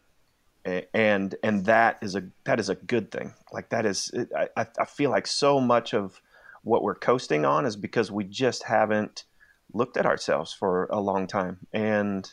and 0.94 1.34
and 1.42 1.66
that 1.66 1.98
is 2.00 2.14
a 2.14 2.22
that 2.44 2.58
is 2.58 2.70
a 2.70 2.74
good 2.74 3.10
thing. 3.10 3.34
Like 3.52 3.68
that 3.70 3.84
is, 3.84 4.10
I 4.34 4.48
I 4.56 4.84
feel 4.86 5.10
like 5.10 5.26
so 5.26 5.60
much 5.60 5.92
of 5.92 6.20
what 6.66 6.82
we're 6.82 6.96
coasting 6.96 7.44
on 7.44 7.64
is 7.64 7.76
because 7.76 8.10
we 8.10 8.24
just 8.24 8.64
haven't 8.64 9.24
looked 9.72 9.96
at 9.96 10.04
ourselves 10.04 10.52
for 10.52 10.86
a 10.86 11.00
long 11.00 11.28
time, 11.28 11.58
and 11.72 12.28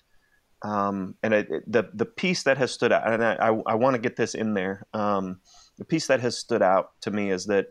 um, 0.64 1.16
and 1.22 1.36
it, 1.36 1.52
it, 1.52 1.72
the 1.72 1.90
the 1.94 2.06
piece 2.06 2.42
that 2.44 2.58
has 2.58 2.72
stood 2.72 2.92
out, 2.92 3.08
and 3.12 3.24
I 3.24 3.36
I, 3.36 3.62
I 3.68 3.76
want 3.76 3.94
to 3.94 4.02
get 4.02 4.16
this 4.16 4.34
in 4.34 4.56
there. 4.56 4.88
Um, 4.94 5.40
the 5.78 5.86
piece 5.86 6.08
that 6.08 6.20
has 6.22 6.36
stood 6.36 6.64
out 6.64 7.00
to 7.02 7.12
me 7.12 7.30
is 7.30 7.46
that 7.46 7.68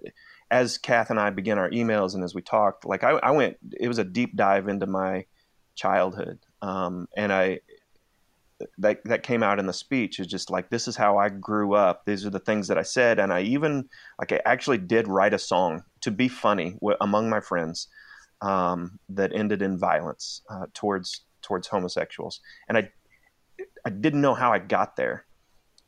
as 0.52 0.78
Cath 0.78 1.10
and 1.10 1.18
I 1.18 1.30
began 1.30 1.58
our 1.58 1.70
emails 1.70 2.14
and 2.14 2.22
as 2.22 2.34
we 2.34 2.42
talked, 2.42 2.84
like 2.84 3.02
I, 3.02 3.12
I 3.12 3.30
went, 3.30 3.56
it 3.80 3.88
was 3.88 3.98
a 3.98 4.04
deep 4.04 4.36
dive 4.36 4.68
into 4.68 4.86
my 4.86 5.26
childhood, 5.74 6.38
um, 6.60 7.08
and 7.16 7.32
I 7.32 7.60
that 8.78 9.04
that 9.04 9.22
came 9.22 9.42
out 9.42 9.58
in 9.58 9.66
the 9.66 9.72
speech 9.72 10.20
is 10.20 10.26
just 10.26 10.50
like 10.50 10.70
this 10.70 10.88
is 10.88 10.96
how 10.96 11.18
I 11.18 11.28
grew 11.28 11.74
up. 11.74 12.04
These 12.04 12.26
are 12.26 12.30
the 12.30 12.38
things 12.38 12.68
that 12.68 12.78
I 12.78 12.82
said, 12.82 13.18
and 13.18 13.32
I 13.32 13.42
even 13.42 13.88
like 14.18 14.32
I 14.32 14.40
actually 14.44 14.78
did 14.78 15.08
write 15.08 15.34
a 15.34 15.38
song 15.38 15.82
to 16.00 16.10
be 16.10 16.28
funny 16.28 16.72
w- 16.80 16.96
among 17.00 17.30
my 17.30 17.40
friends 17.40 17.88
um, 18.40 18.98
that 19.08 19.32
ended 19.34 19.62
in 19.62 19.78
violence 19.78 20.42
uh, 20.50 20.66
towards 20.74 21.22
towards 21.42 21.68
homosexuals, 21.68 22.40
and 22.68 22.78
I 22.78 22.90
I 23.84 23.90
didn't 23.90 24.20
know 24.20 24.34
how 24.34 24.52
I 24.52 24.58
got 24.58 24.96
there 24.96 25.26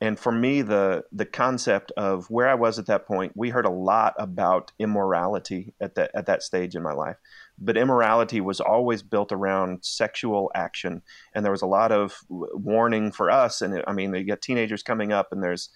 and 0.05 0.21
for 0.21 0.33
me 0.33 0.61
the 0.61 1.03
the 1.13 1.25
concept 1.25 1.91
of 1.97 2.29
where 2.29 2.47
I 2.47 2.55
was 2.55 2.79
at 2.79 2.87
that 2.87 3.07
point 3.07 3.33
we 3.35 3.49
heard 3.49 3.65
a 3.65 3.71
lot 3.71 4.15
about 4.19 4.71
immorality 4.79 5.73
at 5.81 5.95
that 5.95 6.11
at 6.15 6.27
that 6.27 6.43
stage 6.43 6.77
in 6.77 6.83
my 6.83 6.93
life. 6.93 7.17
But 7.59 7.79
immorality 7.79 8.43
was 8.43 8.61
always 8.61 9.03
built 9.03 9.33
around 9.33 9.83
sexual 9.83 10.51
action. 10.55 11.03
And 11.35 11.43
there 11.43 11.53
was 11.53 11.63
a 11.63 11.67
lot 11.67 11.91
of 11.91 12.19
warning 12.29 13.13
for 13.13 13.31
us. 13.31 13.63
And 13.63 13.83
I 13.87 13.93
mean 13.93 14.15
you 14.15 14.25
got 14.25 14.43
teenagers 14.43 14.83
coming 14.83 15.11
up 15.11 15.33
and 15.33 15.43
there's 15.43 15.71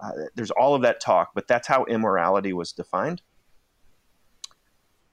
uh, 0.00 0.12
there's 0.36 0.52
all 0.52 0.74
of 0.76 0.82
that 0.82 1.00
talk 1.00 1.32
but 1.34 1.48
that's 1.48 1.66
how 1.66 1.84
immorality 1.86 2.52
was 2.52 2.72
defined. 2.72 3.20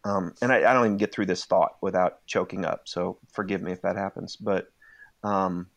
Um, 0.03 0.33
and 0.41 0.51
I, 0.51 0.57
I, 0.57 0.73
don't 0.73 0.85
even 0.85 0.97
get 0.97 1.13
through 1.13 1.25
this 1.25 1.43
thought 1.43 1.71
without 1.81 2.25
choking 2.25 2.63
up. 2.63 2.87
So 2.87 3.19
forgive 3.33 3.61
me 3.61 3.73
if 3.73 3.81
that 3.81 3.97
happens. 3.97 4.37
But 4.37 4.67
um, 5.25 5.67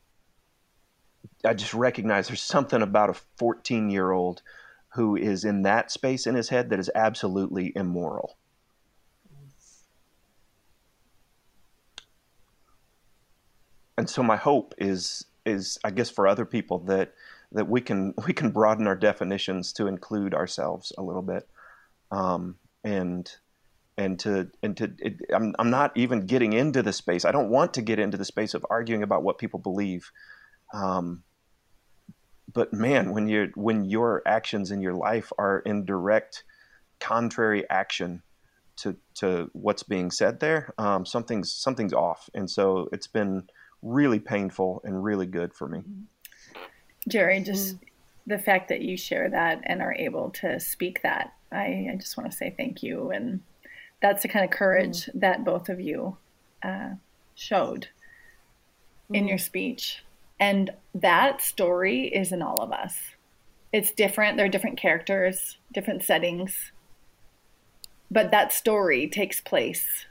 I 1.45 1.55
just 1.55 1.75
recognize 1.75 2.29
there's 2.29 2.43
something 2.43 2.83
about 2.83 3.11
a 3.11 3.15
14 3.39 3.91
year 3.91 4.13
old 4.13 4.43
who 4.95 5.17
is 5.17 5.45
in 5.45 5.63
that 5.63 5.91
space 5.91 6.27
in 6.27 6.35
his 6.35 6.49
head 6.51 6.71
that 6.71 6.79
is 6.79 6.91
absolutely 6.95 7.73
immoral. 7.75 8.37
And 13.97 14.09
so 14.09 14.23
my 14.23 14.37
hope 14.37 14.75
is 14.79 15.27
is 15.45 15.79
I 15.85 15.91
guess 15.91 16.11
for 16.11 16.27
other 16.27 16.45
people 16.45 16.79
that 16.81 17.15
that 17.53 17.69
we 17.69 17.81
can 17.81 18.15
we 18.27 18.33
can 18.33 18.51
broaden 18.51 18.87
our 18.87 18.97
definitions 18.97 19.73
to 19.75 19.87
include 19.87 20.35
ourselves 20.35 20.93
a 20.97 21.03
little 21.03 21.23
bit, 21.23 21.49
um, 22.11 22.57
and 22.85 23.31
and 23.99 24.19
to 24.21 24.51
and 24.63 24.77
to 24.77 24.93
it, 24.99 25.21
I'm 25.35 25.55
I'm 25.59 25.71
not 25.71 25.97
even 25.97 26.27
getting 26.27 26.53
into 26.53 26.83
the 26.83 26.93
space. 26.93 27.25
I 27.25 27.33
don't 27.33 27.51
want 27.51 27.75
to 27.75 27.83
get 27.83 27.99
into 27.99 28.17
the 28.17 28.25
space 28.25 28.55
of 28.55 28.67
arguing 28.71 29.03
about 29.03 29.23
what 29.23 29.39
people 29.39 29.61
believe. 29.61 30.11
Um, 30.73 31.23
but 32.53 32.73
man, 32.73 33.13
when 33.13 33.29
you 33.29 33.51
when 33.55 33.85
your 33.85 34.23
actions 34.27 34.71
in 34.71 34.81
your 34.81 34.95
life 34.95 35.33
are 35.39 35.61
in 35.61 35.85
direct 35.85 36.45
contrary 37.01 37.69
action 37.71 38.23
to 38.77 38.97
to 39.15 39.51
what's 39.53 39.83
being 39.83 40.11
said 40.11 40.41
there, 40.41 40.75
um, 40.79 41.07
something's 41.07 41.53
something's 41.53 41.93
off, 41.93 42.29
and 42.35 42.51
so 42.51 42.89
it's 42.93 43.07
been 43.07 43.49
really 43.83 44.21
painful 44.21 44.81
and 44.85 45.03
really 45.03 45.27
good 45.27 45.53
for 45.55 45.69
me. 45.69 45.83
Jerry, 47.09 47.41
just 47.41 47.77
mm. 47.77 47.81
the 48.27 48.39
fact 48.39 48.69
that 48.69 48.81
you 48.81 48.97
share 48.97 49.29
that 49.29 49.61
and 49.65 49.83
are 49.83 49.95
able 49.95 50.31
to 50.31 50.61
speak 50.61 51.03
that, 51.03 51.35
I, 51.51 51.89
I 51.93 51.97
just 51.99 52.17
want 52.17 52.31
to 52.31 52.37
say 52.37 52.55
thank 52.57 52.83
you, 52.83 53.11
and 53.11 53.41
that's 54.01 54.23
the 54.23 54.29
kind 54.29 54.45
of 54.45 54.51
courage 54.51 55.07
mm. 55.07 55.21
that 55.21 55.45
both 55.45 55.69
of 55.69 55.81
you 55.81 56.17
uh, 56.63 56.91
showed 57.35 57.89
mm. 59.11 59.17
in 59.17 59.29
your 59.29 59.39
speech. 59.39 60.05
And 60.43 60.71
that 60.93 61.41
story 61.41 62.09
is 62.09 62.33
in 62.33 62.43
all 62.43 62.57
of 62.57 62.73
us. 62.73 62.99
It's 63.73 63.93
different. 63.93 64.37
There 64.37 64.47
are 64.47 64.49
different 64.49 64.77
characters, 64.77 65.59
different 65.73 66.03
settings. 66.03 66.73
But 68.11 68.33
that 68.33 68.53
story 68.53 69.09
takes 69.09 69.41
place, 69.41 70.07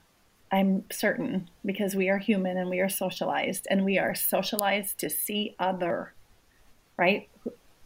I'm 0.50 0.86
certain, 0.90 1.50
because 1.66 1.98
we 1.98 2.08
are 2.08 2.18
human 2.18 2.58
and 2.58 2.70
we 2.70 2.80
are 2.80 2.88
socialized 2.88 3.68
and 3.70 3.84
we 3.84 4.00
are 4.00 4.16
socialized 4.16 5.00
to 5.00 5.10
see 5.10 5.54
other, 5.60 6.14
right? 6.96 7.28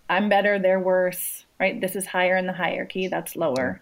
I'm 0.07 0.29
better, 0.29 0.59
they're 0.59 0.79
worse, 0.79 1.45
right? 1.59 1.81
This 1.81 1.95
is 1.95 2.05
higher 2.05 2.37
in 2.37 2.45
the 2.45 2.53
hierarchy, 2.53 3.07
that's 3.07 3.35
lower. 3.35 3.81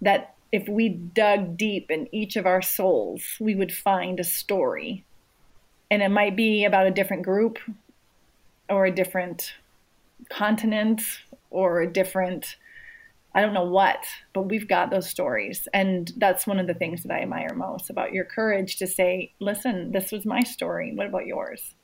That 0.00 0.36
if 0.52 0.68
we 0.68 0.90
dug 0.90 1.56
deep 1.56 1.90
in 1.90 2.06
each 2.12 2.36
of 2.36 2.46
our 2.46 2.62
souls, 2.62 3.24
we 3.40 3.56
would 3.56 3.72
find 3.72 4.20
a 4.20 4.24
story 4.24 5.04
and 5.94 6.02
it 6.02 6.08
might 6.08 6.34
be 6.34 6.64
about 6.64 6.88
a 6.88 6.90
different 6.90 7.22
group 7.22 7.60
or 8.68 8.84
a 8.84 8.90
different 8.90 9.54
continent 10.28 11.00
or 11.50 11.82
a 11.82 11.92
different 11.92 12.56
I 13.36 13.40
don't 13.40 13.54
know 13.54 13.64
what, 13.64 14.04
but 14.32 14.42
we've 14.42 14.68
got 14.68 14.90
those 14.90 15.08
stories. 15.08 15.66
And 15.72 16.12
that's 16.16 16.46
one 16.46 16.60
of 16.60 16.68
the 16.68 16.74
things 16.74 17.02
that 17.02 17.12
I 17.12 17.22
admire 17.22 17.52
most 17.54 17.90
about 17.90 18.12
your 18.12 18.24
courage 18.24 18.76
to 18.76 18.86
say, 18.86 19.32
listen, 19.40 19.90
this 19.90 20.12
was 20.12 20.24
my 20.24 20.40
story. 20.40 20.92
What 20.94 21.08
about 21.08 21.26
yours? 21.26 21.74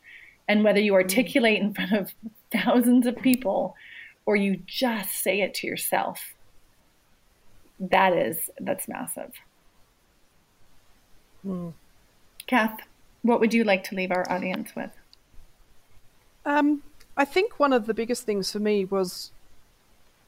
And 0.46 0.62
whether 0.62 0.78
you 0.78 0.94
articulate 0.94 1.60
in 1.60 1.74
front 1.74 1.92
of 1.92 2.14
thousands 2.52 3.06
of 3.06 3.16
people 3.16 3.74
or 4.26 4.36
you 4.36 4.60
just 4.64 5.10
say 5.10 5.40
it 5.40 5.54
to 5.54 5.66
yourself, 5.66 6.20
that 7.80 8.12
is, 8.12 8.48
that's 8.60 8.86
massive. 8.86 9.32
Mm. 11.44 11.72
Cath? 12.46 12.78
What 13.22 13.40
would 13.40 13.52
you 13.52 13.64
like 13.64 13.84
to 13.84 13.94
leave 13.94 14.10
our 14.10 14.30
audience 14.30 14.74
with? 14.74 14.90
Um, 16.46 16.82
I 17.16 17.24
think 17.24 17.58
one 17.58 17.72
of 17.72 17.86
the 17.86 17.94
biggest 17.94 18.24
things 18.24 18.50
for 18.50 18.58
me 18.58 18.84
was 18.84 19.30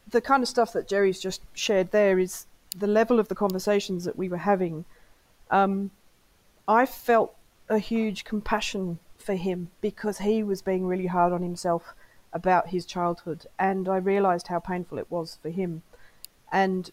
the 0.09 0.21
kind 0.21 0.43
of 0.43 0.49
stuff 0.49 0.73
that 0.75 0.89
Jerry's 0.89 1.21
just 1.21 1.41
shared 1.55 1.91
there 1.91 2.19
is 2.19 2.47
the 2.77 2.87
level 2.87 3.19
of 3.19 3.29
the 3.29 3.35
conversations 3.35 4.05
that 4.05 4.17
we 4.17 4.29
were 4.29 4.39
having. 4.39 4.85
Um, 5.51 5.91
I 6.69 6.87
felt 6.87 7.35
a 7.69 7.79
huge 7.79 8.25
compassion 8.25 8.99
for 9.17 9.35
him 9.35 9.71
because 9.81 10.19
he 10.19 10.43
was 10.43 10.63
being 10.63 10.87
really 10.87 11.07
hard 11.07 11.33
on 11.33 11.43
himself 11.43 11.95
about 12.33 12.69
his 12.69 12.85
childhood, 12.85 13.47
and 13.59 13.89
I 13.89 13.97
realized 13.97 14.49
how 14.49 14.59
painful 14.59 14.99
it 14.99 15.11
was 15.11 15.39
for 15.41 15.51
him. 15.51 15.83
And 16.51 16.91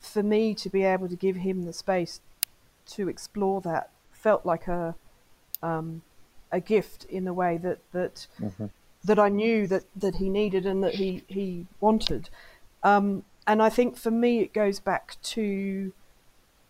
for 0.00 0.22
me 0.22 0.54
to 0.54 0.68
be 0.68 0.82
able 0.82 1.08
to 1.08 1.16
give 1.16 1.36
him 1.36 1.64
the 1.64 1.72
space 1.72 2.20
to 2.86 3.08
explore 3.08 3.60
that 3.60 3.90
felt 4.12 4.44
like 4.44 4.66
a 4.66 4.94
um, 5.62 6.02
a 6.52 6.60
gift 6.60 7.04
in 7.04 7.24
the 7.24 7.34
way 7.34 7.58
that 7.58 7.78
that 7.92 8.26
mm-hmm. 8.40 8.66
that 9.04 9.18
I 9.18 9.28
knew 9.28 9.66
that 9.66 9.84
that 9.96 10.16
he 10.16 10.28
needed 10.28 10.66
and 10.66 10.82
that 10.82 10.94
he 10.94 11.24
he 11.26 11.66
wanted. 11.80 12.30
Um, 12.82 13.24
and 13.46 13.62
I 13.62 13.68
think 13.68 13.96
for 13.96 14.10
me, 14.10 14.40
it 14.40 14.52
goes 14.52 14.80
back 14.80 15.16
to 15.22 15.92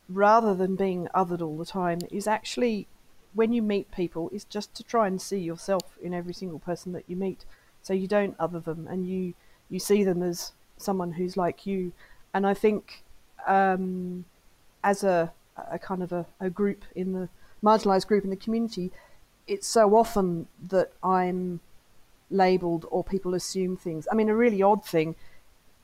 rather 0.08 0.54
than 0.54 0.76
being 0.76 1.08
othered 1.14 1.40
all 1.40 1.56
the 1.56 1.64
time, 1.64 2.00
is 2.10 2.26
actually 2.26 2.88
when 3.32 3.52
you 3.52 3.62
meet 3.62 3.90
people, 3.92 4.28
is 4.30 4.44
just 4.44 4.74
to 4.74 4.82
try 4.82 5.06
and 5.06 5.22
see 5.22 5.38
yourself 5.38 5.96
in 6.02 6.12
every 6.12 6.34
single 6.34 6.58
person 6.58 6.92
that 6.92 7.04
you 7.06 7.16
meet. 7.16 7.44
So 7.82 7.94
you 7.94 8.08
don't 8.08 8.34
other 8.38 8.60
them 8.60 8.88
and 8.88 9.08
you, 9.08 9.34
you 9.68 9.78
see 9.78 10.02
them 10.02 10.22
as 10.22 10.52
someone 10.76 11.12
who's 11.12 11.36
like 11.36 11.64
you. 11.64 11.92
And 12.34 12.46
I 12.46 12.54
think 12.54 13.04
um, 13.46 14.24
as 14.82 15.04
a, 15.04 15.32
a 15.70 15.78
kind 15.78 16.02
of 16.02 16.12
a, 16.12 16.26
a 16.40 16.50
group 16.50 16.84
in 16.94 17.12
the 17.12 17.28
marginalized 17.62 18.06
group 18.06 18.24
in 18.24 18.30
the 18.30 18.36
community, 18.36 18.92
it's 19.46 19.66
so 19.66 19.96
often 19.96 20.46
that 20.68 20.92
I'm 21.02 21.60
labeled 22.30 22.86
or 22.90 23.02
people 23.02 23.34
assume 23.34 23.76
things. 23.76 24.06
I 24.10 24.14
mean, 24.14 24.28
a 24.28 24.34
really 24.34 24.62
odd 24.62 24.84
thing. 24.84 25.16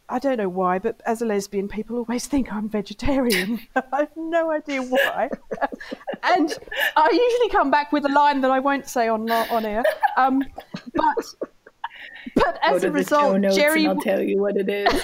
I 0.09 0.21
don't 0.21 0.37
know 0.37 0.49
why, 0.49 0.79
but 0.79 1.01
as 1.05 1.21
a 1.21 1.27
lesbian, 1.27 1.67
people 1.67 1.97
always 1.97 2.27
think 2.33 2.53
I'm 2.53 2.69
vegetarian. 2.69 3.61
I 3.77 4.01
have 4.01 4.17
no 4.17 4.53
idea 4.53 4.83
why. 4.83 5.29
and 6.23 6.57
I 6.97 7.11
usually 7.11 7.51
come 7.51 7.71
back 7.71 7.93
with 7.93 8.05
a 8.05 8.09
line 8.09 8.41
that 8.43 8.51
I 8.51 8.61
won't 8.61 8.89
say 8.89 9.09
on 9.09 9.31
on 9.31 9.65
air. 9.65 9.83
Um, 10.17 10.45
but 10.95 11.25
but 12.37 12.59
as 12.63 12.85
a 12.85 12.91
result, 12.91 13.43
Jerry, 13.53 13.87
I'll 13.87 14.01
tell 14.01 14.23
you 14.23 14.39
what 14.39 14.57
it 14.57 14.69
is. 14.69 15.03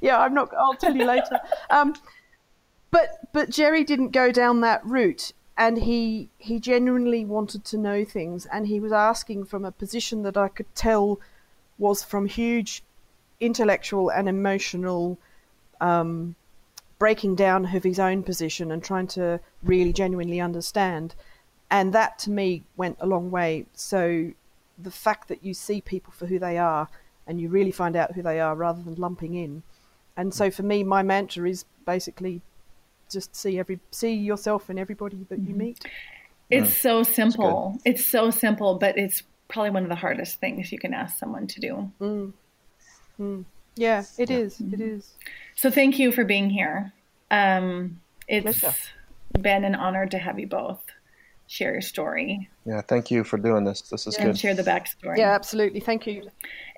yeah, 0.00 0.20
I'm 0.20 0.34
not. 0.34 0.54
I'll 0.56 0.74
tell 0.74 0.94
you 0.94 1.04
later. 1.04 1.40
Um, 1.70 1.94
but 2.94 3.32
but 3.32 3.50
Jerry 3.50 3.82
didn't 3.82 4.10
go 4.10 4.30
down 4.30 4.60
that 4.60 4.86
route 4.86 5.32
and 5.58 5.78
he 5.78 6.30
he 6.38 6.60
genuinely 6.60 7.24
wanted 7.24 7.64
to 7.64 7.76
know 7.76 8.04
things 8.04 8.46
and 8.46 8.68
he 8.68 8.78
was 8.78 8.92
asking 8.92 9.46
from 9.46 9.64
a 9.64 9.72
position 9.72 10.22
that 10.22 10.36
I 10.36 10.46
could 10.46 10.72
tell 10.76 11.18
was 11.76 12.04
from 12.04 12.26
huge 12.26 12.84
intellectual 13.40 14.10
and 14.10 14.28
emotional 14.28 15.18
um, 15.80 16.36
breaking 17.00 17.34
down 17.34 17.74
of 17.74 17.82
his 17.82 17.98
own 17.98 18.22
position 18.22 18.70
and 18.70 18.82
trying 18.82 19.08
to 19.08 19.40
really 19.64 19.92
genuinely 19.92 20.40
understand. 20.40 21.16
And 21.72 21.92
that 21.92 22.20
to 22.20 22.30
me 22.30 22.62
went 22.76 22.98
a 23.00 23.08
long 23.08 23.32
way. 23.32 23.66
So 23.74 24.30
the 24.78 24.92
fact 24.92 25.26
that 25.26 25.44
you 25.44 25.52
see 25.52 25.80
people 25.80 26.12
for 26.12 26.26
who 26.26 26.38
they 26.38 26.58
are 26.58 26.88
and 27.26 27.40
you 27.40 27.48
really 27.48 27.72
find 27.72 27.96
out 27.96 28.12
who 28.12 28.22
they 28.22 28.38
are 28.38 28.54
rather 28.54 28.82
than 28.82 28.94
lumping 28.94 29.34
in. 29.34 29.64
And 30.16 30.32
so 30.32 30.48
for 30.48 30.62
me 30.62 30.84
my 30.84 31.02
mantra 31.02 31.48
is 31.48 31.64
basically 31.84 32.40
just 33.14 33.34
see 33.34 33.58
every 33.58 33.80
see 33.90 34.12
yourself 34.12 34.68
and 34.68 34.78
everybody 34.78 35.24
that 35.30 35.38
you 35.38 35.48
mm-hmm. 35.48 35.58
meet. 35.58 35.84
It's 36.50 36.68
yeah. 36.68 36.82
so 36.82 37.02
simple. 37.02 37.80
It's 37.84 38.04
so 38.04 38.30
simple, 38.30 38.74
but 38.78 38.98
it's 38.98 39.22
probably 39.48 39.70
one 39.70 39.82
of 39.84 39.88
the 39.88 39.96
hardest 39.96 40.40
things 40.40 40.70
you 40.70 40.78
can 40.78 40.92
ask 40.92 41.18
someone 41.18 41.46
to 41.46 41.60
do. 41.60 41.92
Mm. 42.00 42.32
Mm. 43.18 43.44
Yeah, 43.76 44.04
it 44.18 44.30
yeah. 44.30 44.36
is. 44.36 44.60
It 44.60 44.70
mm-hmm. 44.70 44.98
So 45.56 45.70
thank 45.70 45.98
you 45.98 46.12
for 46.12 46.24
being 46.24 46.50
here. 46.50 46.92
Um, 47.30 48.00
it's 48.28 48.60
Pleasure. 48.60 48.76
been 49.40 49.64
an 49.64 49.74
honor 49.74 50.06
to 50.06 50.18
have 50.18 50.38
you 50.38 50.46
both 50.46 50.84
share 51.46 51.72
your 51.72 51.82
story. 51.82 52.48
Yeah, 52.64 52.80
thank 52.82 53.10
you 53.10 53.24
for 53.24 53.36
doing 53.36 53.64
this. 53.64 53.82
This 53.82 54.06
is 54.06 54.14
yeah. 54.14 54.24
good. 54.24 54.30
And 54.30 54.38
share 54.38 54.54
the 54.54 54.62
backstory. 54.62 55.18
Yeah, 55.18 55.34
absolutely. 55.34 55.80
Thank 55.80 56.06
you. 56.06 56.30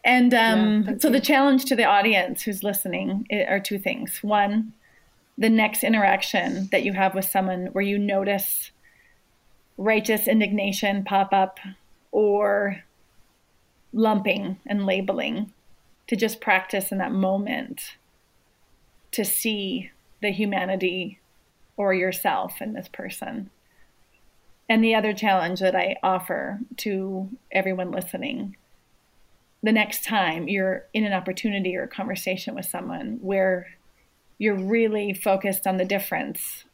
And 0.04 0.32
um, 0.34 0.84
yeah, 0.86 0.94
so 0.98 1.08
you. 1.08 1.14
the 1.14 1.20
challenge 1.20 1.64
to 1.66 1.76
the 1.76 1.84
audience 1.84 2.42
who's 2.42 2.62
listening 2.62 3.26
are 3.48 3.60
two 3.60 3.78
things. 3.78 4.18
One, 4.22 4.72
the 5.38 5.50
next 5.50 5.84
interaction 5.84 6.68
that 6.72 6.82
you 6.82 6.92
have 6.92 7.14
with 7.14 7.24
someone 7.24 7.66
where 7.72 7.84
you 7.84 7.98
notice 7.98 8.70
righteous 9.76 10.26
indignation 10.26 11.04
pop 11.04 11.32
up 11.32 11.58
or 12.10 12.82
lumping 13.92 14.58
and 14.66 14.86
labeling 14.86 15.52
to 16.06 16.16
just 16.16 16.40
practice 16.40 16.90
in 16.90 16.98
that 16.98 17.12
moment 17.12 17.96
to 19.10 19.24
see 19.24 19.90
the 20.22 20.30
humanity 20.30 21.20
or 21.76 21.92
yourself 21.92 22.62
in 22.62 22.72
this 22.72 22.88
person. 22.88 23.50
And 24.68 24.82
the 24.82 24.94
other 24.94 25.12
challenge 25.12 25.60
that 25.60 25.76
I 25.76 25.96
offer 26.02 26.60
to 26.78 27.28
everyone 27.52 27.90
listening 27.90 28.56
the 29.62 29.72
next 29.72 30.04
time 30.04 30.48
you're 30.48 30.84
in 30.94 31.04
an 31.04 31.12
opportunity 31.12 31.76
or 31.76 31.82
a 31.82 31.88
conversation 31.88 32.54
with 32.54 32.66
someone 32.66 33.18
where 33.20 33.66
you're 34.38 34.58
really 34.58 35.14
focused 35.14 35.66
on 35.66 35.76
the 35.76 35.84
difference 35.84 36.64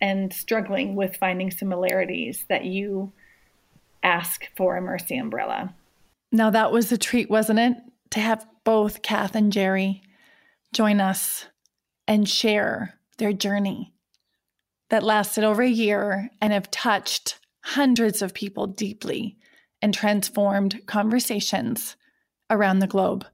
and 0.00 0.32
struggling 0.32 0.96
with 0.96 1.16
finding 1.16 1.50
similarities 1.50 2.44
that 2.48 2.64
you 2.64 3.12
ask 4.02 4.48
for 4.56 4.76
a 4.76 4.82
mercy 4.82 5.16
umbrella. 5.16 5.74
Now, 6.30 6.50
that 6.50 6.72
was 6.72 6.92
a 6.92 6.98
treat, 6.98 7.30
wasn't 7.30 7.58
it? 7.58 7.76
To 8.10 8.20
have 8.20 8.46
both 8.64 9.02
Cath 9.02 9.34
and 9.34 9.52
Jerry 9.52 10.02
join 10.72 11.00
us 11.00 11.46
and 12.06 12.28
share 12.28 12.98
their 13.18 13.32
journey 13.32 13.94
that 14.90 15.02
lasted 15.02 15.44
over 15.44 15.62
a 15.62 15.68
year 15.68 16.30
and 16.40 16.52
have 16.52 16.70
touched 16.70 17.38
hundreds 17.62 18.20
of 18.20 18.34
people 18.34 18.66
deeply 18.66 19.36
and 19.80 19.94
transformed 19.94 20.84
conversations 20.86 21.96
around 22.50 22.78
the 22.78 22.86
globe. 22.86 23.26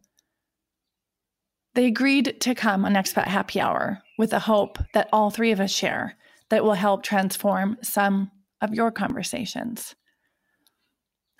They 1.74 1.86
agreed 1.86 2.40
to 2.40 2.54
come 2.54 2.84
on 2.84 2.94
Expat 2.94 3.26
Happy 3.26 3.60
Hour 3.60 4.02
with 4.18 4.32
a 4.32 4.40
hope 4.40 4.78
that 4.92 5.08
all 5.12 5.30
three 5.30 5.52
of 5.52 5.60
us 5.60 5.70
share 5.70 6.16
that 6.48 6.64
will 6.64 6.74
help 6.74 7.02
transform 7.02 7.78
some 7.82 8.30
of 8.60 8.74
your 8.74 8.90
conversations. 8.90 9.94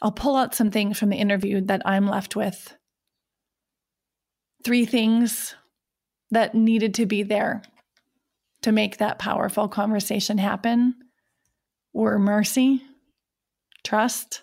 I'll 0.03 0.13
pull 0.13 0.37
out 0.37 0.55
some 0.55 0.71
things 0.71 0.99
from 0.99 1.11
the 1.11 1.17
interview 1.17 1.61
that 1.63 1.83
I'm 1.85 2.07
left 2.07 2.37
with. 2.37 2.77
Three 4.65 4.87
things 4.87 5.55
that 6.31 6.55
needed 6.55 6.95
to 6.95 7.07
be 7.07 7.23
there 7.23 7.63
to 8.63 8.73
make 8.73 8.99
that 8.99 9.19
powerful 9.19 9.69
conversation 9.69 10.39
happen 10.39 10.95
were 11.93 12.19
mercy, 12.19 12.83
trust, 13.83 14.43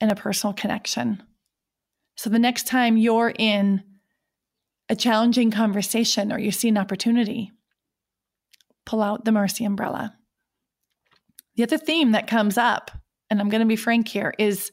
and 0.00 0.12
a 0.12 0.16
personal 0.16 0.52
connection. 0.52 1.22
So 2.16 2.30
the 2.30 2.38
next 2.38 2.66
time 2.66 2.96
you're 2.96 3.32
in 3.36 3.82
a 4.88 4.96
challenging 4.96 5.50
conversation 5.50 6.32
or 6.32 6.38
you 6.38 6.50
see 6.50 6.68
an 6.68 6.78
opportunity, 6.78 7.52
pull 8.84 9.02
out 9.02 9.24
the 9.24 9.32
mercy 9.32 9.64
umbrella. 9.64 10.16
The 11.56 11.62
other 11.62 11.78
theme 11.78 12.12
that 12.12 12.26
comes 12.26 12.58
up, 12.58 12.90
and 13.30 13.40
I'm 13.40 13.48
going 13.48 13.60
to 13.60 13.66
be 13.66 13.76
frank 13.76 14.08
here, 14.08 14.34
is 14.38 14.72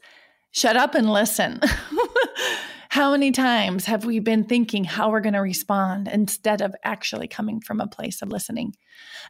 shut 0.50 0.76
up 0.76 0.94
and 0.94 1.10
listen. 1.10 1.60
how 2.90 3.12
many 3.12 3.30
times 3.30 3.86
have 3.86 4.04
we 4.04 4.18
been 4.18 4.44
thinking 4.44 4.84
how 4.84 5.10
we're 5.10 5.20
going 5.20 5.32
to 5.32 5.40
respond 5.40 6.08
instead 6.08 6.60
of 6.60 6.74
actually 6.84 7.26
coming 7.26 7.60
from 7.60 7.80
a 7.80 7.86
place 7.86 8.20
of 8.20 8.28
listening? 8.28 8.74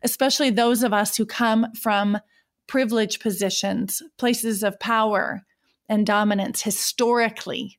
Especially 0.03 0.51
those 0.51 0.83
of 0.83 0.93
us 0.93 1.16
who 1.16 1.24
come 1.24 1.66
from 1.80 2.18
privileged 2.66 3.20
positions, 3.20 4.03
places 4.18 4.62
of 4.62 4.80
power 4.80 5.43
and 5.89 6.07
dominance 6.07 6.62
historically. 6.62 7.78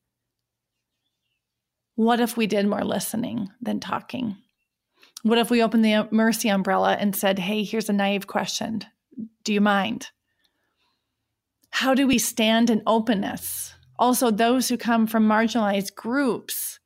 What 1.95 2.19
if 2.19 2.35
we 2.35 2.47
did 2.47 2.67
more 2.67 2.83
listening 2.83 3.49
than 3.61 3.79
talking? 3.79 4.37
What 5.21 5.37
if 5.37 5.49
we 5.49 5.63
opened 5.63 5.85
the 5.85 6.07
mercy 6.11 6.49
umbrella 6.49 6.97
and 6.99 7.15
said, 7.15 7.39
hey, 7.39 7.63
here's 7.63 7.89
a 7.89 7.93
naive 7.93 8.27
question. 8.27 8.83
Do 9.43 9.53
you 9.53 9.61
mind? 9.61 10.09
How 11.69 11.93
do 11.93 12.07
we 12.07 12.17
stand 12.17 12.69
in 12.69 12.83
openness? 12.85 13.73
Also, 13.97 14.31
those 14.31 14.67
who 14.69 14.77
come 14.77 15.07
from 15.07 15.27
marginalized 15.27 15.95
groups, 15.95 16.79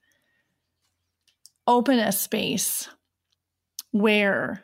open 1.66 2.00
a 2.00 2.12
space 2.12 2.88
where 3.92 4.64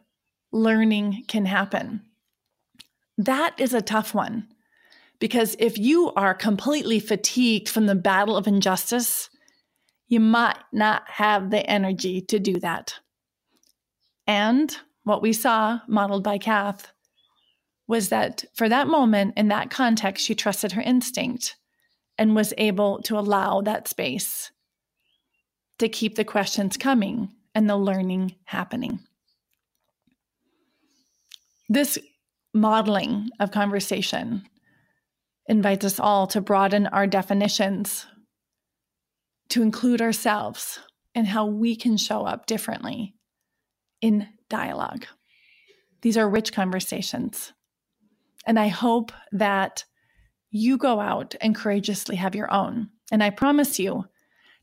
learning 0.51 1.23
can 1.27 1.45
happen. 1.45 2.01
That 3.17 3.55
is 3.57 3.73
a 3.73 3.81
tough 3.81 4.13
one 4.13 4.47
because 5.19 5.55
if 5.59 5.77
you 5.77 6.11
are 6.13 6.33
completely 6.33 6.99
fatigued 6.99 7.69
from 7.69 7.85
the 7.85 7.95
battle 7.95 8.35
of 8.35 8.47
injustice, 8.47 9.29
you 10.13 10.19
might 10.19 10.59
not 10.71 11.01
have 11.07 11.49
the 11.49 11.67
energy 11.67 12.21
to 12.21 12.37
do 12.37 12.59
that. 12.59 12.99
And 14.27 14.77
what 15.03 15.23
we 15.23 15.33
saw 15.33 15.79
modeled 15.87 16.23
by 16.23 16.37
Cath 16.37 16.93
was 17.87 18.09
that 18.09 18.45
for 18.53 18.69
that 18.69 18.87
moment 18.87 19.33
in 19.35 19.47
that 19.47 19.71
context, 19.71 20.23
she 20.23 20.35
trusted 20.35 20.73
her 20.73 20.81
instinct 20.83 21.55
and 22.19 22.35
was 22.35 22.53
able 22.59 23.01
to 23.01 23.17
allow 23.17 23.61
that 23.61 23.87
space 23.87 24.51
to 25.79 25.89
keep 25.89 26.15
the 26.15 26.23
questions 26.23 26.77
coming 26.77 27.29
and 27.55 27.67
the 27.67 27.75
learning 27.75 28.35
happening. 28.45 28.99
This 31.69 31.97
modeling 32.53 33.31
of 33.39 33.49
conversation 33.49 34.43
invites 35.47 35.83
us 35.83 35.99
all 35.99 36.27
to 36.27 36.39
broaden 36.39 36.85
our 36.85 37.07
definitions 37.07 38.05
to 39.53 39.61
include 39.61 40.01
ourselves 40.01 40.79
and 41.13 41.27
how 41.27 41.45
we 41.45 41.75
can 41.75 41.95
show 41.95 42.25
up 42.25 42.47
differently 42.47 43.13
in 44.01 44.27
dialogue. 44.49 45.05
These 46.01 46.17
are 46.17 46.27
rich 46.27 46.51
conversations. 46.51 47.53
And 48.47 48.59
I 48.59 48.69
hope 48.69 49.11
that 49.31 49.85
you 50.49 50.75
go 50.75 50.99
out 50.99 51.35
and 51.39 51.53
courageously 51.55 52.15
have 52.15 52.33
your 52.33 52.51
own. 52.51 52.89
And 53.11 53.23
I 53.23 53.29
promise 53.29 53.77
you 53.77 54.05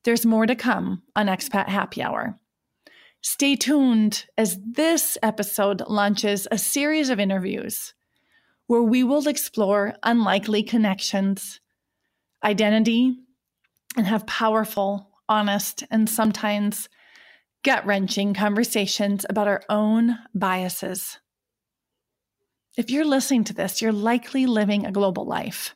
There's 0.03 0.27
more 0.27 0.47
to 0.47 0.57
come 0.57 1.03
on 1.15 1.27
Expat 1.27 1.69
Happy 1.69 2.03
Hour. 2.03 2.37
Stay 3.21 3.55
tuned 3.55 4.25
as 4.39 4.59
this 4.65 5.19
episode 5.23 5.83
launches 5.87 6.49
a 6.51 6.59
series 6.59 7.11
of 7.11 7.21
interviews 7.21 7.93
where 8.67 8.83
we 8.83 9.05
will 9.05 9.29
explore 9.29 9.95
unlikely 10.03 10.63
connections, 10.63 11.61
identity, 12.43 13.15
and 13.97 14.07
have 14.07 14.27
powerful, 14.27 15.11
honest, 15.29 15.85
and 15.91 16.09
sometimes 16.09 16.89
gut 17.63 17.85
wrenching 17.85 18.35
conversations 18.35 19.27
about 19.29 19.49
our 19.49 19.63
own 19.69 20.19
biases. 20.35 21.19
If 22.77 22.91
you're 22.91 23.05
listening 23.05 23.45
to 23.45 23.53
this, 23.53 23.83
you're 23.83 23.93
likely 23.93 24.47
living 24.47 24.87
a 24.87 24.93
global 24.93 25.27
life. 25.27 25.75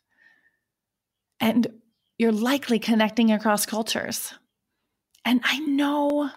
And 1.41 1.67
you're 2.17 2.33
likely 2.33 2.79
connecting 2.79 3.31
across 3.33 3.67
cultures. 3.67 4.33
And 5.25 5.41
I 5.45 5.59
know 5.59 6.31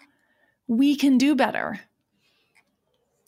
we 0.68 0.96
can 0.96 1.18
do 1.18 1.36
better. 1.36 1.80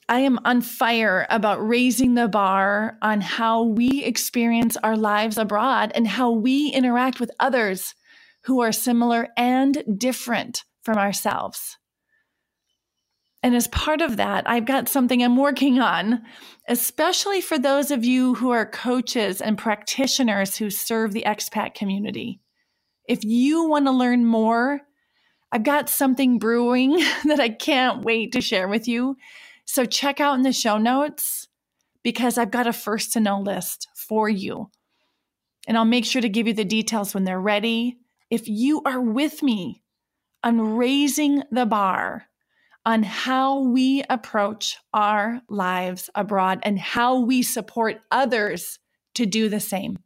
I 0.09 0.21
am 0.21 0.39
on 0.43 0.61
fire 0.61 1.27
about 1.29 1.65
raising 1.65 2.15
the 2.15 2.27
bar 2.27 2.97
on 3.01 3.21
how 3.21 3.61
we 3.61 4.03
experience 4.03 4.75
our 4.77 4.97
lives 4.97 5.37
abroad 5.37 5.91
and 5.93 6.07
how 6.07 6.31
we 6.31 6.69
interact 6.69 7.19
with 7.19 7.29
others 7.39 7.93
who 8.45 8.61
are 8.61 8.71
similar 8.71 9.29
and 9.37 9.83
different 9.97 10.63
from 10.81 10.97
ourselves. 10.97 11.77
And 13.41 13.55
as 13.55 13.67
part 13.67 14.01
of 14.01 14.17
that, 14.17 14.49
I've 14.49 14.65
got 14.65 14.89
something 14.89 15.23
I'm 15.23 15.37
working 15.37 15.79
on, 15.79 16.23
especially 16.67 17.39
for 17.39 17.57
those 17.57 17.89
of 17.89 18.03
you 18.03 18.35
who 18.35 18.49
are 18.51 18.65
coaches 18.65 19.41
and 19.41 19.57
practitioners 19.57 20.57
who 20.57 20.69
serve 20.69 21.13
the 21.13 21.23
expat 21.25 21.73
community. 21.73 22.41
If 23.07 23.23
you 23.23 23.63
want 23.63 23.85
to 23.85 23.91
learn 23.91 24.25
more, 24.25 24.81
I've 25.51 25.63
got 25.63 25.89
something 25.89 26.37
brewing 26.37 26.97
that 27.25 27.39
I 27.39 27.49
can't 27.49 28.03
wait 28.03 28.33
to 28.33 28.41
share 28.41 28.67
with 28.67 28.87
you. 28.87 29.15
So 29.65 29.85
check 29.85 30.19
out 30.19 30.35
in 30.35 30.41
the 30.41 30.51
show 30.51 30.77
notes 30.77 31.47
because 32.03 32.37
I've 32.37 32.51
got 32.51 32.67
a 32.67 32.73
first 32.73 33.13
to 33.13 33.19
know 33.19 33.39
list 33.39 33.87
for 33.95 34.27
you. 34.27 34.69
And 35.67 35.77
I'll 35.77 35.85
make 35.85 36.05
sure 36.05 36.21
to 36.21 36.29
give 36.29 36.47
you 36.47 36.53
the 36.53 36.65
details 36.65 37.13
when 37.13 37.23
they're 37.23 37.39
ready. 37.39 37.97
If 38.29 38.47
you 38.47 38.81
are 38.85 39.01
with 39.01 39.41
me 39.41 39.83
on 40.43 40.75
raising 40.75 41.43
the 41.51 41.65
bar, 41.65 42.29
on 42.85 43.03
how 43.03 43.59
we 43.59 44.03
approach 44.09 44.77
our 44.93 45.41
lives 45.49 46.09
abroad 46.15 46.59
and 46.63 46.79
how 46.79 47.19
we 47.19 47.43
support 47.43 48.01
others 48.09 48.79
to 49.13 49.25
do 49.25 49.49
the 49.49 49.59
same. 49.59 49.99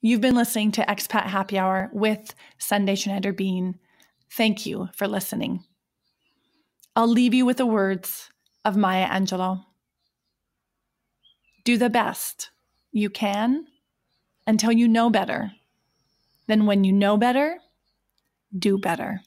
You've 0.00 0.20
been 0.20 0.34
listening 0.34 0.72
to 0.72 0.82
Expat 0.82 1.24
Happy 1.24 1.58
Hour 1.58 1.90
with 1.92 2.34
Sundae 2.58 2.94
Schneiderbean. 2.94 3.74
Thank 4.32 4.66
you 4.66 4.88
for 4.94 5.08
listening. 5.08 5.64
I'll 6.94 7.08
leave 7.08 7.34
you 7.34 7.46
with 7.46 7.56
the 7.56 7.66
words 7.66 8.28
of 8.64 8.76
Maya 8.76 9.08
Angelou 9.08 9.64
Do 11.64 11.78
the 11.78 11.90
best 11.90 12.50
you 12.92 13.08
can 13.08 13.66
until 14.46 14.72
you 14.72 14.88
know 14.88 15.10
better. 15.10 15.52
Then, 16.48 16.66
when 16.66 16.82
you 16.82 16.92
know 16.92 17.16
better, 17.16 17.58
do 18.58 18.78
better. 18.78 19.20